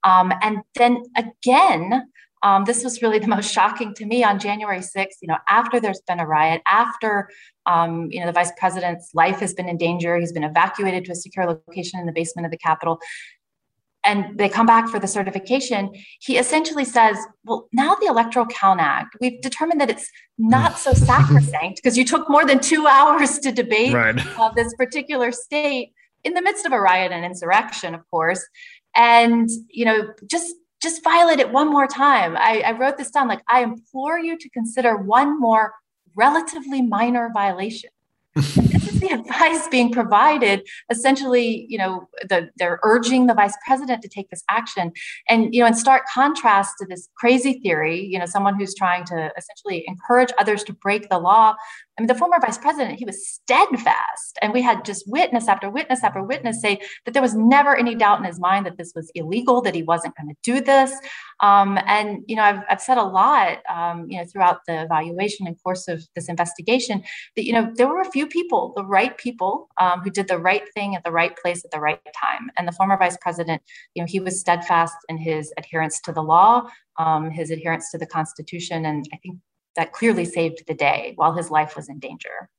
Um, 0.04 0.32
and 0.42 0.60
then 0.76 1.04
again, 1.18 2.08
um, 2.44 2.64
this 2.66 2.84
was 2.84 3.02
really 3.02 3.20
the 3.26 3.28
most 3.28 3.52
shocking 3.52 3.94
to 3.96 4.06
me 4.06 4.24
on 4.24 4.40
January 4.40 4.80
6th, 4.80 5.18
you 5.22 5.28
know, 5.28 5.38
after 5.50 5.80
there's 5.80 6.02
been 6.08 6.20
a 6.20 6.28
riot, 6.28 6.62
after, 6.68 7.30
um, 7.66 8.10
you 8.12 8.20
know, 8.20 8.28
the 8.28 8.32
vice 8.32 8.52
president's 8.58 9.10
life 9.16 9.40
has 9.40 9.54
been 9.54 9.68
in 9.68 9.78
danger, 9.78 10.18
he's 10.18 10.32
been 10.32 10.44
evacuated 10.44 11.04
to 11.06 11.12
a 11.12 11.16
secure 11.16 11.46
location 11.48 12.00
in 12.00 12.06
the 12.06 12.12
basement 12.12 12.46
of 12.46 12.52
the 12.52 12.58
Capitol, 12.58 13.00
and 14.06 14.38
they 14.38 14.48
come 14.48 14.66
back 14.66 14.88
for 14.88 15.00
the 15.00 15.08
certification, 15.08 15.92
he 16.20 16.38
essentially 16.38 16.86
says, 16.86 17.18
well, 17.44 17.68
now 17.74 17.96
the 17.96 18.08
Electoral 18.08 18.46
Count 18.46 18.80
Act, 18.80 19.16
we've 19.20 19.42
determined 19.42 19.82
that 19.82 19.90
it's 19.90 20.10
not 20.38 20.78
so 20.78 20.94
sacrosanct 21.10 21.78
because 21.78 21.98
you 21.98 22.06
took 22.06 22.30
more 22.30 22.46
than 22.46 22.60
two 22.60 22.88
hours 22.98 23.40
to 23.40 23.52
debate 23.52 23.94
right. 23.94 24.16
uh, 24.40 24.52
this 24.52 24.74
particular 24.76 25.32
state 25.32 25.92
in 26.24 26.34
the 26.34 26.42
midst 26.42 26.66
of 26.66 26.72
a 26.72 26.80
riot 26.80 27.12
and 27.12 27.26
insurrection, 27.26 27.94
of 27.96 28.02
course. 28.10 28.44
and 28.96 29.50
you 29.70 29.86
know 29.86 30.14
just 30.28 30.56
just 30.82 31.04
violate 31.04 31.40
it 31.40 31.52
one 31.52 31.70
more 31.70 31.88
time 31.88 32.36
I, 32.38 32.62
I 32.66 32.72
wrote 32.72 32.98
this 32.98 33.12
down 33.12 33.28
like 33.28 33.42
i 33.50 33.64
implore 33.64 34.20
you 34.20 34.38
to 34.38 34.50
consider 34.50 34.96
one 34.98 35.40
more 35.40 35.74
relatively 36.16 36.82
minor 36.82 37.32
violation 37.34 37.90
the 39.08 39.14
advice 39.14 39.68
being 39.68 39.92
provided. 39.92 40.68
Essentially, 40.90 41.66
you 41.70 41.78
know, 41.78 42.08
the, 42.30 42.50
they're 42.58 42.80
urging 42.84 43.28
the 43.28 43.34
vice 43.34 43.56
president 43.66 44.02
to 44.02 44.10
take 44.10 44.30
this 44.30 44.44
action. 44.50 44.92
And, 45.30 45.54
you 45.54 45.62
know, 45.62 45.68
in 45.68 45.74
stark 45.74 46.04
contrast 46.14 46.76
to 46.80 46.86
this 46.86 47.10
crazy 47.16 47.60
theory, 47.60 48.04
you 48.04 48.20
know, 48.20 48.26
someone 48.26 48.58
who's 48.58 48.76
trying 48.76 49.06
to 49.06 49.32
essentially 49.38 49.84
encourage 49.88 50.32
others 50.40 50.64
to 50.66 50.74
break 50.74 51.10
the 51.10 51.20
law. 51.20 51.56
I 51.98 52.02
mean, 52.02 52.08
the 52.08 52.16
former 52.16 52.38
vice 52.42 52.58
president, 52.58 53.00
he 53.00 53.06
was 53.06 53.26
steadfast. 53.26 54.38
And 54.42 54.52
we 54.52 54.62
had 54.62 54.84
just 54.84 55.10
witness 55.10 55.48
after 55.48 55.70
witness 55.70 56.04
after 56.04 56.22
witness 56.22 56.60
say 56.62 56.82
that 57.06 57.14
there 57.14 57.22
was 57.22 57.36
never 57.36 57.76
any 57.76 57.96
doubt 57.96 58.20
in 58.20 58.26
his 58.26 58.40
mind 58.40 58.66
that 58.66 58.78
this 58.78 58.92
was 58.94 59.10
illegal, 59.16 59.62
that 59.62 59.76
he 59.76 59.84
wasn't 59.84 60.16
going 60.18 60.28
to 60.28 60.36
do 60.44 60.60
this. 60.60 60.94
Um, 61.40 61.80
and, 61.86 62.24
you 62.28 62.36
know, 62.36 62.44
I've, 62.44 62.64
I've 62.70 62.82
said 62.82 62.98
a 62.98 63.04
lot, 63.04 63.60
um, 63.74 64.08
you 64.10 64.18
know, 64.18 64.26
throughout 64.26 64.60
the 64.68 64.84
evaluation 64.84 65.48
and 65.48 65.62
course 65.64 65.88
of 65.88 66.04
this 66.16 66.28
investigation 66.28 67.02
that, 67.36 67.46
you 67.46 67.54
know, 67.54 67.72
there 67.76 67.88
were 67.88 68.02
a 68.02 68.12
few 68.12 68.28
people, 68.28 68.74
the 68.76 68.86
right 68.86 69.18
people, 69.18 69.70
um, 69.80 70.02
who 70.02 70.10
did 70.10 70.28
the 70.28 70.40
right 70.40 70.64
thing 70.74 70.96
at 70.96 71.04
the 71.06 71.12
right 71.12 71.38
place 71.38 71.64
at 71.64 71.72
the 71.72 71.80
right 71.80 72.02
time. 72.14 72.50
And 72.58 72.68
the 72.68 72.74
former 72.74 72.98
vice 72.98 73.18
president, 73.22 73.62
you 73.94 74.04
know, 74.04 74.08
he 74.08 74.20
was 74.20 74.38
steadfast 74.38 74.96
in 75.08 75.18
his 75.18 75.54
adherence 75.58 76.02
to 76.02 76.12
the 76.12 76.24
law, 76.24 76.70
um, 76.98 77.30
his 77.30 77.52
adherence 77.52 77.90
to 77.92 77.98
the 77.98 78.06
Constitution. 78.06 78.86
And 78.86 79.08
I 79.14 79.18
think 79.18 79.38
that 79.76 79.92
clearly 79.92 80.26
saved 80.26 80.64
the 80.68 80.74
day 80.74 81.14
while 81.16 81.34
his 81.34 81.52
life 81.52 81.76
was 81.76 81.90
in 81.90 82.00
danger. 82.00 82.50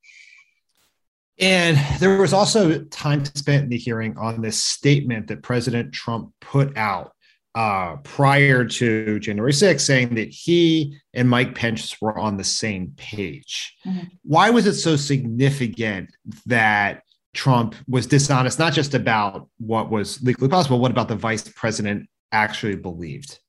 And 1.39 1.77
there 1.99 2.17
was 2.17 2.33
also 2.33 2.83
time 2.85 3.23
spent 3.25 3.63
in 3.63 3.69
the 3.69 3.77
hearing 3.77 4.17
on 4.17 4.41
this 4.41 4.63
statement 4.63 5.27
that 5.27 5.43
President 5.43 5.93
Trump 5.93 6.33
put 6.41 6.75
out 6.77 7.13
uh, 7.53 7.97
prior 7.97 8.65
to 8.65 9.19
January 9.19 9.51
6th, 9.51 9.79
saying 9.79 10.15
that 10.15 10.29
he 10.29 10.97
and 11.13 11.29
Mike 11.29 11.55
Pence 11.55 11.99
were 12.01 12.17
on 12.17 12.37
the 12.37 12.43
same 12.43 12.93
page. 12.97 13.75
Mm-hmm. 13.85 14.05
Why 14.23 14.49
was 14.51 14.67
it 14.67 14.75
so 14.75 14.95
significant 14.95 16.15
that 16.45 17.03
Trump 17.33 17.75
was 17.87 18.07
dishonest, 18.07 18.59
not 18.59 18.73
just 18.73 18.93
about 18.93 19.49
what 19.57 19.89
was 19.89 20.21
legally 20.23 20.49
possible, 20.49 20.79
what 20.79 20.91
about 20.91 21.07
the 21.07 21.15
vice 21.15 21.47
president 21.49 22.07
actually 22.31 22.75
believed? 22.75 23.39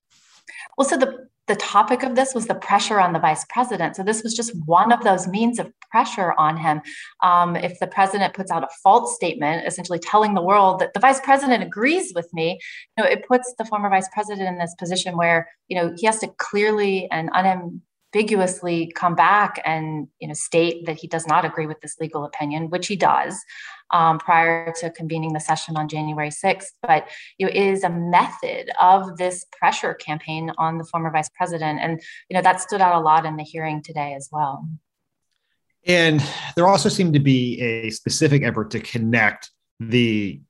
Well, 0.77 0.89
so 0.89 0.97
the 0.97 1.28
the 1.49 1.57
topic 1.57 2.03
of 2.03 2.15
this 2.15 2.35
was 2.35 2.47
the 2.47 2.55
pressure 2.55 3.01
on 3.01 3.13
the 3.13 3.19
vice 3.19 3.45
president. 3.49 3.97
So 3.97 4.03
this 4.03 4.23
was 4.23 4.35
just 4.35 4.55
one 4.67 4.93
of 4.93 5.03
those 5.03 5.27
means 5.27 5.59
of 5.59 5.73
pressure 5.91 6.35
on 6.39 6.57
him. 6.57 6.81
Um, 7.23 7.57
if 7.57 7.79
the 7.81 7.87
president 7.87 8.35
puts 8.35 8.51
out 8.51 8.63
a 8.63 8.69
false 8.83 9.17
statement, 9.17 9.67
essentially 9.67 9.99
telling 9.99 10.35
the 10.35 10.43
world 10.43 10.79
that 10.81 10.93
the 10.95 11.01
vice 11.01 11.21
president 11.21 11.63
agrees 11.63 12.13
with 12.15 12.33
me, 12.33 12.61
you 12.97 13.03
know, 13.03 13.11
it 13.11 13.27
puts 13.27 13.55
the 13.59 13.65
former 13.65 13.89
vice 13.89 14.09
president 14.13 14.47
in 14.47 14.59
this 14.59 14.75
position 14.79 15.17
where 15.17 15.49
you 15.69 15.77
know 15.77 15.95
he 15.97 16.07
has 16.07 16.19
to 16.21 16.29
clearly 16.39 17.11
and 17.11 17.31
unem- 17.33 17.81
ambiguously 18.15 18.93
come 18.95 19.15
back 19.15 19.61
and 19.65 20.09
you 20.19 20.29
know 20.29 20.35
state 20.35 20.87
that 20.87 20.97
he 20.97 21.07
does 21.07 21.27
not 21.27 21.45
agree 21.45 21.67
with 21.67 21.81
this 21.81 21.97
legal 22.01 22.25
opinion, 22.25 22.71
which 22.71 22.87
he 22.87 22.97
does 22.97 23.39
um, 23.93 24.19
prior 24.19 24.73
to 24.81 24.91
convening 24.91 25.33
the 25.33 25.41
session 25.41 25.77
on 25.77 25.89
January 25.89 26.31
6th. 26.31 26.67
But 26.83 27.09
you 27.39 27.47
know, 27.47 27.53
it 27.53 27.57
is 27.57 27.85
a 27.85 27.91
method 27.91 28.71
of 28.81 29.17
this 29.17 29.47
pressure 29.53 29.95
campaign 29.95 30.51
on 30.59 30.79
the 30.79 30.85
former 30.85 31.11
vice 31.11 31.31
president, 31.31 31.81
and 31.81 32.01
you 32.29 32.35
know 32.35 32.43
that 32.43 32.61
stood 32.61 32.81
out 32.81 32.97
a 32.97 33.05
lot 33.05 33.27
in 33.27 33.37
the 33.37 33.45
hearing 33.45 33.83
today 33.83 34.15
as 34.15 34.29
well. 34.33 34.67
And 35.87 36.23
there 36.55 36.67
also 36.67 36.89
seemed 36.89 37.15
to 37.15 37.21
be 37.21 37.61
a 37.61 37.91
specific 37.91 38.43
effort 38.43 38.71
to 38.73 38.81
connect 38.81 39.51
the 39.81 40.41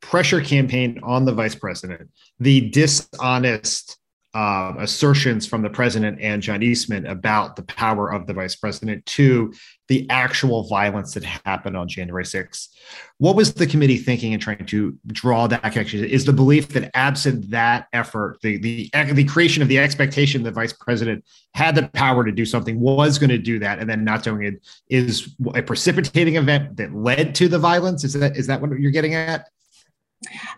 pressure 0.00 0.40
campaign 0.40 1.00
on 1.02 1.24
the 1.24 1.32
vice 1.32 1.54
president, 1.54 2.10
the 2.38 2.68
dishonest 2.70 3.98
uh, 4.36 4.74
assertions 4.80 5.46
from 5.46 5.62
the 5.62 5.70
president 5.70 6.18
and 6.20 6.42
John 6.42 6.62
Eastman 6.62 7.06
about 7.06 7.56
the 7.56 7.62
power 7.62 8.12
of 8.12 8.26
the 8.26 8.34
vice 8.34 8.54
president 8.54 9.06
to 9.06 9.50
the 9.88 10.06
actual 10.10 10.64
violence 10.64 11.14
that 11.14 11.24
happened 11.24 11.74
on 11.74 11.88
January 11.88 12.24
6th. 12.24 12.68
What 13.16 13.34
was 13.34 13.54
the 13.54 13.66
committee 13.66 13.96
thinking 13.96 14.32
in 14.32 14.40
trying 14.40 14.66
to 14.66 14.94
draw 15.06 15.46
that 15.46 15.62
connection? 15.62 16.04
Is 16.04 16.26
the 16.26 16.34
belief 16.34 16.68
that 16.68 16.90
absent 16.92 17.50
that 17.50 17.86
effort, 17.94 18.36
the, 18.42 18.58
the, 18.58 18.90
the 19.14 19.24
creation 19.24 19.62
of 19.62 19.68
the 19.68 19.78
expectation 19.78 20.42
the 20.42 20.50
vice 20.50 20.74
president 20.74 21.24
had 21.54 21.74
the 21.74 21.88
power 21.94 22.22
to 22.22 22.30
do 22.30 22.44
something, 22.44 22.78
was 22.78 23.18
going 23.18 23.30
to 23.30 23.38
do 23.38 23.58
that, 23.60 23.78
and 23.78 23.88
then 23.88 24.04
not 24.04 24.22
doing 24.22 24.42
it 24.42 24.60
is 24.90 25.34
a 25.54 25.62
precipitating 25.62 26.36
event 26.36 26.76
that 26.76 26.94
led 26.94 27.34
to 27.36 27.48
the 27.48 27.58
violence? 27.58 28.04
Is 28.04 28.12
that 28.12 28.36
is 28.36 28.48
that 28.48 28.60
what 28.60 28.78
you're 28.78 28.90
getting 28.90 29.14
at? 29.14 29.46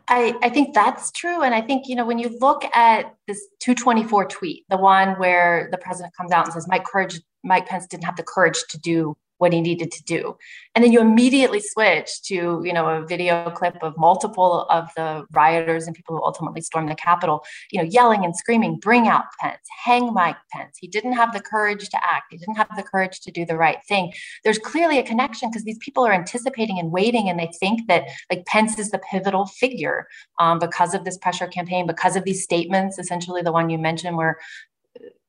I, 0.09 0.35
I 0.43 0.49
think 0.49 0.75
that's 0.75 1.11
true. 1.13 1.43
And 1.43 1.55
I 1.55 1.61
think, 1.61 1.89
you 1.89 1.97
know, 1.97 2.07
when 2.07 2.19
you 2.19 2.37
look 2.41 2.65
at 2.77 3.15
this 3.27 3.47
224 3.61 4.27
tweet, 4.27 4.65
the 4.69 4.77
one 4.77 5.19
where 5.19 5.69
the 5.71 5.79
president 5.79 6.15
comes 6.17 6.33
out 6.33 6.45
and 6.45 6.53
says, 6.53 6.67
Mike 6.69 6.85
Courage, 6.85 7.21
Mike 7.45 7.67
Pence 7.67 7.87
didn't 7.87 8.05
have 8.05 8.17
the 8.17 8.23
courage 8.23 8.59
to 8.71 8.79
do 8.79 9.17
what 9.39 9.53
he 9.53 9.61
needed 9.61 9.91
to 9.93 10.03
do. 10.05 10.37
And 10.75 10.85
then 10.85 10.93
you 10.93 11.01
immediately 11.01 11.61
switch 11.61 12.23
to 12.25 12.63
you 12.65 12.73
know 12.73 12.89
a 12.89 13.07
video 13.07 13.51
clip 13.51 13.83
of 13.83 13.97
multiple 13.97 14.67
of 14.71 14.91
the 14.97 15.25
rioters 15.33 15.87
and 15.87 15.97
people 15.97 16.17
who 16.17 16.23
ultimately 16.23 16.61
stormed 16.61 16.89
the 16.89 16.95
capitol 16.95 17.45
you 17.71 17.81
know 17.81 17.89
yelling 17.89 18.25
and 18.25 18.37
screaming 18.37 18.79
bring 18.79 19.09
out 19.09 19.25
pence 19.41 19.59
hang 19.85 20.13
mike 20.13 20.37
pence. 20.53 20.77
He 20.79 20.87
didn't 20.87 21.15
have 21.15 21.33
the 21.33 21.41
courage 21.41 21.89
to 21.89 21.99
act. 22.05 22.27
He 22.31 22.37
didn't 22.37 22.57
have 22.57 22.75
the 22.77 22.83
courage 22.83 23.21
to 23.21 23.31
do 23.31 23.45
the 23.45 23.57
right 23.57 23.79
thing. 23.89 24.13
There's 24.45 24.59
clearly 24.59 24.99
a 24.99 25.03
connection 25.03 25.51
because 25.51 25.65
these 25.65 25.79
people 25.79 26.07
are 26.07 26.13
anticipating 26.13 26.79
and 26.79 26.91
waiting 26.93 27.29
and 27.29 27.39
they 27.39 27.51
think 27.59 27.87
that 27.89 28.09
like 28.31 28.47
pence 28.47 28.79
is 28.79 28.91
the 28.91 29.01
pivotal 29.11 29.47
figure 29.47 30.07
um, 30.39 30.59
because 30.59 30.95
of 30.95 31.05
this 31.05 31.19
pressure 31.19 31.47
campaign 31.47 31.87
because 31.87 32.17
of 32.17 32.25
these 32.25 32.43
statements 32.43 32.99
essentially 32.99 33.43
the 33.43 33.53
one 33.53 33.71
you 33.71 33.79
mentioned 33.79 34.17
where 34.17 34.39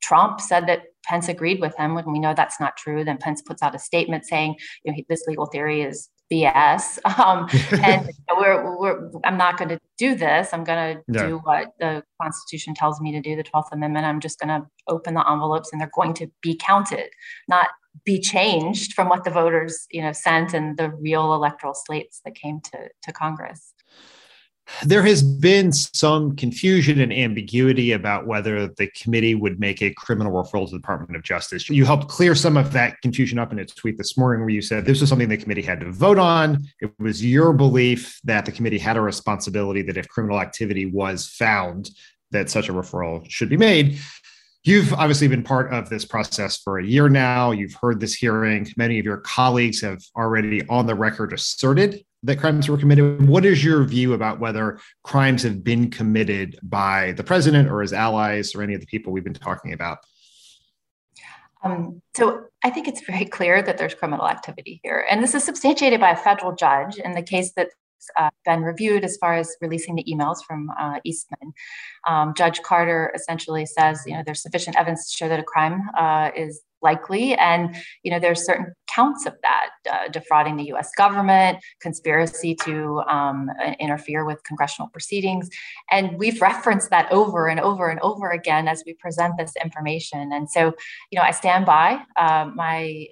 Trump 0.01 0.41
said 0.41 0.67
that 0.67 0.84
Pence 1.05 1.28
agreed 1.28 1.59
with 1.59 1.76
him 1.76 1.95
when 1.95 2.11
we 2.11 2.20
know 2.20 2.34
that's 2.34 2.59
not 2.59 2.78
true. 2.78 3.03
Then 3.03 3.17
Pence 3.17 3.41
puts 3.41 3.61
out 3.61 3.76
a 3.76 3.80
statement 3.80 4.26
saying, 4.26 4.55
you 4.84 4.91
know, 4.91 4.97
this 5.09 5.26
legal 5.28 5.45
theory 5.45 5.82
is 5.82 6.09
BS. 6.32 6.99
Um, 7.20 7.47
and 7.84 8.09
we're, 8.38 8.78
we're, 8.78 9.11
I'm 9.26 9.38
not 9.38 9.57
going 9.57 9.70
to 9.70 9.80
do 9.97 10.15
this. 10.15 10.49
I'm 10.53 10.63
going 10.63 10.97
to 10.97 11.28
do 11.28 11.39
what 11.43 11.74
the 11.80 12.03
Constitution 12.22 12.74
tells 12.74 13.01
me 13.01 13.11
to 13.11 13.20
do, 13.20 13.36
the 13.36 13.43
12th 13.43 13.72
Amendment. 13.72 14.05
I'm 14.05 14.20
just 14.20 14.39
going 14.39 14.61
to 14.61 14.67
open 14.88 15.15
the 15.15 15.30
envelopes 15.30 15.70
and 15.72 15.82
they're 15.82 15.91
going 15.93 16.13
to 16.15 16.28
be 16.41 16.55
counted, 16.55 17.09
not 17.47 17.67
be 18.05 18.20
changed 18.20 18.93
from 18.93 19.09
what 19.09 19.24
the 19.24 19.32
voters, 19.32 19.86
you 19.91 20.01
know, 20.01 20.13
sent 20.13 20.53
and 20.53 20.78
the 20.78 20.89
real 20.91 21.34
electoral 21.34 21.74
slates 21.74 22.22
that 22.24 22.36
came 22.36 22.61
to, 22.61 22.89
to 23.03 23.11
Congress 23.11 23.68
there 24.84 25.03
has 25.03 25.24
been 25.24 25.72
some 25.72 26.36
confusion 26.36 26.99
and 26.99 27.11
ambiguity 27.11 27.91
about 27.91 28.28
whether 28.28 28.67
the 28.67 28.88
committee 28.88 29.36
would 29.36 29.59
make 29.59 29.82
a 29.82 29.93
criminal 29.93 30.32
referral 30.32 30.65
to 30.65 30.72
the 30.72 30.78
Department 30.78 31.15
of 31.15 31.24
Justice. 31.24 31.70
You 31.70 31.86
helped 31.86 32.07
clear 32.07 32.36
some 32.36 32.57
of 32.57 32.72
that 32.74 33.01
confusion 33.01 33.39
up 33.39 33.51
in 33.51 33.59
a 33.59 33.65
tweet 33.65 33.97
this 33.97 34.17
morning 34.17 34.41
where 34.41 34.49
you 34.49 34.61
said 34.61 34.86
this 34.86 35.01
was 35.01 35.09
something 35.09 35.30
the 35.30 35.38
committee 35.38 35.61
had 35.61 35.80
to 35.82 35.91
vote 35.91 36.20
on. 36.20 36.65
It 36.82 36.91
was 36.99 37.26
your 37.26 37.53
belief 37.53 38.20
that 38.24 38.45
the 38.45 38.51
committee 38.51 38.78
had 38.80 38.97
a 38.97 39.01
responsibility 39.01 39.82
that 39.84 39.97
if 39.97 40.07
criminal 40.07 40.39
activity 40.39 40.86
was 40.86 41.28
found, 41.28 41.89
that 42.32 42.49
such 42.49 42.70
a 42.70 42.74
referral 42.74 43.28
should 43.30 43.49
be 43.49 43.57
made. 43.57 43.99
You've 44.63 44.93
obviously 44.93 45.28
been 45.28 45.43
part 45.43 45.74
of 45.74 45.89
this 45.89 46.05
process 46.05 46.57
for 46.57 46.80
a 46.80 46.86
year 46.86 47.09
now. 47.09 47.51
You've 47.51 47.74
heard 47.74 47.99
this 47.99 48.13
hearing. 48.13 48.67
Many 48.76 48.99
of 48.99 49.05
your 49.05 49.17
colleagues 49.17 49.82
have 49.82 50.01
already 50.17 50.67
on 50.67 50.86
the 50.86 50.95
record 50.95 51.34
asserted 51.34 52.03
that 52.24 52.39
crimes 52.39 52.67
were 52.67 52.78
committed. 52.78 53.28
What 53.28 53.45
is 53.45 53.63
your 53.63 53.84
view 53.84 54.13
about 54.13 54.39
whether 54.39 54.80
crimes 55.03 55.43
have 55.43 55.63
been 55.63 55.89
committed 55.89 56.59
by 56.61 57.13
the 57.13 57.24
president 57.24 57.70
or 57.70 57.82
his 57.82 57.93
allies 57.93 58.53
or 58.55 58.61
any 58.61 58.74
of 58.74 58.82
the 58.82 58.88
people 58.88 59.13
we've 59.13 59.24
been 59.24 59.34
talking 59.34 59.74
about? 59.74 59.99
Um, 61.63 62.01
so 62.15 62.45
I 62.63 62.70
think 62.70 62.88
it's 62.88 63.01
very 63.01 63.26
clear 63.26 63.61
that 63.61 63.78
there's 63.78 63.93
criminal 63.93 64.28
activity 64.28 64.80
here. 64.84 65.05
And 65.09 65.22
this 65.22 65.36
is 65.36 65.43
substantiated 65.43 65.99
by 65.99 66.11
a 66.11 66.15
federal 66.15 66.55
judge 66.55 66.97
in 66.97 67.11
the 67.13 67.22
case 67.22 67.51
that's 67.55 67.76
uh, 68.18 68.30
been 68.45 68.62
reviewed 68.62 69.04
as 69.04 69.18
far 69.18 69.36
as 69.36 69.56
releasing 69.62 69.95
the 69.95 70.04
emails 70.04 70.38
from 70.45 70.70
uh, 70.80 71.00
Eastman. 71.04 71.54
Um, 72.08 72.34
judge 72.36 72.62
Carter 72.62 73.12
essentially 73.16 73.66
says, 73.66 74.04
you 74.06 74.14
know, 74.14 74.24
there's 74.26 74.41
sufficient 74.41 74.78
evidence 74.78 75.12
to 75.12 75.18
show 75.18 75.30
that 75.30 75.39
a 75.39 75.43
crime 75.43 75.89
uh, 75.97 76.32
is 76.36 76.62
likely. 76.82 77.36
And, 77.36 77.76
you 78.04 78.12
know, 78.12 78.20
there's 78.20 78.45
certain 78.45 78.74
counts 78.88 79.26
of 79.26 79.34
that 79.41 79.70
uh, 79.91 80.08
defrauding 80.10 80.58
the 80.58 80.72
US 80.74 80.91
government, 80.95 81.60
conspiracy 81.82 82.56
to 82.64 83.02
um, 83.08 83.50
interfere 83.80 84.26
with 84.26 84.43
congressional 84.43 84.89
proceedings. 84.89 85.50
And 85.91 86.18
we've 86.18 86.41
referenced 86.41 86.89
that 86.89 87.12
over 87.12 87.47
and 87.47 87.60
over 87.60 87.89
and 87.89 88.00
over 88.00 88.30
again 88.30 88.68
as 88.68 88.84
we 88.86 88.93
present 88.93 89.36
this 89.38 89.54
information. 89.64 90.32
And 90.32 90.50
so, 90.50 90.74
you 91.12 91.20
know, 91.20 91.24
I 91.24 91.32
stand 91.32 91.66
by 91.66 92.02
uh, 92.16 92.50
my 92.54 93.08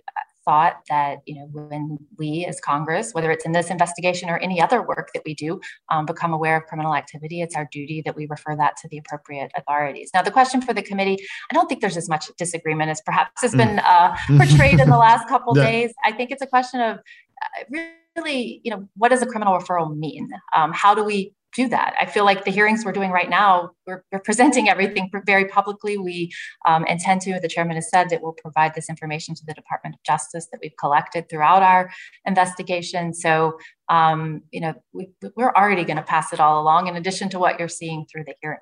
thought 0.48 0.76
that 0.89 1.18
you 1.26 1.36
know 1.36 1.48
when 1.52 1.98
we 2.18 2.45
as 2.45 2.60
congress 2.62 3.14
whether 3.14 3.32
it's 3.32 3.45
in 3.45 3.52
this 3.52 3.70
investigation 3.70 4.30
or 4.30 4.38
any 4.38 4.62
other 4.62 4.82
work 4.82 5.10
that 5.14 5.24
we 5.26 5.34
do 5.34 5.60
um, 5.91 6.06
become 6.06 6.34
aware 6.34 6.58
of 6.58 6.64
criminal 6.66 6.95
activity 6.95 7.41
it's 7.41 7.56
our 7.56 7.68
duty 7.72 8.02
that 8.06 8.16
we 8.16 8.26
refer 8.30 8.56
that 8.56 8.78
to 8.78 8.88
the 8.89 8.98
appropriate 8.98 9.52
authorities. 9.56 10.10
Now 10.14 10.22
the 10.22 10.32
question 10.32 10.62
for 10.62 10.74
the 10.74 10.82
committee 10.82 11.18
i 11.52 11.54
don't 11.54 11.68
think 11.68 11.82
there's 11.82 11.98
as 11.98 12.10
much 12.10 12.32
disagreement 12.38 12.89
as 12.89 13.02
perhaps 13.02 13.41
has 13.41 13.56
been 13.56 13.80
uh, 13.80 14.16
portrayed 14.38 14.80
in 14.80 14.89
the 14.89 14.98
last 14.98 15.28
couple 15.34 15.58
yeah. 15.58 15.64
days. 15.64 15.93
I 16.04 16.12
think 16.12 16.32
it's 16.32 16.41
a 16.41 16.48
question 16.48 16.80
of 16.82 16.98
uh, 16.98 17.80
really 18.16 18.62
you 18.64 18.72
know 18.72 18.88
what 18.95 19.10
does 19.10 19.22
a 19.22 19.26
criminal 19.26 19.58
referral 19.58 19.95
mean? 19.95 20.30
Um, 20.56 20.72
how 20.74 20.93
do 20.95 21.04
we 21.04 21.34
do 21.58 21.68
that. 21.70 21.95
I 21.99 22.05
feel 22.05 22.24
like 22.24 22.45
the 22.45 22.51
hearings 22.51 22.86
we're 22.86 22.91
doing 22.91 23.10
right 23.10 23.30
now, 23.30 23.72
we're, 23.88 24.03
we're 24.12 24.20
presenting 24.20 24.70
everything 24.70 25.10
very 25.26 25.45
publicly. 25.45 25.97
We 25.97 26.32
um, 26.68 26.86
intend 26.86 27.22
to, 27.22 27.39
the 27.39 27.47
chairman 27.47 27.76
has 27.76 27.89
said 27.89 28.10
that 28.10 28.22
we'll 28.22 28.38
provide 28.45 28.76
this 28.76 28.89
information 28.89 29.34
to 29.34 29.45
the 29.45 29.55
Department 29.55 29.95
of 29.95 30.03
Justice 30.03 30.47
that 30.51 30.60
we've 30.62 30.78
collected 30.80 31.28
throughout 31.30 31.64
our 31.64 31.89
investigation. 32.26 33.12
So, 33.12 33.58
um, 33.89 34.43
you 34.51 34.62
know, 34.62 34.76
we, 34.93 35.10
we're 35.36 35.51
already 35.51 35.84
going 35.84 35.97
to 35.97 36.03
pass 36.03 36.32
it 36.32 36.39
all 36.39 36.62
along 36.62 36.88
in 36.88 36.95
addition 36.95 37.28
to 37.30 37.39
what 37.39 37.58
you're 37.58 37.68
seeing 37.68 38.05
through 38.05 38.26
the 38.26 38.36
hearings. 38.39 38.62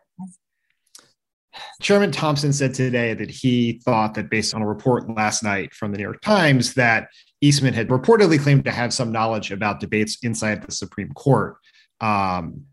Chairman 1.82 2.12
Thompson 2.12 2.54
said 2.54 2.74
today 2.74 3.14
that 3.14 3.30
he 3.30 3.82
thought 3.84 4.14
that 4.14 4.30
based 4.30 4.54
on 4.54 4.62
a 4.62 4.68
report 4.68 5.14
last 5.14 5.44
night 5.44 5.74
from 5.74 5.92
the 5.92 5.98
New 5.98 6.04
York 6.04 6.22
Times 6.22 6.74
that 6.76 7.10
Eastman 7.42 7.74
had 7.74 7.90
reportedly 7.90 8.40
claimed 8.40 8.64
to 8.66 8.72
have 8.72 8.94
some 8.94 9.12
knowledge 9.12 9.52
about 9.52 9.80
debates 9.82 10.18
inside 10.24 10.64
the 10.64 10.72
Supreme 10.72 11.12
Court. 11.14 11.58
Um, 12.02 12.66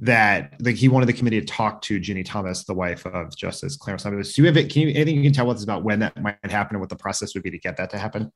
that 0.00 0.54
like 0.60 0.74
he 0.74 0.88
wanted 0.88 1.06
the 1.06 1.12
committee 1.12 1.40
to 1.40 1.46
talk 1.46 1.80
to 1.82 2.00
Ginni 2.00 2.24
Thomas, 2.24 2.64
the 2.64 2.74
wife 2.74 3.06
of 3.06 3.36
Justice 3.36 3.76
Clarence 3.76 4.02
Thomas. 4.02 4.32
Do 4.32 4.42
you 4.42 4.46
have 4.46 4.56
it? 4.56 4.72
Can 4.72 4.82
you 4.82 4.88
anything 4.88 5.16
you 5.16 5.22
can 5.22 5.32
tell 5.32 5.50
us 5.50 5.62
about 5.62 5.84
when 5.84 6.00
that 6.00 6.20
might 6.20 6.38
happen 6.44 6.76
and 6.76 6.80
what 6.80 6.88
the 6.88 6.96
process 6.96 7.34
would 7.34 7.42
be 7.42 7.50
to 7.50 7.58
get 7.58 7.76
that 7.76 7.90
to 7.90 7.98
happen? 7.98 8.32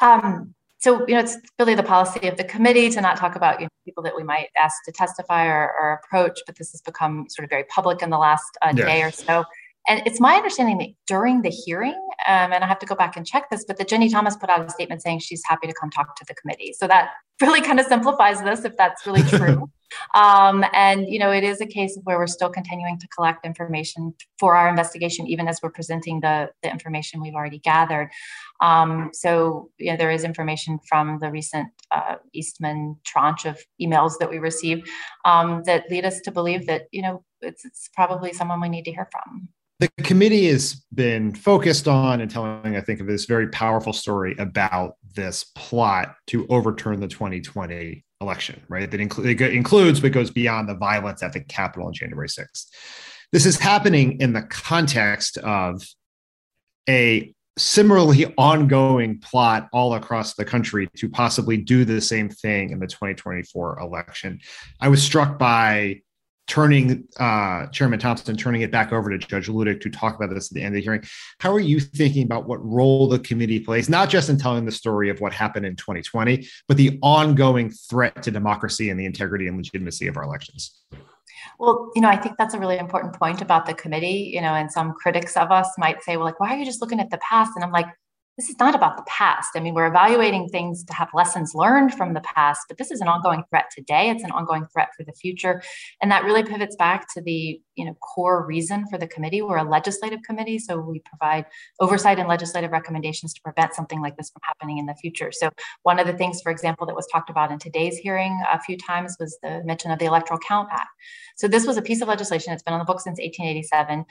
Um, 0.00 0.54
so 0.78 1.06
you 1.06 1.14
know, 1.14 1.20
it's 1.20 1.38
really 1.58 1.74
the 1.74 1.82
policy 1.82 2.28
of 2.28 2.36
the 2.36 2.44
committee 2.44 2.90
to 2.90 3.00
not 3.00 3.16
talk 3.16 3.36
about 3.36 3.60
you 3.60 3.66
know, 3.66 3.70
people 3.84 4.02
that 4.02 4.16
we 4.16 4.22
might 4.22 4.48
ask 4.60 4.74
to 4.84 4.92
testify 4.92 5.46
or, 5.46 5.72
or, 5.80 6.00
approach, 6.04 6.40
but 6.46 6.56
this 6.58 6.70
has 6.72 6.82
become 6.82 7.26
sort 7.30 7.44
of 7.44 7.50
very 7.50 7.64
public 7.64 8.02
in 8.02 8.10
the 8.10 8.18
last 8.18 8.44
uh, 8.62 8.72
yeah. 8.76 8.84
day 8.84 9.02
or 9.02 9.10
so. 9.10 9.44
And 9.88 10.02
it's 10.04 10.20
my 10.20 10.34
understanding 10.34 10.78
that 10.78 10.88
during 11.06 11.42
the 11.42 11.48
hearing, 11.48 11.94
um, 12.26 12.52
and 12.52 12.64
I 12.64 12.66
have 12.66 12.80
to 12.80 12.86
go 12.86 12.96
back 12.96 13.16
and 13.16 13.24
check 13.24 13.48
this, 13.50 13.64
but 13.64 13.78
that 13.78 13.88
Ginni 13.88 14.10
Thomas 14.10 14.36
put 14.36 14.50
out 14.50 14.64
a 14.66 14.68
statement 14.68 15.00
saying 15.00 15.20
she's 15.20 15.42
happy 15.46 15.68
to 15.68 15.72
come 15.72 15.90
talk 15.90 16.16
to 16.16 16.24
the 16.26 16.34
committee. 16.34 16.74
So 16.76 16.88
that 16.88 17.10
really 17.40 17.62
kind 17.62 17.78
of 17.80 17.86
simplifies 17.86 18.42
this 18.42 18.64
if 18.64 18.76
that's 18.76 19.06
really 19.06 19.22
true. 19.22 19.70
Um, 20.14 20.64
and, 20.72 21.06
you 21.08 21.18
know, 21.18 21.30
it 21.30 21.44
is 21.44 21.60
a 21.60 21.66
case 21.66 21.96
of 21.96 22.04
where 22.04 22.18
we're 22.18 22.26
still 22.26 22.50
continuing 22.50 22.98
to 22.98 23.08
collect 23.08 23.44
information 23.44 24.14
for 24.38 24.56
our 24.56 24.68
investigation, 24.68 25.26
even 25.26 25.48
as 25.48 25.60
we're 25.62 25.70
presenting 25.70 26.20
the, 26.20 26.50
the 26.62 26.70
information 26.70 27.20
we've 27.20 27.34
already 27.34 27.58
gathered. 27.58 28.10
Um, 28.60 29.10
so, 29.12 29.70
you 29.78 29.90
know, 29.90 29.96
there 29.96 30.10
is 30.10 30.24
information 30.24 30.78
from 30.88 31.18
the 31.20 31.30
recent 31.30 31.68
uh, 31.90 32.16
Eastman 32.32 32.96
tranche 33.04 33.44
of 33.44 33.60
emails 33.80 34.18
that 34.20 34.30
we 34.30 34.38
received 34.38 34.88
um, 35.24 35.62
that 35.64 35.84
lead 35.90 36.04
us 36.04 36.20
to 36.22 36.30
believe 36.30 36.66
that, 36.66 36.82
you 36.92 37.02
know, 37.02 37.24
it's, 37.40 37.64
it's 37.64 37.88
probably 37.94 38.32
someone 38.32 38.60
we 38.60 38.68
need 38.68 38.84
to 38.84 38.92
hear 38.92 39.08
from 39.12 39.48
the 39.78 39.88
committee 40.02 40.48
has 40.48 40.82
been 40.94 41.34
focused 41.34 41.86
on 41.86 42.22
and 42.22 42.30
telling, 42.30 42.76
I 42.76 42.80
think, 42.80 43.00
of 43.00 43.06
this 43.06 43.26
very 43.26 43.48
powerful 43.48 43.92
story 43.92 44.34
about 44.38 44.96
this 45.14 45.44
plot 45.54 46.16
to 46.28 46.46
overturn 46.48 47.00
the 47.00 47.08
2020 47.08 48.05
election, 48.20 48.62
right? 48.68 48.90
That 48.90 49.00
incl- 49.00 49.52
includes 49.52 50.00
but 50.00 50.12
goes 50.12 50.30
beyond 50.30 50.68
the 50.68 50.74
violence 50.74 51.22
at 51.22 51.32
the 51.32 51.40
Capitol 51.40 51.88
on 51.88 51.92
January 51.92 52.28
6th. 52.28 52.66
This 53.32 53.46
is 53.46 53.58
happening 53.58 54.20
in 54.20 54.32
the 54.32 54.42
context 54.42 55.38
of 55.38 55.82
a 56.88 57.34
similarly 57.58 58.32
ongoing 58.36 59.18
plot 59.18 59.68
all 59.72 59.94
across 59.94 60.34
the 60.34 60.44
country 60.44 60.88
to 60.96 61.08
possibly 61.08 61.56
do 61.56 61.84
the 61.84 62.00
same 62.00 62.28
thing 62.28 62.70
in 62.70 62.78
the 62.78 62.86
2024 62.86 63.80
election. 63.80 64.38
I 64.80 64.88
was 64.88 65.02
struck 65.02 65.38
by 65.38 66.02
turning 66.46 67.06
uh, 67.18 67.66
Chairman 67.66 67.98
Thompson, 67.98 68.36
turning 68.36 68.62
it 68.62 68.70
back 68.70 68.92
over 68.92 69.10
to 69.10 69.18
Judge 69.18 69.48
Luttig 69.48 69.80
to 69.80 69.90
talk 69.90 70.16
about 70.16 70.32
this 70.32 70.50
at 70.50 70.54
the 70.54 70.62
end 70.62 70.68
of 70.68 70.74
the 70.74 70.82
hearing. 70.82 71.02
How 71.40 71.52
are 71.52 71.60
you 71.60 71.80
thinking 71.80 72.22
about 72.22 72.46
what 72.46 72.64
role 72.64 73.08
the 73.08 73.18
committee 73.18 73.60
plays, 73.60 73.88
not 73.88 74.08
just 74.08 74.28
in 74.28 74.38
telling 74.38 74.64
the 74.64 74.72
story 74.72 75.10
of 75.10 75.20
what 75.20 75.32
happened 75.32 75.66
in 75.66 75.76
2020, 75.76 76.46
but 76.68 76.76
the 76.76 76.98
ongoing 77.02 77.70
threat 77.70 78.22
to 78.22 78.30
democracy 78.30 78.90
and 78.90 78.98
the 78.98 79.06
integrity 79.06 79.48
and 79.48 79.56
legitimacy 79.56 80.06
of 80.06 80.16
our 80.16 80.22
elections? 80.22 80.80
Well, 81.58 81.90
you 81.94 82.02
know, 82.02 82.08
I 82.08 82.16
think 82.16 82.36
that's 82.38 82.54
a 82.54 82.58
really 82.58 82.78
important 82.78 83.14
point 83.14 83.40
about 83.40 83.66
the 83.66 83.74
committee. 83.74 84.30
You 84.32 84.40
know, 84.40 84.54
and 84.54 84.70
some 84.70 84.92
critics 84.92 85.36
of 85.36 85.50
us 85.50 85.68
might 85.78 86.02
say, 86.02 86.16
well, 86.16 86.26
like, 86.26 86.38
why 86.38 86.54
are 86.54 86.58
you 86.58 86.64
just 86.64 86.80
looking 86.80 87.00
at 87.00 87.10
the 87.10 87.18
past? 87.18 87.52
And 87.56 87.64
I'm 87.64 87.72
like, 87.72 87.86
this 88.36 88.50
is 88.50 88.58
not 88.58 88.74
about 88.74 88.98
the 88.98 89.04
past. 89.08 89.50
I 89.54 89.60
mean, 89.60 89.72
we're 89.72 89.86
evaluating 89.86 90.48
things 90.48 90.84
to 90.84 90.92
have 90.92 91.08
lessons 91.14 91.54
learned 91.54 91.94
from 91.94 92.12
the 92.12 92.20
past, 92.20 92.66
but 92.68 92.76
this 92.76 92.90
is 92.90 93.00
an 93.00 93.08
ongoing 93.08 93.44
threat 93.48 93.70
today. 93.74 94.10
It's 94.10 94.22
an 94.24 94.30
ongoing 94.30 94.66
threat 94.72 94.88
for 94.96 95.04
the 95.04 95.12
future. 95.12 95.62
And 96.02 96.10
that 96.10 96.24
really 96.24 96.42
pivots 96.42 96.76
back 96.76 97.06
to 97.14 97.22
the, 97.22 97.60
you 97.76 97.84
know, 97.86 97.94
core 97.94 98.44
reason 98.46 98.86
for 98.88 98.98
the 98.98 99.06
committee. 99.06 99.40
We're 99.40 99.56
a 99.56 99.64
legislative 99.64 100.20
committee, 100.22 100.58
so 100.58 100.78
we 100.78 101.00
provide 101.06 101.46
oversight 101.80 102.18
and 102.18 102.28
legislative 102.28 102.72
recommendations 102.72 103.32
to 103.34 103.40
prevent 103.40 103.74
something 103.74 104.02
like 104.02 104.16
this 104.18 104.30
from 104.30 104.42
happening 104.44 104.78
in 104.78 104.86
the 104.86 104.94
future. 104.94 105.32
So 105.32 105.48
one 105.82 105.98
of 105.98 106.06
the 106.06 106.12
things, 106.12 106.42
for 106.42 106.52
example, 106.52 106.86
that 106.86 106.94
was 106.94 107.06
talked 107.10 107.30
about 107.30 107.50
in 107.50 107.58
today's 107.58 107.96
hearing 107.96 108.38
a 108.52 108.60
few 108.60 108.76
times 108.76 109.16
was 109.18 109.38
the 109.42 109.62
mention 109.64 109.90
of 109.90 109.98
the 109.98 110.04
Electoral 110.04 110.40
Count 110.46 110.68
Act. 110.70 110.88
So 111.36 111.48
this 111.48 111.66
was 111.66 111.78
a 111.78 111.82
piece 111.82 112.02
of 112.02 112.08
legislation 112.08 112.52
that's 112.52 112.62
been 112.62 112.74
on 112.74 112.80
the 112.80 112.84
books 112.84 113.04
since 113.04 113.18
1887 113.18 114.04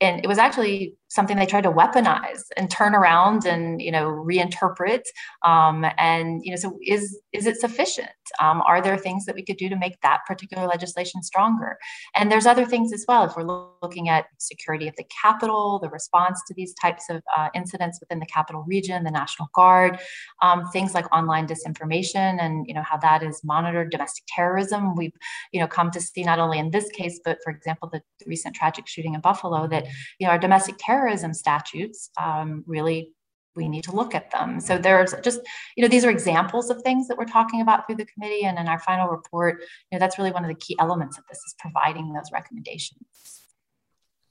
and 0.00 0.24
it 0.24 0.26
was 0.26 0.38
actually 0.38 0.94
something 1.10 1.36
they 1.36 1.46
tried 1.46 1.62
to 1.62 1.72
weaponize 1.72 2.44
and 2.56 2.70
turn 2.70 2.94
around 2.94 3.44
and 3.44 3.82
you 3.82 3.90
know 3.90 4.06
reinterpret 4.06 5.02
um, 5.44 5.84
and 5.98 6.40
you 6.44 6.50
know 6.50 6.56
so 6.56 6.78
is 6.86 7.20
is 7.32 7.46
it 7.46 7.60
sufficient? 7.60 8.08
Um, 8.40 8.62
are 8.66 8.80
there 8.80 8.96
things 8.96 9.24
that 9.26 9.34
we 9.34 9.44
could 9.44 9.56
do 9.56 9.68
to 9.68 9.76
make 9.76 10.00
that 10.02 10.20
particular 10.26 10.66
legislation 10.66 11.22
stronger? 11.22 11.78
And 12.14 12.30
there's 12.30 12.46
other 12.46 12.64
things 12.64 12.92
as 12.92 13.04
well 13.06 13.24
if 13.24 13.36
we're 13.36 13.70
looking 13.82 14.08
at 14.08 14.26
security 14.38 14.88
of 14.88 14.96
the 14.96 15.04
capital 15.22 15.78
the 15.80 15.90
response 15.90 16.40
to 16.46 16.54
these 16.54 16.72
types 16.74 17.10
of 17.10 17.22
uh, 17.36 17.48
incidents 17.54 17.98
within 18.00 18.20
the 18.20 18.26
capital 18.26 18.64
region 18.66 19.04
the 19.04 19.10
national 19.10 19.48
guard 19.54 19.98
um, 20.42 20.64
things 20.72 20.94
like 20.94 21.12
online 21.14 21.46
disinformation 21.46 22.40
and 22.40 22.66
you 22.66 22.74
know 22.74 22.82
how 22.82 22.96
that 22.96 23.22
is 23.22 23.42
monitored 23.44 23.90
domestic 23.90 24.24
terrorism. 24.28 24.94
We've 24.94 25.12
you 25.52 25.60
know 25.60 25.66
come 25.66 25.90
to 25.90 26.00
see 26.00 26.22
not 26.22 26.38
only 26.38 26.58
in 26.58 26.70
this 26.70 26.88
case 26.90 27.20
but 27.24 27.38
for 27.42 27.50
example 27.50 27.88
the 27.92 28.02
recent 28.26 28.54
tragic 28.54 28.86
shooting 28.86 29.14
in 29.14 29.20
buffalo 29.20 29.66
that 29.68 29.86
you 30.18 30.26
know 30.26 30.30
our 30.30 30.38
domestic 30.38 30.76
terrorism 31.00 31.32
statutes 31.32 32.10
um, 32.20 32.62
really 32.66 33.12
we 33.56 33.68
need 33.68 33.82
to 33.84 33.92
look 33.92 34.14
at 34.14 34.30
them. 34.30 34.60
So 34.60 34.78
there's 34.78 35.12
just, 35.22 35.40
you 35.76 35.82
know, 35.82 35.88
these 35.88 36.04
are 36.04 36.10
examples 36.10 36.70
of 36.70 36.80
things 36.82 37.08
that 37.08 37.18
we're 37.18 37.24
talking 37.24 37.60
about 37.60 37.86
through 37.86 37.96
the 37.96 38.06
committee. 38.06 38.44
And 38.44 38.56
in 38.58 38.68
our 38.68 38.78
final 38.78 39.08
report, 39.08 39.60
you 39.60 39.66
know, 39.92 39.98
that's 39.98 40.18
really 40.18 40.30
one 40.30 40.44
of 40.44 40.48
the 40.48 40.54
key 40.54 40.76
elements 40.78 41.18
of 41.18 41.24
this 41.28 41.38
is 41.38 41.54
providing 41.58 42.12
those 42.12 42.30
recommendations. 42.32 43.02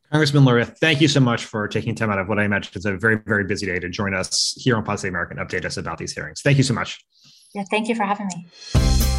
Congressman 0.10 0.46
Luria, 0.46 0.66
thank 0.66 1.02
you 1.02 1.10
so 1.10 1.20
much 1.20 1.44
for 1.44 1.68
taking 1.68 1.96
time 1.96 2.10
out 2.10 2.18
of 2.18 2.30
what 2.30 2.40
I 2.40 2.46
imagine 2.46 2.72
is 2.76 2.86
a 2.86 2.96
very, 2.96 3.18
very 3.28 3.44
busy 3.44 3.66
day 3.66 3.78
to 3.80 3.90
join 3.90 4.16
us 4.16 4.56
here 4.58 4.78
on 4.78 4.98
Save 4.98 5.10
America 5.10 5.36
and 5.38 5.48
update 5.48 5.66
us 5.66 5.78
about 5.78 5.98
these 5.98 6.14
hearings. 6.14 6.42
Thank 6.42 6.58
you 6.58 6.64
so 6.64 6.74
much. 6.74 7.04
Yeah, 7.54 7.66
thank 7.70 7.90
you 7.90 7.96
for 7.96 8.04
having 8.04 8.28
me. 8.28 9.19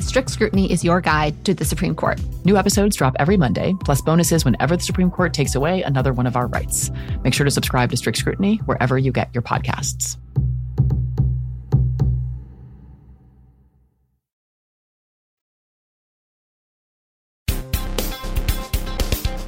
Strict 0.00 0.30
Scrutiny 0.30 0.70
is 0.70 0.84
your 0.84 1.00
guide 1.00 1.44
to 1.44 1.54
the 1.54 1.64
Supreme 1.64 1.94
Court. 1.94 2.20
New 2.44 2.56
episodes 2.56 2.96
drop 2.96 3.14
every 3.18 3.36
Monday, 3.36 3.74
plus 3.84 4.00
bonuses 4.02 4.44
whenever 4.44 4.76
the 4.76 4.82
Supreme 4.82 5.10
Court 5.10 5.32
takes 5.32 5.54
away 5.54 5.82
another 5.82 6.12
one 6.12 6.26
of 6.26 6.36
our 6.36 6.46
rights. 6.48 6.90
Make 7.24 7.34
sure 7.34 7.44
to 7.44 7.50
subscribe 7.50 7.90
to 7.90 7.96
Strict 7.96 8.18
Scrutiny 8.18 8.56
wherever 8.66 8.98
you 8.98 9.12
get 9.12 9.32
your 9.34 9.42
podcasts. 9.42 10.16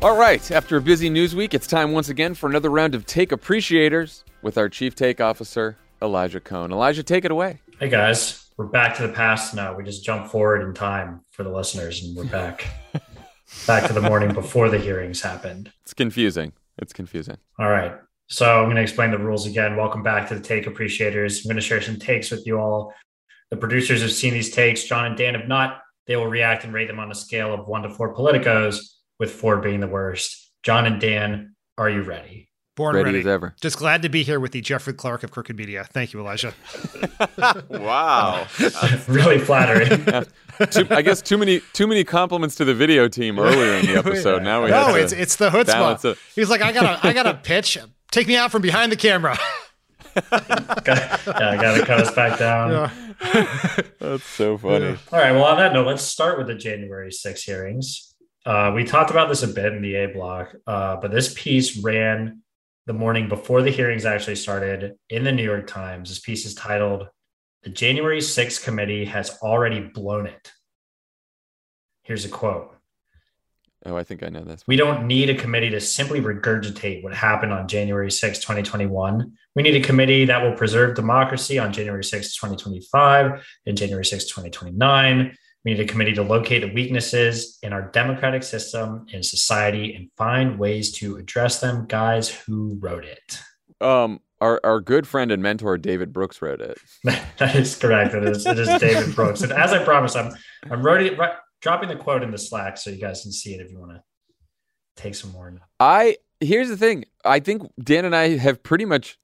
All 0.03 0.19
right, 0.19 0.51
after 0.51 0.77
a 0.77 0.83
busy 0.83 1.09
news 1.09 1.35
week, 1.35 1.55
it's 1.55 1.67
time 1.67 1.93
once 1.93 2.11
again 2.11 2.35
for 2.35 2.47
another 2.51 2.69
round 2.69 2.95
of 2.95 3.07
Take 3.07 3.33
Appreciators 3.33 4.23
with 4.43 4.59
our 4.59 4.69
Chief 4.69 4.95
Take 4.95 5.19
Officer, 5.19 5.79
Elijah 6.03 6.41
Cohn. 6.41 6.73
Elijah, 6.73 7.03
take 7.03 7.25
it 7.25 7.31
away. 7.31 7.61
Hey 7.81 7.89
guys, 7.89 8.44
we're 8.57 8.67
back 8.67 8.97
to 8.97 9.07
the 9.07 9.13
past 9.13 9.55
now. 9.55 9.75
We 9.75 9.85
just 9.85 10.05
jump 10.05 10.29
forward 10.29 10.63
in 10.63 10.75
time 10.75 11.23
for 11.31 11.43
the 11.43 11.51
listeners, 11.51 12.05
and 12.05 12.17
we're 12.17 12.25
back 12.25 12.67
back 13.67 13.87
to 13.89 13.93
the 13.93 14.01
morning 14.01 14.33
before 14.33 14.69
the 14.69 14.79
hearings 14.79 15.21
happened. 15.21 15.73
It's 15.83 15.95
confusing. 15.95 16.53
It's 16.79 16.93
confusing. 16.93 17.37
All 17.59 17.69
right. 17.69 17.95
So 18.29 18.61
I'm 18.61 18.67
going 18.67 18.77
to 18.77 18.83
explain 18.83 19.11
the 19.11 19.19
rules 19.19 19.47
again. 19.47 19.77
Welcome 19.77 20.03
back 20.03 20.29
to 20.29 20.35
the 20.35 20.41
Take 20.41 20.67
Appreciators. 20.67 21.45
I'm 21.45 21.49
going 21.49 21.57
to 21.57 21.63
share 21.63 21.81
some 21.81 21.99
takes 21.99 22.31
with 22.31 22.47
you 22.47 22.59
all. 22.59 22.95
The 23.51 23.57
producers 23.57 24.01
have 24.03 24.13
seen 24.13 24.33
these 24.33 24.51
takes. 24.51 24.85
John 24.85 25.07
and 25.07 25.17
Dan 25.17 25.35
have 25.35 25.49
not. 25.49 25.81
They 26.07 26.17
will 26.17 26.27
react 26.27 26.65
and 26.65 26.73
rate 26.73 26.89
them 26.89 26.99
on 26.99 27.11
a 27.11 27.15
scale 27.15 27.53
of 27.53 27.67
one 27.67 27.83
to 27.83 27.91
four 27.91 28.15
politicos, 28.15 28.79
with 29.19 29.31
four 29.31 29.59
being 29.59 29.81
the 29.81 29.89
worst. 29.89 30.53
John 30.63 30.87
and 30.87 31.01
Dan, 31.01 31.55
are 31.77 31.91
you 31.91 32.03
ready? 32.03 32.49
Born 32.77 32.97
ready 32.97 33.05
ready. 33.07 33.19
as 33.21 33.27
ever. 33.27 33.55
Just 33.61 33.79
glad 33.79 34.03
to 34.03 34.09
be 34.09 34.25
here 34.25 34.41
with 34.41 34.51
the 34.51 34.61
Jeffrey 34.61 34.95
Clark 34.95 35.23
of 35.23 35.31
Crooked 35.31 35.57
Media. 35.57 35.85
Thank 35.93 36.13
you, 36.13 36.21
Elijah. 36.21 36.55
Wow. 37.69 38.47
really 39.09 39.39
flattering. 39.39 40.05
too, 40.71 40.87
I 40.91 41.03
guess 41.03 41.21
too 41.21 41.37
many 41.37 41.61
too 41.73 41.87
many 41.87 42.05
compliments 42.05 42.55
to 42.57 42.65
the 42.65 42.75
video 42.75 43.07
team 43.09 43.39
earlier 43.39 43.75
in 43.75 43.87
the 43.87 43.97
episode. 43.97 44.43
Now 44.43 44.65
we 44.65 44.71
have 44.71 44.89
no, 44.89 44.95
to 44.97 45.03
it's 45.03 45.13
it's 45.13 45.37
the 45.37 45.51
balance 45.51 46.03
chutzpah. 46.03 46.13
it. 46.13 46.19
He's 46.35 46.49
like, 46.51 46.63
I 46.63 46.73
got 46.73 46.85
a 46.85 47.07
I 47.07 47.13
got 47.13 47.27
a 47.27 47.35
pitch. 47.35 47.79
Take 48.11 48.27
me 48.29 48.37
out 48.37 48.51
from 48.51 48.63
behind 48.63 48.91
the 48.93 48.97
camera. 48.97 49.37
Got- 50.15 50.87
yeah, 50.87 51.51
I 51.51 51.57
got 51.57 51.77
to 51.77 51.85
cut 51.85 52.01
us 52.01 52.15
back 52.15 52.39
down. 52.39 52.71
Yeah. 52.71 53.87
That's 53.99 54.25
so 54.25 54.57
funny. 54.57 54.97
All 55.13 55.19
right. 55.19 55.33
Well, 55.33 55.45
on 55.45 55.59
that 55.59 55.73
note, 55.73 55.87
let's 55.87 56.03
start 56.03 56.39
with 56.39 56.47
the 56.47 56.55
January 56.55 57.11
6 57.11 57.43
hearings. 57.43 58.15
Uh, 58.47 58.73
we 58.75 58.85
talked 58.85 59.11
about 59.11 59.29
this 59.29 59.43
a 59.43 59.49
bit 59.49 59.73
in 59.73 59.83
the 59.83 59.95
A 59.97 60.07
block, 60.09 60.55
uh, 60.67 60.97
but 60.97 61.11
this 61.11 61.35
piece 61.35 61.83
ran 61.83 62.43
the 62.87 62.93
morning 62.93 63.29
before 63.29 63.63
the 63.63 63.71
hearings 63.71 64.05
actually 64.05 64.37
started 64.37 64.95
in 65.09 65.25
the 65.25 65.33
New 65.33 65.43
York 65.43 65.67
Times. 65.67 66.11
This 66.11 66.19
piece 66.19 66.45
is 66.45 66.55
titled 66.55 67.09
The 67.63 67.71
January 67.71 68.21
6th 68.21 68.63
Committee 68.63 69.07
Has 69.07 69.39
Already 69.43 69.81
Blown 69.81 70.27
It. 70.27 70.53
Here's 72.03 72.25
a 72.27 72.29
quote 72.29 72.75
Oh, 73.87 73.97
I 73.97 74.03
think 74.03 74.23
I 74.23 74.31
know 74.31 74.45
this. 74.45 74.65
We 74.67 74.77
don't 74.77 75.07
need 75.07 75.29
a 75.29 75.35
committee 75.35 75.69
to 75.71 75.81
simply 75.81 76.21
regurgitate 76.21 77.03
what 77.03 77.13
happened 77.13 77.53
on 77.53 77.69
January 77.69 78.11
6, 78.11 78.39
2021. 78.39 79.33
We 79.55 79.63
need 79.63 79.77
a 79.77 79.87
committee 79.87 80.25
that 80.25 80.43
will 80.43 80.57
preserve 80.57 80.95
democracy 80.95 81.59
on 81.59 81.71
January 81.71 82.03
6, 82.03 82.35
2025 82.35 83.47
and 83.67 83.77
January 83.77 84.07
6, 84.07 84.25
2029. 84.25 85.37
We 85.65 85.73
need 85.73 85.81
a 85.81 85.87
committee 85.87 86.13
to 86.15 86.23
locate 86.23 86.63
the 86.63 86.73
weaknesses 86.73 87.59
in 87.63 87.73
our 87.73 87.91
democratic 87.91 88.43
system 88.43 89.07
and 89.13 89.25
society 89.25 89.95
and 89.95 90.11
find 90.17 90.59
ways 90.59 90.93
to 90.99 91.17
address 91.17 91.61
them. 91.61 91.87
Guys, 91.89 92.29
who 92.29 92.79
wrote 92.81 93.05
it? 93.05 93.39
Um, 93.81 94.21
our 94.41 94.61
our 94.63 94.81
good 94.81 95.07
friend 95.07 95.33
and 95.33 95.43
mentor 95.43 95.79
David 95.79 96.13
Brooks 96.13 96.43
wrote 96.43 96.61
it. 96.61 96.79
that 97.05 97.57
is 97.57 97.77
correct. 97.77 98.15
It 98.15 98.25
is, 98.25 98.47
it 98.47 98.59
is 98.59 98.69
David 98.81 99.15
Brooks. 99.15 99.41
And 99.41 99.53
as 99.53 99.73
I 99.73 99.83
promised, 99.83 100.17
I'm 100.17 100.35
I'm 100.71 100.83
writing, 100.83 101.19
ri- 101.19 101.29
dropping 101.63 101.89
the 101.89 101.97
quote 101.97 102.23
in 102.23 102.31
the 102.31 102.39
Slack 102.39 102.77
so 102.77 102.91
you 102.91 103.01
guys 103.01 103.23
can 103.23 103.33
see 103.33 103.55
it 103.55 103.61
if 103.61 103.71
you 103.71 103.79
want 103.79 103.93
to 103.93 104.03
take 104.97 105.15
some 105.15 105.33
more. 105.33 105.59
I 105.81 106.19
here's 106.41 106.69
the 106.69 106.77
thing. 106.77 107.07
I 107.25 107.41
think 107.41 107.63
Dan 107.83 108.05
and 108.05 108.15
I 108.15 108.37
have 108.37 108.63
pretty 108.63 108.85
much 108.85 109.19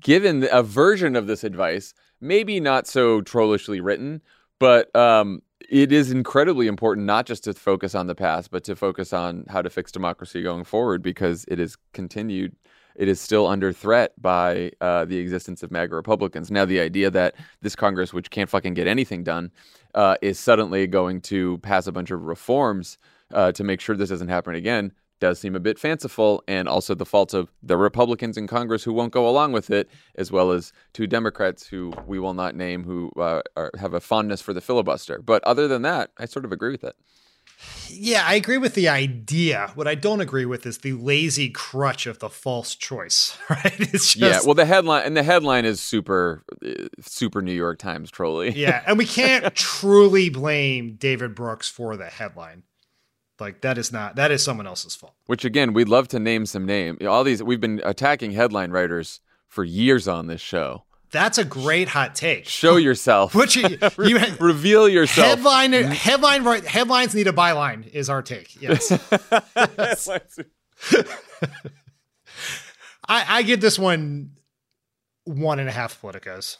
given 0.00 0.46
a 0.52 0.62
version 0.62 1.16
of 1.16 1.26
this 1.26 1.42
advice, 1.42 1.94
maybe 2.20 2.60
not 2.60 2.86
so 2.86 3.20
trollishly 3.20 3.80
written, 3.82 4.22
but 4.60 4.94
um, 4.94 5.42
it 5.68 5.92
is 5.92 6.10
incredibly 6.10 6.66
important 6.66 7.06
not 7.06 7.26
just 7.26 7.44
to 7.44 7.54
focus 7.54 7.94
on 7.94 8.06
the 8.06 8.14
past, 8.14 8.50
but 8.50 8.64
to 8.64 8.76
focus 8.76 9.12
on 9.12 9.44
how 9.48 9.62
to 9.62 9.70
fix 9.70 9.92
democracy 9.92 10.42
going 10.42 10.64
forward 10.64 11.02
because 11.02 11.44
it 11.48 11.58
is 11.58 11.76
continued. 11.92 12.54
It 12.96 13.08
is 13.08 13.20
still 13.20 13.46
under 13.46 13.72
threat 13.72 14.12
by 14.20 14.72
uh, 14.80 15.04
the 15.04 15.18
existence 15.18 15.62
of 15.62 15.70
MAGA 15.70 15.94
Republicans. 15.94 16.50
Now, 16.50 16.64
the 16.64 16.80
idea 16.80 17.10
that 17.10 17.34
this 17.62 17.76
Congress, 17.76 18.12
which 18.12 18.30
can't 18.30 18.50
fucking 18.50 18.74
get 18.74 18.88
anything 18.88 19.22
done, 19.22 19.52
uh, 19.94 20.16
is 20.20 20.38
suddenly 20.38 20.86
going 20.86 21.20
to 21.22 21.58
pass 21.58 21.86
a 21.86 21.92
bunch 21.92 22.10
of 22.10 22.24
reforms 22.24 22.98
uh, 23.32 23.52
to 23.52 23.62
make 23.62 23.80
sure 23.80 23.96
this 23.96 24.08
doesn't 24.08 24.28
happen 24.28 24.54
again 24.54 24.92
does 25.20 25.38
seem 25.38 25.54
a 25.54 25.60
bit 25.60 25.78
fanciful, 25.78 26.42
and 26.48 26.68
also 26.68 26.94
the 26.94 27.06
faults 27.06 27.34
of 27.34 27.50
the 27.62 27.76
Republicans 27.76 28.36
in 28.36 28.46
Congress 28.46 28.84
who 28.84 28.92
won't 28.92 29.12
go 29.12 29.28
along 29.28 29.52
with 29.52 29.70
it, 29.70 29.88
as 30.14 30.30
well 30.30 30.50
as 30.50 30.72
two 30.92 31.06
Democrats 31.06 31.66
who 31.66 31.92
we 32.06 32.18
will 32.18 32.34
not 32.34 32.54
name 32.54 32.84
who 32.84 33.10
uh, 33.16 33.42
are, 33.56 33.70
have 33.78 33.94
a 33.94 34.00
fondness 34.00 34.40
for 34.40 34.52
the 34.52 34.60
filibuster. 34.60 35.20
But 35.20 35.42
other 35.44 35.68
than 35.68 35.82
that, 35.82 36.10
I 36.18 36.26
sort 36.26 36.44
of 36.44 36.52
agree 36.52 36.72
with 36.72 36.84
it. 36.84 36.96
Yeah, 37.88 38.22
I 38.24 38.34
agree 38.34 38.58
with 38.58 38.74
the 38.74 38.88
idea. 38.88 39.72
What 39.74 39.88
I 39.88 39.96
don't 39.96 40.20
agree 40.20 40.44
with 40.44 40.64
is 40.64 40.78
the 40.78 40.92
lazy 40.92 41.50
crutch 41.50 42.06
of 42.06 42.20
the 42.20 42.28
false 42.28 42.74
choice. 42.74 43.36
Right? 43.50 43.80
It's 43.80 44.14
just 44.14 44.16
yeah, 44.16 44.40
well, 44.44 44.54
the 44.54 44.66
headline 44.66 45.06
and 45.06 45.16
the 45.16 45.22
headline 45.22 45.64
is 45.64 45.80
super, 45.80 46.44
uh, 46.64 46.88
super 47.00 47.40
New 47.40 47.52
York 47.52 47.78
Times 47.78 48.10
trolly. 48.10 48.50
yeah, 48.50 48.82
and 48.86 48.98
we 48.98 49.06
can't 49.06 49.54
truly 49.54 50.28
blame 50.28 50.96
David 50.96 51.34
Brooks 51.34 51.66
for 51.66 51.96
the 51.96 52.06
headline. 52.06 52.64
Like 53.40 53.60
that 53.60 53.78
is 53.78 53.92
not 53.92 54.16
that 54.16 54.30
is 54.30 54.42
someone 54.42 54.66
else's 54.66 54.94
fault. 54.96 55.14
Which 55.26 55.44
again, 55.44 55.72
we'd 55.72 55.88
love 55.88 56.08
to 56.08 56.18
name 56.18 56.46
some 56.46 56.64
name. 56.66 56.98
All 57.06 57.24
these 57.24 57.42
we've 57.42 57.60
been 57.60 57.80
attacking 57.84 58.32
headline 58.32 58.70
writers 58.70 59.20
for 59.46 59.64
years 59.64 60.08
on 60.08 60.26
this 60.26 60.40
show. 60.40 60.84
That's 61.10 61.38
a 61.38 61.44
great 61.44 61.88
hot 61.88 62.14
take. 62.14 62.46
Show 62.46 62.76
yourself. 62.76 63.34
Which 63.34 63.56
you, 63.56 63.78
you 63.98 64.18
reveal 64.40 64.88
yourself. 64.88 65.26
headline 65.26 65.72
headline 65.72 66.44
right 66.44 66.64
headlines 66.64 67.14
need 67.14 67.26
a 67.28 67.32
byline 67.32 67.88
is 67.88 68.10
our 68.10 68.22
take. 68.22 68.60
Yes. 68.60 68.90
I, 73.08 73.38
I 73.38 73.42
give 73.42 73.60
this 73.60 73.78
one 73.78 74.32
one 75.24 75.58
and 75.58 75.68
a 75.68 75.72
half 75.72 76.00
politicos. 76.00 76.58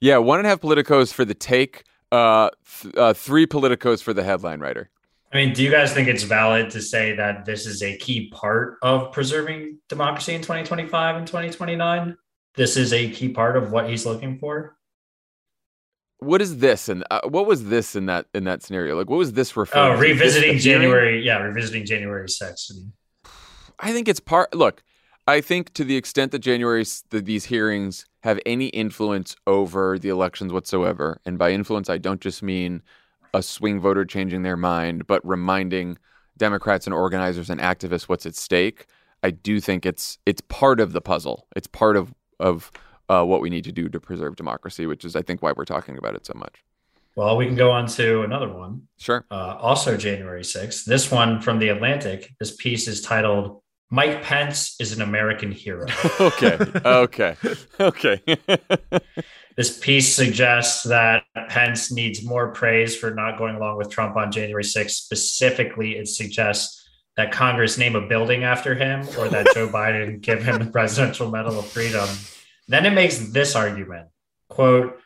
Yeah, 0.00 0.18
one 0.18 0.38
and 0.38 0.46
a 0.46 0.50
half 0.50 0.60
politicos 0.60 1.12
for 1.12 1.24
the 1.24 1.34
take, 1.34 1.84
uh, 2.10 2.50
th- 2.82 2.94
uh, 2.96 3.12
three 3.12 3.46
politicos 3.46 4.02
for 4.02 4.14
the 4.14 4.24
headline 4.24 4.60
writer. 4.60 4.90
I 5.32 5.36
mean, 5.36 5.52
do 5.52 5.62
you 5.62 5.70
guys 5.70 5.92
think 5.92 6.08
it's 6.08 6.24
valid 6.24 6.70
to 6.70 6.82
say 6.82 7.14
that 7.14 7.44
this 7.44 7.64
is 7.66 7.82
a 7.82 7.96
key 7.98 8.30
part 8.30 8.78
of 8.82 9.12
preserving 9.12 9.78
democracy 9.88 10.34
in 10.34 10.40
2025 10.40 11.16
and 11.16 11.26
2029? 11.26 12.16
This 12.56 12.76
is 12.76 12.92
a 12.92 13.08
key 13.10 13.28
part 13.28 13.56
of 13.56 13.70
what 13.70 13.88
he's 13.88 14.04
looking 14.04 14.38
for. 14.38 14.76
What 16.18 16.42
is 16.42 16.58
this 16.58 16.88
and 16.88 17.04
uh, 17.10 17.20
what 17.24 17.46
was 17.46 17.66
this 17.66 17.96
in 17.96 18.06
that 18.06 18.26
in 18.34 18.44
that 18.44 18.62
scenario? 18.62 18.96
Like, 18.96 19.08
what 19.08 19.16
was 19.16 19.32
this 19.32 19.56
referring? 19.56 19.92
Oh, 19.92 20.00
to? 20.00 20.04
Is 20.04 20.18
this 20.18 20.34
revisiting? 20.34 20.58
January. 20.58 21.24
Yeah, 21.24 21.38
revisiting 21.38 21.86
January 21.86 22.26
6th. 22.26 22.72
I 23.78 23.92
think 23.92 24.08
it's 24.08 24.20
part. 24.20 24.54
Look, 24.54 24.82
I 25.26 25.40
think 25.40 25.72
to 25.74 25.84
the 25.84 25.96
extent 25.96 26.32
that 26.32 26.40
January 26.40 26.84
that 27.10 27.24
these 27.24 27.46
hearings 27.46 28.04
have 28.24 28.38
any 28.44 28.66
influence 28.66 29.36
over 29.46 29.98
the 29.98 30.10
elections 30.10 30.52
whatsoever, 30.52 31.20
and 31.24 31.38
by 31.38 31.52
influence 31.52 31.88
I 31.88 31.98
don't 31.98 32.20
just 32.20 32.42
mean 32.42 32.82
a 33.34 33.42
swing 33.42 33.80
voter 33.80 34.04
changing 34.04 34.42
their 34.42 34.56
mind, 34.56 35.06
but 35.06 35.26
reminding 35.26 35.98
Democrats 36.36 36.86
and 36.86 36.94
organizers 36.94 37.50
and 37.50 37.60
activists 37.60 38.04
what's 38.04 38.26
at 38.26 38.34
stake. 38.34 38.86
I 39.22 39.30
do 39.30 39.60
think 39.60 39.84
it's 39.84 40.18
it's 40.24 40.40
part 40.42 40.80
of 40.80 40.92
the 40.92 41.00
puzzle. 41.00 41.46
It's 41.54 41.66
part 41.66 41.96
of 41.96 42.14
of 42.38 42.70
uh, 43.08 43.24
what 43.24 43.40
we 43.40 43.50
need 43.50 43.64
to 43.64 43.72
do 43.72 43.88
to 43.88 44.00
preserve 44.00 44.36
democracy, 44.36 44.86
which 44.86 45.04
is 45.04 45.14
I 45.14 45.22
think 45.22 45.42
why 45.42 45.52
we're 45.52 45.64
talking 45.64 45.98
about 45.98 46.14
it 46.14 46.24
so 46.24 46.32
much. 46.34 46.64
Well, 47.16 47.36
we 47.36 47.44
can 47.44 47.56
go 47.56 47.70
on 47.70 47.86
to 47.88 48.22
another 48.22 48.48
one. 48.48 48.82
Sure. 48.98 49.26
Uh, 49.30 49.56
also, 49.60 49.96
January 49.96 50.42
6th. 50.42 50.84
This 50.84 51.10
one 51.10 51.40
from 51.40 51.58
The 51.58 51.68
Atlantic. 51.68 52.32
This 52.38 52.54
piece 52.54 52.86
is 52.86 53.00
titled 53.00 53.59
Mike 53.90 54.22
Pence 54.22 54.76
is 54.80 54.92
an 54.92 55.02
American 55.02 55.50
Hero. 55.50 55.86
okay. 56.20 56.58
Okay. 56.84 57.36
Okay. 57.78 58.20
This 59.56 59.78
piece 59.78 60.14
suggests 60.14 60.84
that 60.84 61.24
Pence 61.50 61.92
needs 61.92 62.24
more 62.24 62.50
praise 62.50 62.96
for 62.96 63.10
not 63.10 63.36
going 63.36 63.56
along 63.56 63.76
with 63.76 63.90
Trump 63.90 64.16
on 64.16 64.32
January 64.32 64.62
6th. 64.62 64.92
Specifically, 64.92 65.98
it 65.98 66.08
suggests 66.08 66.88
that 67.18 67.30
Congress 67.30 67.76
name 67.76 67.94
a 67.94 68.00
building 68.00 68.42
after 68.42 68.74
him 68.74 69.06
or 69.18 69.28
that 69.28 69.48
Joe 69.52 69.68
Biden 69.72 70.22
give 70.22 70.42
him 70.42 70.60
the 70.60 70.70
Presidential 70.70 71.30
Medal 71.30 71.58
of 71.58 71.66
Freedom. 71.66 72.08
Then 72.68 72.86
it 72.86 72.92
makes 72.92 73.18
this 73.18 73.54
argument 73.54 74.08
quote, 74.48 74.98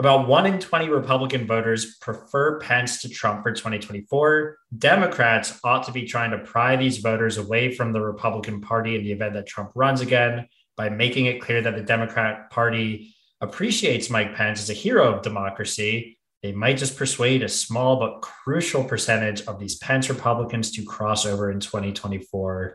about 0.00 0.26
one 0.26 0.46
in 0.46 0.58
20 0.58 0.88
Republican 0.88 1.46
voters 1.46 1.96
prefer 1.96 2.58
Pence 2.58 3.02
to 3.02 3.08
Trump 3.10 3.42
for 3.42 3.52
2024. 3.52 4.56
Democrats 4.78 5.60
ought 5.62 5.82
to 5.82 5.92
be 5.92 6.06
trying 6.06 6.30
to 6.30 6.38
pry 6.38 6.74
these 6.74 6.98
voters 6.98 7.36
away 7.36 7.74
from 7.74 7.92
the 7.92 8.00
Republican 8.00 8.62
Party 8.62 8.96
in 8.96 9.04
the 9.04 9.12
event 9.12 9.34
that 9.34 9.46
Trump 9.46 9.72
runs 9.74 10.00
again 10.00 10.48
by 10.74 10.88
making 10.88 11.26
it 11.26 11.42
clear 11.42 11.60
that 11.60 11.76
the 11.76 11.82
Democrat 11.82 12.48
Party 12.48 13.14
appreciates 13.42 14.08
Mike 14.08 14.34
Pence 14.34 14.62
as 14.62 14.70
a 14.70 14.72
hero 14.72 15.14
of 15.14 15.20
democracy. 15.20 16.18
They 16.42 16.52
might 16.52 16.78
just 16.78 16.96
persuade 16.96 17.42
a 17.42 17.48
small 17.50 18.00
but 18.00 18.22
crucial 18.22 18.82
percentage 18.82 19.42
of 19.42 19.60
these 19.60 19.76
Pence 19.76 20.08
Republicans 20.08 20.70
to 20.70 20.82
cross 20.82 21.26
over 21.26 21.50
in 21.50 21.60
2024. 21.60 22.74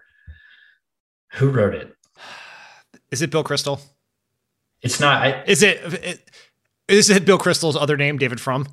Who 1.34 1.50
wrote 1.50 1.74
it? 1.74 1.92
Is 3.10 3.24
it 3.24 3.32
Bill 3.32 3.44
Kristol? 3.44 3.82
It's 4.84 5.00
not. 5.00 5.24
I, 5.24 5.44
Is 5.48 5.64
it, 5.64 5.80
it 6.04 6.30
is 6.88 7.10
it 7.10 7.26
Bill 7.26 7.38
Kristol's 7.38 7.76
other 7.76 7.98
name, 7.98 8.18
David 8.18 8.40
Frum? 8.40 8.68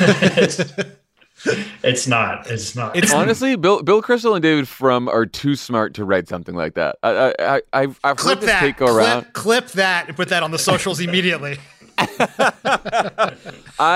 it's, 0.00 0.60
it's 1.82 2.06
not. 2.06 2.50
It's 2.50 2.74
not. 2.74 2.96
It's- 2.96 3.12
Honestly, 3.12 3.56
Bill 3.56 3.82
Bill 3.82 4.02
Kristol 4.02 4.34
and 4.34 4.42
David 4.42 4.68
Frum 4.68 5.08
are 5.08 5.26
too 5.26 5.54
smart 5.56 5.94
to 5.94 6.04
write 6.04 6.28
something 6.28 6.54
like 6.54 6.74
that. 6.74 6.96
I, 7.02 7.34
I, 7.38 7.44
I 7.56 7.62
I've 7.72 8.00
I've 8.04 8.16
Clip 8.16 8.38
heard 8.38 8.42
this 8.42 8.50
that. 8.50 8.60
take 8.60 8.76
go 8.78 8.86
clip, 8.86 8.96
around. 8.96 9.32
clip 9.34 9.66
that 9.72 10.08
and 10.08 10.16
put 10.16 10.28
that 10.30 10.42
on 10.42 10.50
the 10.50 10.58
socials 10.58 11.00
immediately. 11.00 11.58
I 11.98 13.32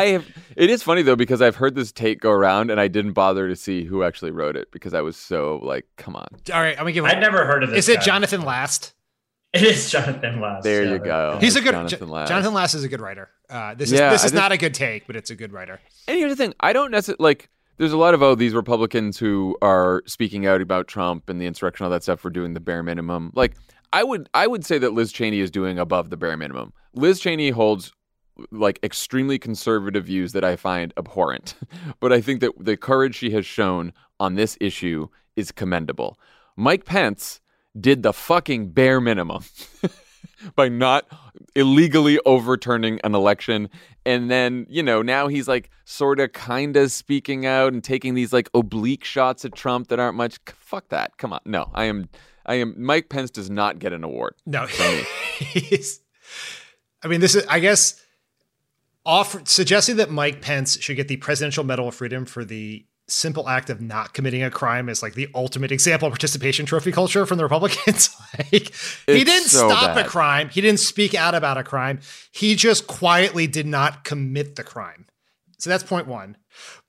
have. 0.07 0.27
It 0.57 0.69
is 0.71 0.83
funny 0.83 1.03
though 1.03 1.17
because 1.17 1.41
I've 1.41 1.57
heard 1.57 1.75
this 1.75 1.93
take 1.93 2.21
go 2.21 2.31
around 2.31 2.71
and 2.71 2.81
I 2.81 2.89
didn't 2.89 3.13
bother 3.13 3.49
to 3.49 3.57
see 3.57 3.85
who 3.85 4.03
actually 4.03 4.33
wrote 4.33 4.57
it 4.57 4.71
because 4.71 4.93
I 4.93 5.01
was 5.01 5.17
so 5.17 5.61
like, 5.63 5.87
come 5.97 6.17
on. 6.17 6.27
All 6.53 6.61
right, 6.61 6.73
I'm 6.77 6.83
gonna 6.85 6.93
give. 6.93 7.05
I'd 7.05 7.21
never 7.21 7.47
heard 7.47 7.63
of 7.63 7.71
this. 7.71 7.81
Is 7.81 7.89
it 7.89 7.97
guy. 8.01 8.05
Jonathan 8.05 8.43
Last? 8.43 8.93
It 9.55 9.63
is 9.65 9.91
Jonathan 9.91 10.41
Last. 10.41 10.63
There 10.65 10.85
Yeah, 10.85 10.93
you 10.93 10.99
go. 10.99 11.37
He's 11.41 11.57
a 11.57 11.61
good 11.61 11.73
Jonathan 11.73 11.89
Jonathan 11.99 12.09
Last. 12.09 12.21
Last. 12.21 12.29
Jonathan 12.31 12.55
Last 12.55 12.75
is 12.75 12.85
a 12.85 12.89
good 12.89 13.01
writer. 13.03 13.29
Uh, 13.51 13.75
this 13.75 13.93
is 13.93 13.99
Yeah, 13.99 14.11
this 14.11 14.23
is 14.25 14.31
just- 14.31 14.35
not 14.35 14.51
a 14.51 14.57
good 14.57 14.73
take, 14.73 15.07
but 15.07 15.15
it's 15.15 15.31
a 15.31 15.35
good 15.37 15.53
writer. 15.53 15.79
And 16.09 16.17
here's 16.19 16.33
the 16.33 16.37
thing: 16.37 16.55
I 16.61 16.73
don't 16.73 16.91
necessarily 16.91 17.23
like. 17.23 17.51
there's 17.77 17.93
a 17.93 17.99
lot 17.99 18.15
of 18.15 18.23
oh 18.23 18.35
these 18.35 18.55
Republicans 18.55 19.19
who 19.19 19.59
are 19.61 20.03
speaking 20.07 20.47
out 20.47 20.63
about 20.63 20.89
Trump 20.89 21.29
and 21.29 21.39
the 21.41 21.47
insurrection, 21.47 21.85
all 21.85 21.91
that 21.91 22.03
stuff 22.03 22.19
for 22.21 22.31
doing 22.31 22.55
the 22.55 22.61
bare 22.61 22.83
minimum. 22.83 23.31
Like 23.35 23.55
I 23.93 24.05
would 24.05 24.31
I 24.33 24.47
would 24.47 24.65
say 24.65 24.79
that 24.79 24.95
Liz 24.95 25.13
Cheney 25.13 25.41
is 25.41 25.51
doing 25.51 25.79
above 25.79 26.09
the 26.09 26.17
bare 26.17 26.37
minimum. 26.39 26.73
Liz 26.95 27.21
Cheney 27.21 27.51
holds 27.51 27.93
like 28.51 28.79
extremely 28.83 29.39
conservative 29.39 30.07
views 30.07 30.33
that 30.33 30.45
I 30.45 30.57
find 30.57 30.95
abhorrent. 30.97 31.55
but 32.01 32.11
I 32.11 32.23
think 32.23 32.41
that 32.41 32.53
the 32.59 32.79
courage 32.79 33.17
she 33.17 33.31
has 33.33 33.45
shown 33.45 33.93
on 34.19 34.35
this 34.35 34.57
issue 34.63 35.09
is 35.37 35.53
commendable. 35.53 36.19
Mike 36.57 36.87
Pence 36.87 37.41
did 37.79 38.03
the 38.03 38.13
fucking 38.13 38.71
bare 38.71 39.01
minimum 39.01 39.45
by 40.55 40.69
not 40.69 41.07
illegally 41.55 42.19
overturning 42.25 43.01
an 43.05 43.15
election. 43.15 43.69
And 44.05 44.31
then, 44.31 44.67
you 44.69 44.83
know, 44.83 45.03
now 45.03 45.29
he's 45.29 45.49
like 45.49 45.71
sort 45.85 46.21
of 46.21 46.33
kind 46.33 46.77
of 46.77 46.91
speaking 46.91 47.47
out 47.47 47.73
and 47.73 47.83
taking 47.83 48.15
these 48.15 48.33
like 48.33 48.51
oblique 48.55 49.05
shots 49.05 49.45
at 49.45 49.55
Trump 49.55 49.89
that 49.89 49.99
aren't 49.99 50.17
much. 50.17 50.39
Fuck 50.59 50.89
that. 50.89 51.17
Come 51.19 51.33
on. 51.33 51.41
No, 51.45 51.71
I 51.75 51.85
am, 51.85 52.09
I 52.47 52.55
am, 52.55 52.75
Mike 52.77 53.09
Pence 53.09 53.31
does 53.31 53.51
not 53.51 53.79
get 53.79 53.93
an 53.93 54.05
award. 54.05 54.35
No, 54.47 54.67
he's, 55.39 56.01
I 57.03 57.09
mean, 57.09 57.21
this 57.21 57.35
is, 57.35 57.47
I 57.47 57.61
guess, 57.61 58.03
offer, 59.05 59.43
suggesting 59.45 59.97
that 59.97 60.11
Mike 60.11 60.41
Pence 60.41 60.81
should 60.81 60.97
get 60.97 61.09
the 61.09 61.17
Presidential 61.17 61.65
Medal 61.65 61.89
of 61.89 61.95
Freedom 61.95 62.25
for 62.25 62.45
the 62.45 62.87
simple 63.13 63.49
act 63.49 63.71
of 63.71 63.81
not 63.81 64.15
committing 64.15 64.43
a 64.43 64.51
crime 64.51 64.89
is 64.89 65.03
like 65.03 65.15
the 65.15 65.29
ultimate 65.35 65.71
example 65.71 66.07
of 66.07 66.13
participation 66.13 66.67
trophy 66.67 66.93
culture 66.93 67.27
from 67.27 67.39
the 67.39 67.45
Republicans. 67.45 68.17
like 68.39 68.73
he 69.07 69.25
didn't 69.25 69.49
so 69.49 69.69
stop 69.69 69.95
bad. 69.95 70.07
a 70.07 70.09
crime, 70.09 70.49
he 70.49 70.61
didn't 70.61 70.81
speak 70.81 71.15
out 71.15 71.35
about 71.35 71.59
a 71.59 71.65
crime, 71.65 72.01
he 72.31 72.55
just 72.55 72.87
quietly 72.87 73.47
did 73.47 73.67
not 73.67 74.05
commit 74.05 74.57
the 74.57 74.65
crime. 74.65 75.07
So 75.59 75.71
that's 75.71 75.85
point 75.85 76.07
one. 76.07 76.37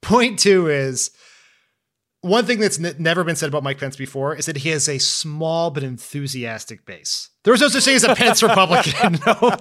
Point 0.02 0.40
two 0.40 0.68
is 0.68 1.12
one 2.22 2.46
thing 2.46 2.60
that's 2.60 2.84
n- 2.84 2.96
never 2.98 3.24
been 3.24 3.36
said 3.36 3.50
about 3.50 3.64
Mike 3.64 3.80
Pence 3.80 3.96
before 3.96 4.36
is 4.36 4.46
that 4.46 4.58
he 4.58 4.70
has 4.70 4.88
a 4.88 4.98
small 4.98 5.70
but 5.70 5.84
enthusiastic 5.84 6.86
base. 6.86 7.30
There's 7.44 7.62
no 7.62 7.68
such 7.68 7.84
thing 7.84 7.96
as 7.96 8.04
a 8.04 8.16
Pence 8.16 8.42
Republican. 8.44 9.20
no, 9.26 9.58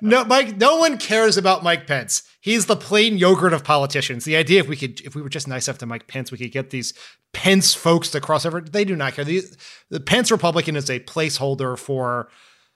no, 0.00 0.24
Mike. 0.24 0.56
No 0.56 0.78
one 0.78 0.98
cares 0.98 1.36
about 1.36 1.62
Mike 1.62 1.86
Pence. 1.86 2.24
He's 2.40 2.66
the 2.66 2.76
plain 2.76 3.16
yogurt 3.16 3.52
of 3.52 3.64
politicians. 3.64 4.24
The 4.24 4.36
idea 4.36 4.60
if 4.60 4.68
we 4.68 4.76
could, 4.76 5.00
if 5.02 5.14
we 5.14 5.22
were 5.22 5.28
just 5.28 5.46
nice 5.46 5.68
enough 5.68 5.78
to 5.78 5.86
Mike 5.86 6.08
Pence, 6.08 6.32
we 6.32 6.38
could 6.38 6.52
get 6.52 6.70
these 6.70 6.94
Pence 7.32 7.74
folks 7.74 8.10
to 8.10 8.20
cross 8.20 8.44
over. 8.44 8.60
They 8.60 8.84
do 8.84 8.96
not 8.96 9.14
care. 9.14 9.24
The, 9.24 9.42
the 9.88 10.00
Pence 10.00 10.30
Republican 10.30 10.74
is 10.74 10.90
a 10.90 11.00
placeholder 11.00 11.78
for 11.78 12.28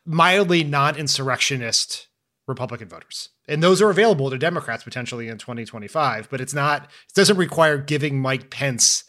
mildly 0.06 0.62
non-insurrectionist 0.62 2.06
Republican 2.46 2.88
voters. 2.88 3.30
And 3.48 3.62
those 3.62 3.82
are 3.82 3.90
available 3.90 4.30
to 4.30 4.38
Democrats 4.38 4.84
potentially 4.84 5.28
in 5.28 5.38
2025, 5.38 6.28
but 6.30 6.40
it's 6.40 6.54
not, 6.54 6.84
it 6.84 7.14
doesn't 7.14 7.36
require 7.36 7.78
giving 7.78 8.20
Mike 8.20 8.50
Pence 8.50 9.04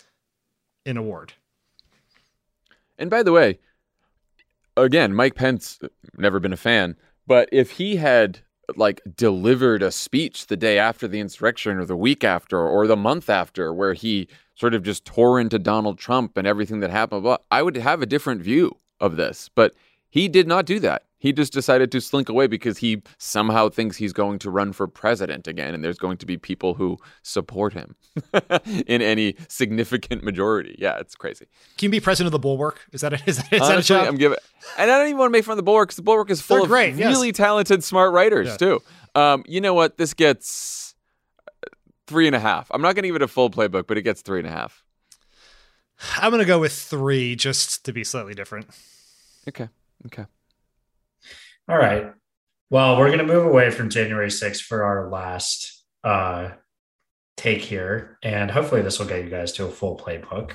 an 0.85 0.97
award. 0.97 1.33
And 2.97 3.09
by 3.09 3.23
the 3.23 3.31
way, 3.31 3.59
again, 4.77 5.13
Mike 5.13 5.35
Pence, 5.35 5.79
uh, 5.83 5.87
never 6.17 6.39
been 6.39 6.53
a 6.53 6.57
fan, 6.57 6.95
but 7.27 7.49
if 7.51 7.71
he 7.71 7.95
had 7.95 8.39
like 8.75 9.01
delivered 9.15 9.83
a 9.83 9.91
speech 9.91 10.47
the 10.47 10.57
day 10.57 10.79
after 10.79 11.07
the 11.07 11.19
insurrection 11.19 11.77
or 11.77 11.85
the 11.85 11.95
week 11.95 12.23
after 12.23 12.59
or 12.59 12.87
the 12.87 12.95
month 12.95 13.29
after 13.29 13.71
where 13.71 13.93
he 13.93 14.27
sort 14.55 14.73
of 14.73 14.81
just 14.81 15.05
tore 15.05 15.39
into 15.39 15.59
Donald 15.59 15.99
Trump 15.99 16.35
and 16.37 16.47
everything 16.47 16.79
that 16.79 16.89
happened, 16.89 17.27
I 17.51 17.61
would 17.61 17.77
have 17.77 18.01
a 18.01 18.07
different 18.07 18.41
view 18.41 18.77
of 18.99 19.17
this. 19.17 19.49
But 19.53 19.75
he 20.09 20.27
did 20.27 20.47
not 20.47 20.65
do 20.65 20.79
that. 20.79 21.04
He 21.17 21.31
just 21.33 21.53
decided 21.53 21.91
to 21.93 22.01
slink 22.01 22.29
away 22.29 22.45
because 22.47 22.77
he 22.79 23.01
somehow 23.17 23.69
thinks 23.69 23.97
he's 23.97 24.13
going 24.13 24.37
to 24.39 24.51
run 24.51 24.73
for 24.73 24.85
president 24.87 25.47
again, 25.47 25.73
and 25.73 25.83
there's 25.83 25.97
going 25.97 26.17
to 26.17 26.25
be 26.25 26.37
people 26.37 26.73
who 26.75 26.97
support 27.23 27.73
him 27.73 27.95
in 28.85 29.01
any 29.01 29.35
significant 29.47 30.23
majority. 30.23 30.75
Yeah, 30.77 30.97
it's 30.99 31.15
crazy. 31.15 31.47
Can 31.77 31.85
you 31.87 31.89
be 31.91 31.99
president 31.99 32.27
of 32.27 32.31
the 32.33 32.39
Bulwark? 32.39 32.81
Is 32.91 33.01
that 33.01 33.13
a, 33.13 33.19
is 33.25 33.37
that, 33.37 33.51
is 33.53 33.59
that 33.61 33.61
a 33.61 33.73
Honestly, 33.73 33.95
job? 33.95 34.07
I'm 34.07 34.17
giving, 34.17 34.37
and 34.77 34.91
I 34.91 34.97
don't 34.97 35.07
even 35.07 35.17
want 35.17 35.29
to 35.29 35.31
make 35.37 35.45
fun 35.45 35.53
of 35.53 35.57
the 35.57 35.63
Bulwark 35.63 35.87
because 35.89 35.95
the 35.97 36.03
Bulwark 36.03 36.29
is 36.29 36.41
full 36.41 36.57
They're 36.57 36.63
of 36.65 36.69
great, 36.69 36.95
yes. 36.95 37.09
really 37.15 37.31
talented, 37.31 37.83
smart 37.83 38.11
writers 38.13 38.47
Yeah. 38.49 38.57
too. 38.57 38.81
Um, 39.15 39.43
you 39.47 39.61
know 39.61 39.73
what? 39.73 39.97
This 39.97 40.13
gets 40.13 40.95
three 42.07 42.27
and 42.27 42.35
a 42.35 42.39
half. 42.39 42.67
I'm 42.71 42.81
not 42.81 42.93
going 42.95 43.03
to 43.03 43.07
give 43.09 43.15
it 43.15 43.21
a 43.21 43.27
full 43.27 43.49
playbook, 43.49 43.87
but 43.87 43.97
it 43.97 44.01
gets 44.03 44.21
three 44.21 44.39
and 44.39 44.47
a 44.47 44.51
half. 44.51 44.83
I'm 46.17 46.29
going 46.29 46.41
to 46.41 46.45
go 46.45 46.59
with 46.59 46.73
three 46.73 47.35
just 47.37 47.85
to 47.85 47.93
be 47.93 48.03
slightly 48.03 48.33
different. 48.33 48.67
Okay. 49.47 49.69
Okay. 50.07 50.25
All 51.67 51.77
right. 51.77 52.11
Well, 52.69 52.97
we're 52.97 53.07
going 53.07 53.19
to 53.19 53.25
move 53.25 53.45
away 53.45 53.71
from 53.71 53.89
January 53.89 54.29
6th 54.29 54.61
for 54.61 54.83
our 54.83 55.09
last 55.09 55.83
uh, 56.03 56.49
take 57.37 57.61
here. 57.61 58.17
And 58.23 58.49
hopefully, 58.51 58.81
this 58.81 58.99
will 58.99 59.07
get 59.07 59.23
you 59.23 59.29
guys 59.29 59.51
to 59.53 59.65
a 59.65 59.69
full 59.69 59.97
playbook. 59.97 60.51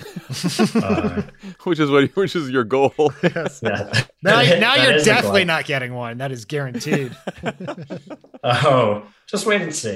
Uh, 0.83 1.23
which 1.65 1.79
is 1.79 1.91
what? 1.91 2.11
Which 2.17 2.37
is 2.37 2.51
your 2.51 2.65
goal? 2.65 2.93
yeah. 3.23 3.49
Now, 4.23 4.43
now 4.43 4.75
you're 4.77 4.99
definitely 4.99 5.45
not 5.45 5.65
getting 5.65 5.95
one. 5.95 6.19
That 6.19 6.33
is 6.33 6.45
guaranteed. 6.45 7.17
Oh, 8.43 9.05
just 9.27 9.47
wait 9.47 9.63
and 9.63 9.75
see. 9.75 9.95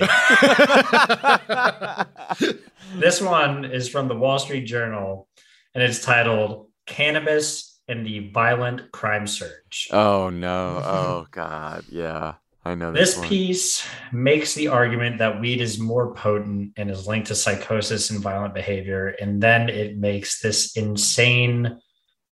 this 2.96 3.20
one 3.20 3.64
is 3.64 3.88
from 3.88 4.08
the 4.08 4.16
Wall 4.16 4.38
Street 4.38 4.64
Journal, 4.64 5.28
and 5.74 5.82
it's 5.82 6.00
titled 6.00 6.68
Cannabis 6.86 7.73
and 7.88 8.06
the 8.06 8.30
Violent 8.30 8.90
Crime 8.92 9.26
Surge. 9.26 9.88
oh 9.92 10.30
no! 10.30 10.80
Oh 10.84 11.26
god! 11.30 11.84
Yeah, 11.88 12.34
I 12.64 12.74
know 12.74 12.92
this, 12.92 13.16
This 13.16 13.28
piece 13.28 13.86
makes 14.12 14.54
the 14.54 14.68
argument 14.68 15.18
that 15.18 15.40
weed 15.40 15.60
is 15.60 15.78
more 15.78 16.14
potent 16.14 16.72
and 16.76 16.90
is 16.90 17.06
linked 17.06 17.28
to 17.28 17.34
psychosis 17.34 18.10
and 18.10 18.20
violent 18.20 18.54
behavior. 18.54 19.08
And 19.20 19.42
then 19.42 19.68
it 19.68 19.98
makes 19.98 20.40
this 20.40 20.76
insane 20.76 21.78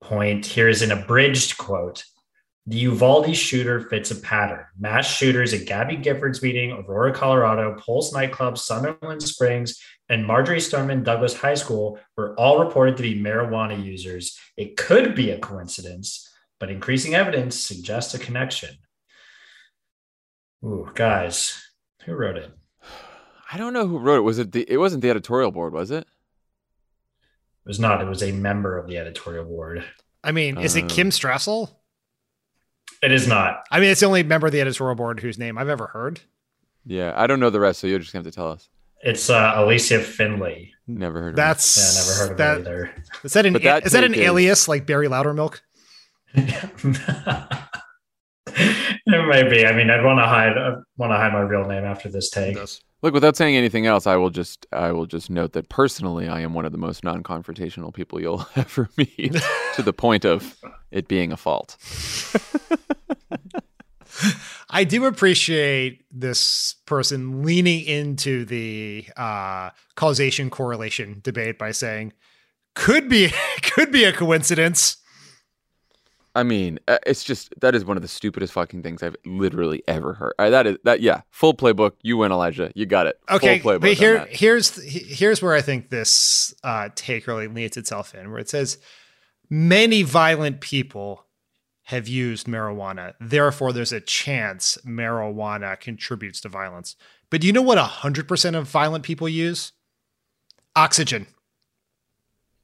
point. 0.01 0.45
Here 0.45 0.69
is 0.69 0.81
an 0.81 0.91
abridged 0.91 1.57
quote. 1.57 2.03
The 2.67 2.77
Uvalde 2.77 3.35
shooter 3.35 3.81
fits 3.89 4.11
a 4.11 4.15
pattern. 4.15 4.63
Mass 4.79 5.05
shooters 5.05 5.53
at 5.53 5.65
Gabby 5.65 5.97
Giffords' 5.97 6.43
meeting, 6.43 6.71
Aurora, 6.71 7.11
Colorado, 7.11 7.75
Pulse 7.75 8.13
nightclub, 8.13 8.57
Sutherland 8.57 9.23
Springs, 9.23 9.81
and 10.11 10.25
Marjory 10.27 10.59
Stoneman 10.59 11.03
Douglas 11.03 11.33
High 11.35 11.55
School 11.55 11.97
were 12.17 12.35
all 12.37 12.63
reported 12.63 12.97
to 12.97 13.03
be 13.03 13.15
marijuana 13.19 13.81
users. 13.83 14.37
It 14.57 14.75
could 14.77 15.15
be 15.15 15.31
a 15.31 15.39
coincidence, 15.39 16.29
but 16.59 16.69
increasing 16.69 17.15
evidence 17.15 17.59
suggests 17.59 18.13
a 18.13 18.19
connection. 18.19 18.75
Ooh, 20.63 20.91
guys, 20.93 21.59
who 22.05 22.13
wrote 22.13 22.37
it? 22.37 22.51
I 23.51 23.57
don't 23.57 23.73
know 23.73 23.87
who 23.87 23.97
wrote 23.99 24.17
it. 24.17 24.21
Was 24.21 24.37
it 24.37 24.51
the? 24.51 24.65
It 24.69 24.77
wasn't 24.77 25.01
the 25.01 25.09
editorial 25.09 25.51
board, 25.51 25.73
was 25.73 25.91
it? 25.91 26.01
It 27.65 27.67
was 27.67 27.79
not. 27.79 28.01
It 28.01 28.07
was 28.07 28.21
a 28.23 28.31
member 28.31 28.77
of 28.77 28.87
the 28.87 28.97
editorial 28.97 29.45
board. 29.45 29.83
I 30.23 30.31
mean, 30.31 30.57
is 30.57 30.75
it 30.75 30.85
Uh. 30.85 30.87
Kim 30.87 31.09
Strassel? 31.09 31.69
It 33.01 33.11
is 33.11 33.27
not. 33.27 33.63
I 33.71 33.79
mean, 33.79 33.89
it's 33.89 34.01
the 34.01 34.05
only 34.05 34.23
member 34.23 34.47
of 34.47 34.53
the 34.53 34.61
editorial 34.61 34.95
board 34.95 35.19
whose 35.21 35.37
name 35.39 35.57
I've 35.57 35.69
ever 35.69 35.87
heard. 35.87 36.19
Yeah, 36.85 37.13
I 37.15 37.27
don't 37.27 37.39
know 37.39 37.49
the 37.49 37.59
rest, 37.59 37.79
so 37.79 37.87
you're 37.87 37.99
just 37.99 38.13
gonna 38.13 38.23
have 38.23 38.31
to 38.31 38.35
tell 38.35 38.51
us. 38.51 38.69
It's 39.03 39.29
uh, 39.29 39.53
Allysia 39.55 40.01
Finley. 40.01 40.73
Never 40.87 41.21
heard. 41.21 41.29
of 41.29 41.35
That's 41.37 41.77
Yeah, 41.77 42.01
never 42.01 42.13
heard 42.19 42.31
of 42.31 42.37
that, 42.37 42.57
either. 42.71 42.91
Is 43.23 43.33
that 43.33 43.45
an 43.45 43.53
But 43.53 43.63
that 43.63 43.85
is 43.85 43.91
that 43.93 44.03
an 44.03 44.13
is- 44.13 44.19
alias 44.21 44.67
like 44.67 44.85
Barry 44.85 45.07
Loudermilk? 45.07 45.61
it 46.33 46.63
might 49.27 49.49
be. 49.49 49.65
I 49.65 49.73
mean, 49.73 49.89
I'd 49.89 50.03
want 50.03 50.19
to 50.19 50.25
hide. 50.25 50.57
I 50.57 50.75
want 50.97 51.11
to 51.11 51.17
hide 51.17 51.33
my 51.33 51.41
real 51.41 51.65
name 51.67 51.83
after 51.83 52.09
this 52.09 52.29
take. 52.29 52.55
it. 52.57 52.79
Look, 53.03 53.13
without 53.15 53.35
saying 53.35 53.55
anything 53.55 53.87
else, 53.87 54.05
I 54.05 54.15
will 54.15 54.29
just 54.29 54.67
I 54.71 54.91
will 54.91 55.07
just 55.07 55.29
note 55.29 55.53
that 55.53 55.69
personally, 55.69 56.27
I 56.27 56.41
am 56.41 56.53
one 56.53 56.65
of 56.65 56.71
the 56.71 56.77
most 56.77 57.03
non-confrontational 57.03 57.93
people 57.93 58.21
you'll 58.21 58.45
ever 58.55 58.89
meet, 58.97 59.35
to 59.75 59.81
the 59.81 59.93
point 59.93 60.25
of 60.25 60.55
it 60.91 61.07
being 61.07 61.31
a 61.31 61.37
fault. 61.37 61.77
I 64.73 64.85
do 64.85 65.05
appreciate 65.05 66.05
this 66.09 66.75
person 66.85 67.43
leaning 67.43 67.83
into 67.85 68.45
the 68.45 69.05
uh, 69.17 69.71
causation 69.95 70.49
correlation 70.49 71.19
debate 71.21 71.59
by 71.59 71.71
saying 71.71 72.13
could 72.73 73.09
be 73.09 73.33
could 73.61 73.91
be 73.91 74.05
a 74.05 74.13
coincidence. 74.13 74.97
I 76.33 76.43
mean, 76.43 76.79
uh, 76.87 76.99
it's 77.05 77.25
just 77.25 77.53
that 77.59 77.75
is 77.75 77.83
one 77.83 77.97
of 77.97 78.01
the 78.01 78.07
stupidest 78.07 78.53
fucking 78.53 78.81
things 78.81 79.03
I've 79.03 79.17
literally 79.25 79.83
ever 79.89 80.13
heard. 80.13 80.33
Uh, 80.39 80.49
that 80.49 80.65
is 80.65 80.77
that 80.85 81.01
yeah, 81.01 81.21
full 81.29 81.53
playbook. 81.53 81.91
You 82.01 82.15
win, 82.15 82.31
Elijah. 82.31 82.71
You 82.73 82.85
got 82.85 83.07
it. 83.07 83.19
Okay, 83.29 83.59
full 83.59 83.73
playbook. 83.73 83.81
but 83.81 83.93
here 83.93 84.25
here's 84.29 84.81
here's 84.81 85.41
where 85.41 85.53
I 85.53 85.61
think 85.61 85.89
this 85.89 86.53
uh, 86.63 86.87
take 86.95 87.27
really 87.27 87.49
leads 87.49 87.75
itself 87.75 88.15
in, 88.15 88.31
where 88.31 88.39
it 88.39 88.47
says 88.47 88.77
many 89.49 90.03
violent 90.03 90.61
people 90.61 91.25
have 91.91 92.07
used 92.07 92.47
marijuana, 92.47 93.13
therefore 93.21 93.71
there's 93.71 93.91
a 93.93 94.01
chance 94.01 94.77
marijuana 94.85 95.79
contributes 95.79 96.41
to 96.41 96.49
violence. 96.49 96.95
But 97.29 97.41
do 97.41 97.47
you 97.47 97.53
know 97.53 97.61
what 97.61 97.77
hundred 97.77 98.27
percent 98.27 98.55
of 98.55 98.67
violent 98.67 99.03
people 99.05 99.29
use? 99.29 99.71
Oxygen. 100.75 101.27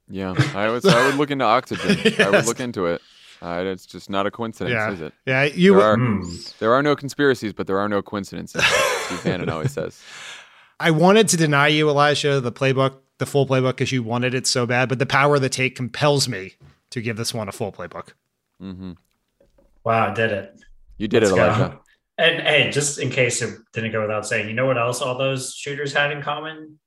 Yeah, 0.10 0.34
I 0.56 0.70
would. 0.70 0.86
I 0.86 1.06
would 1.06 1.16
look 1.16 1.32
into 1.32 1.46
oxygen. 1.46 2.14
I 2.26 2.30
would 2.30 2.46
look 2.46 2.60
into 2.60 2.86
it. 2.88 3.02
Uh, 3.42 3.64
it's 3.68 3.86
just 3.86 4.10
not 4.10 4.26
a 4.26 4.32
coincidence, 4.32 4.74
Yeah. 4.74 4.92
is 4.92 5.02
it? 5.02 5.14
Yeah, 5.26 5.44
you. 5.44 5.76
There 5.76 5.84
are, 5.86 5.96
Hmm. 5.96 6.24
there 6.60 6.74
are 6.74 6.82
no 6.82 6.96
conspiracies, 6.96 7.54
but 7.54 7.68
there 7.68 7.78
are 7.78 7.88
no 7.90 8.02
coincidences. 8.02 8.64
Steve 8.66 9.24
Bannon 9.24 9.50
always 9.50 9.72
says. 9.74 10.02
I 10.80 10.92
wanted 10.92 11.28
to 11.30 11.38
deny 11.38 11.68
you, 11.68 11.90
Elijah, 11.90 12.40
the 12.40 12.52
playbook, 12.52 12.96
the 13.20 13.26
full 13.26 13.46
playbook, 13.46 13.72
because 13.72 13.92
you 13.92 14.02
wanted 14.02 14.34
it 14.34 14.48
so 14.48 14.66
bad, 14.66 14.90
but 14.90 14.98
the 15.00 15.06
power 15.06 15.36
of 15.36 15.42
the 15.42 15.50
take 15.50 15.76
compels 15.76 16.28
me 16.28 16.54
to 16.92 17.02
give 17.02 17.18
this 17.18 17.34
one 17.34 17.48
a 17.48 17.52
full 17.52 17.72
playbook. 17.72 18.10
Mm-hmm. 18.62 18.94
Wow, 19.88 20.12
I 20.12 20.14
did 20.14 20.34
it. 20.34 20.60
You 20.98 21.08
did 21.08 21.24
Let's 21.24 21.34
it, 21.34 21.40
Elijah. 21.40 21.70
Go. 21.70 21.80
And 22.18 22.42
hey, 22.42 22.70
just 22.72 23.00
in 23.00 23.10
case 23.10 23.42
it 23.42 23.58
didn't 23.72 23.94
go 23.94 24.02
without 24.02 24.28
saying, 24.28 24.50
you 24.50 24.54
know 24.54 24.66
what 24.66 24.78
else 24.78 25.02
all 25.02 25.18
those 25.18 25.56
shooters 25.56 25.94
had 25.94 26.12
in 26.12 26.22
common? 26.22 26.78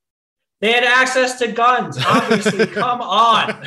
They 0.61 0.73
had 0.73 0.85
access 0.85 1.39
to 1.39 1.51
guns. 1.51 1.97
Obviously, 2.07 2.67
come 2.67 3.01
on. 3.01 3.67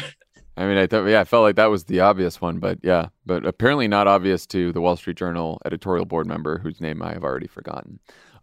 I 0.55 0.67
mean, 0.67 0.77
I 0.77 0.85
thought, 0.85 1.07
yeah, 1.07 1.21
I 1.21 1.23
felt 1.23 1.41
like 1.41 1.55
that 1.55 1.65
was 1.65 1.85
the 1.85 2.01
obvious 2.01 2.41
one, 2.41 2.59
but 2.59 2.77
yeah, 2.83 3.07
but 3.25 3.43
apparently 3.43 3.87
not 3.87 4.05
obvious 4.05 4.45
to 4.47 4.71
the 4.71 4.81
Wall 4.81 4.95
Street 4.97 5.17
Journal 5.17 5.59
editorial 5.65 6.05
board 6.05 6.27
member 6.27 6.59
whose 6.59 6.79
name 6.79 7.01
I 7.01 7.13
have 7.13 7.23
already 7.23 7.47
forgotten. 7.47 7.99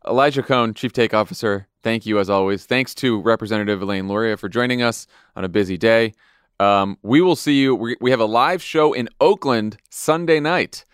Elijah 0.08 0.42
Cohn, 0.42 0.74
Chief 0.74 0.92
Take 0.92 1.14
Officer, 1.14 1.68
thank 1.84 2.04
you 2.04 2.18
as 2.18 2.28
always. 2.28 2.66
Thanks 2.66 2.96
to 2.96 3.20
Representative 3.20 3.80
Elaine 3.80 4.08
Luria 4.08 4.36
for 4.36 4.48
joining 4.48 4.82
us 4.82 5.06
on 5.36 5.44
a 5.44 5.48
busy 5.48 5.78
day. 5.78 6.14
Um, 6.60 6.98
we 7.02 7.20
will 7.22 7.36
see 7.36 7.60
you. 7.60 7.74
We, 7.74 7.96
we 8.00 8.10
have 8.10 8.20
a 8.20 8.26
live 8.26 8.62
show 8.62 8.92
in 8.92 9.08
Oakland 9.20 9.78
Sunday 9.88 10.40
night, 10.40 10.84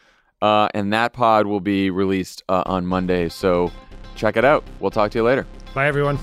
uh, 0.40 0.68
and 0.72 0.92
that 0.92 1.12
pod 1.12 1.46
will 1.46 1.60
be 1.60 1.90
released 1.90 2.44
uh, 2.48 2.62
on 2.66 2.86
Monday. 2.86 3.28
So 3.28 3.72
check 4.14 4.36
it 4.36 4.44
out. 4.44 4.64
We'll 4.78 4.92
talk 4.92 5.10
to 5.10 5.18
you 5.18 5.24
later. 5.24 5.44
Bye, 5.74 5.88
everyone. 5.88 6.18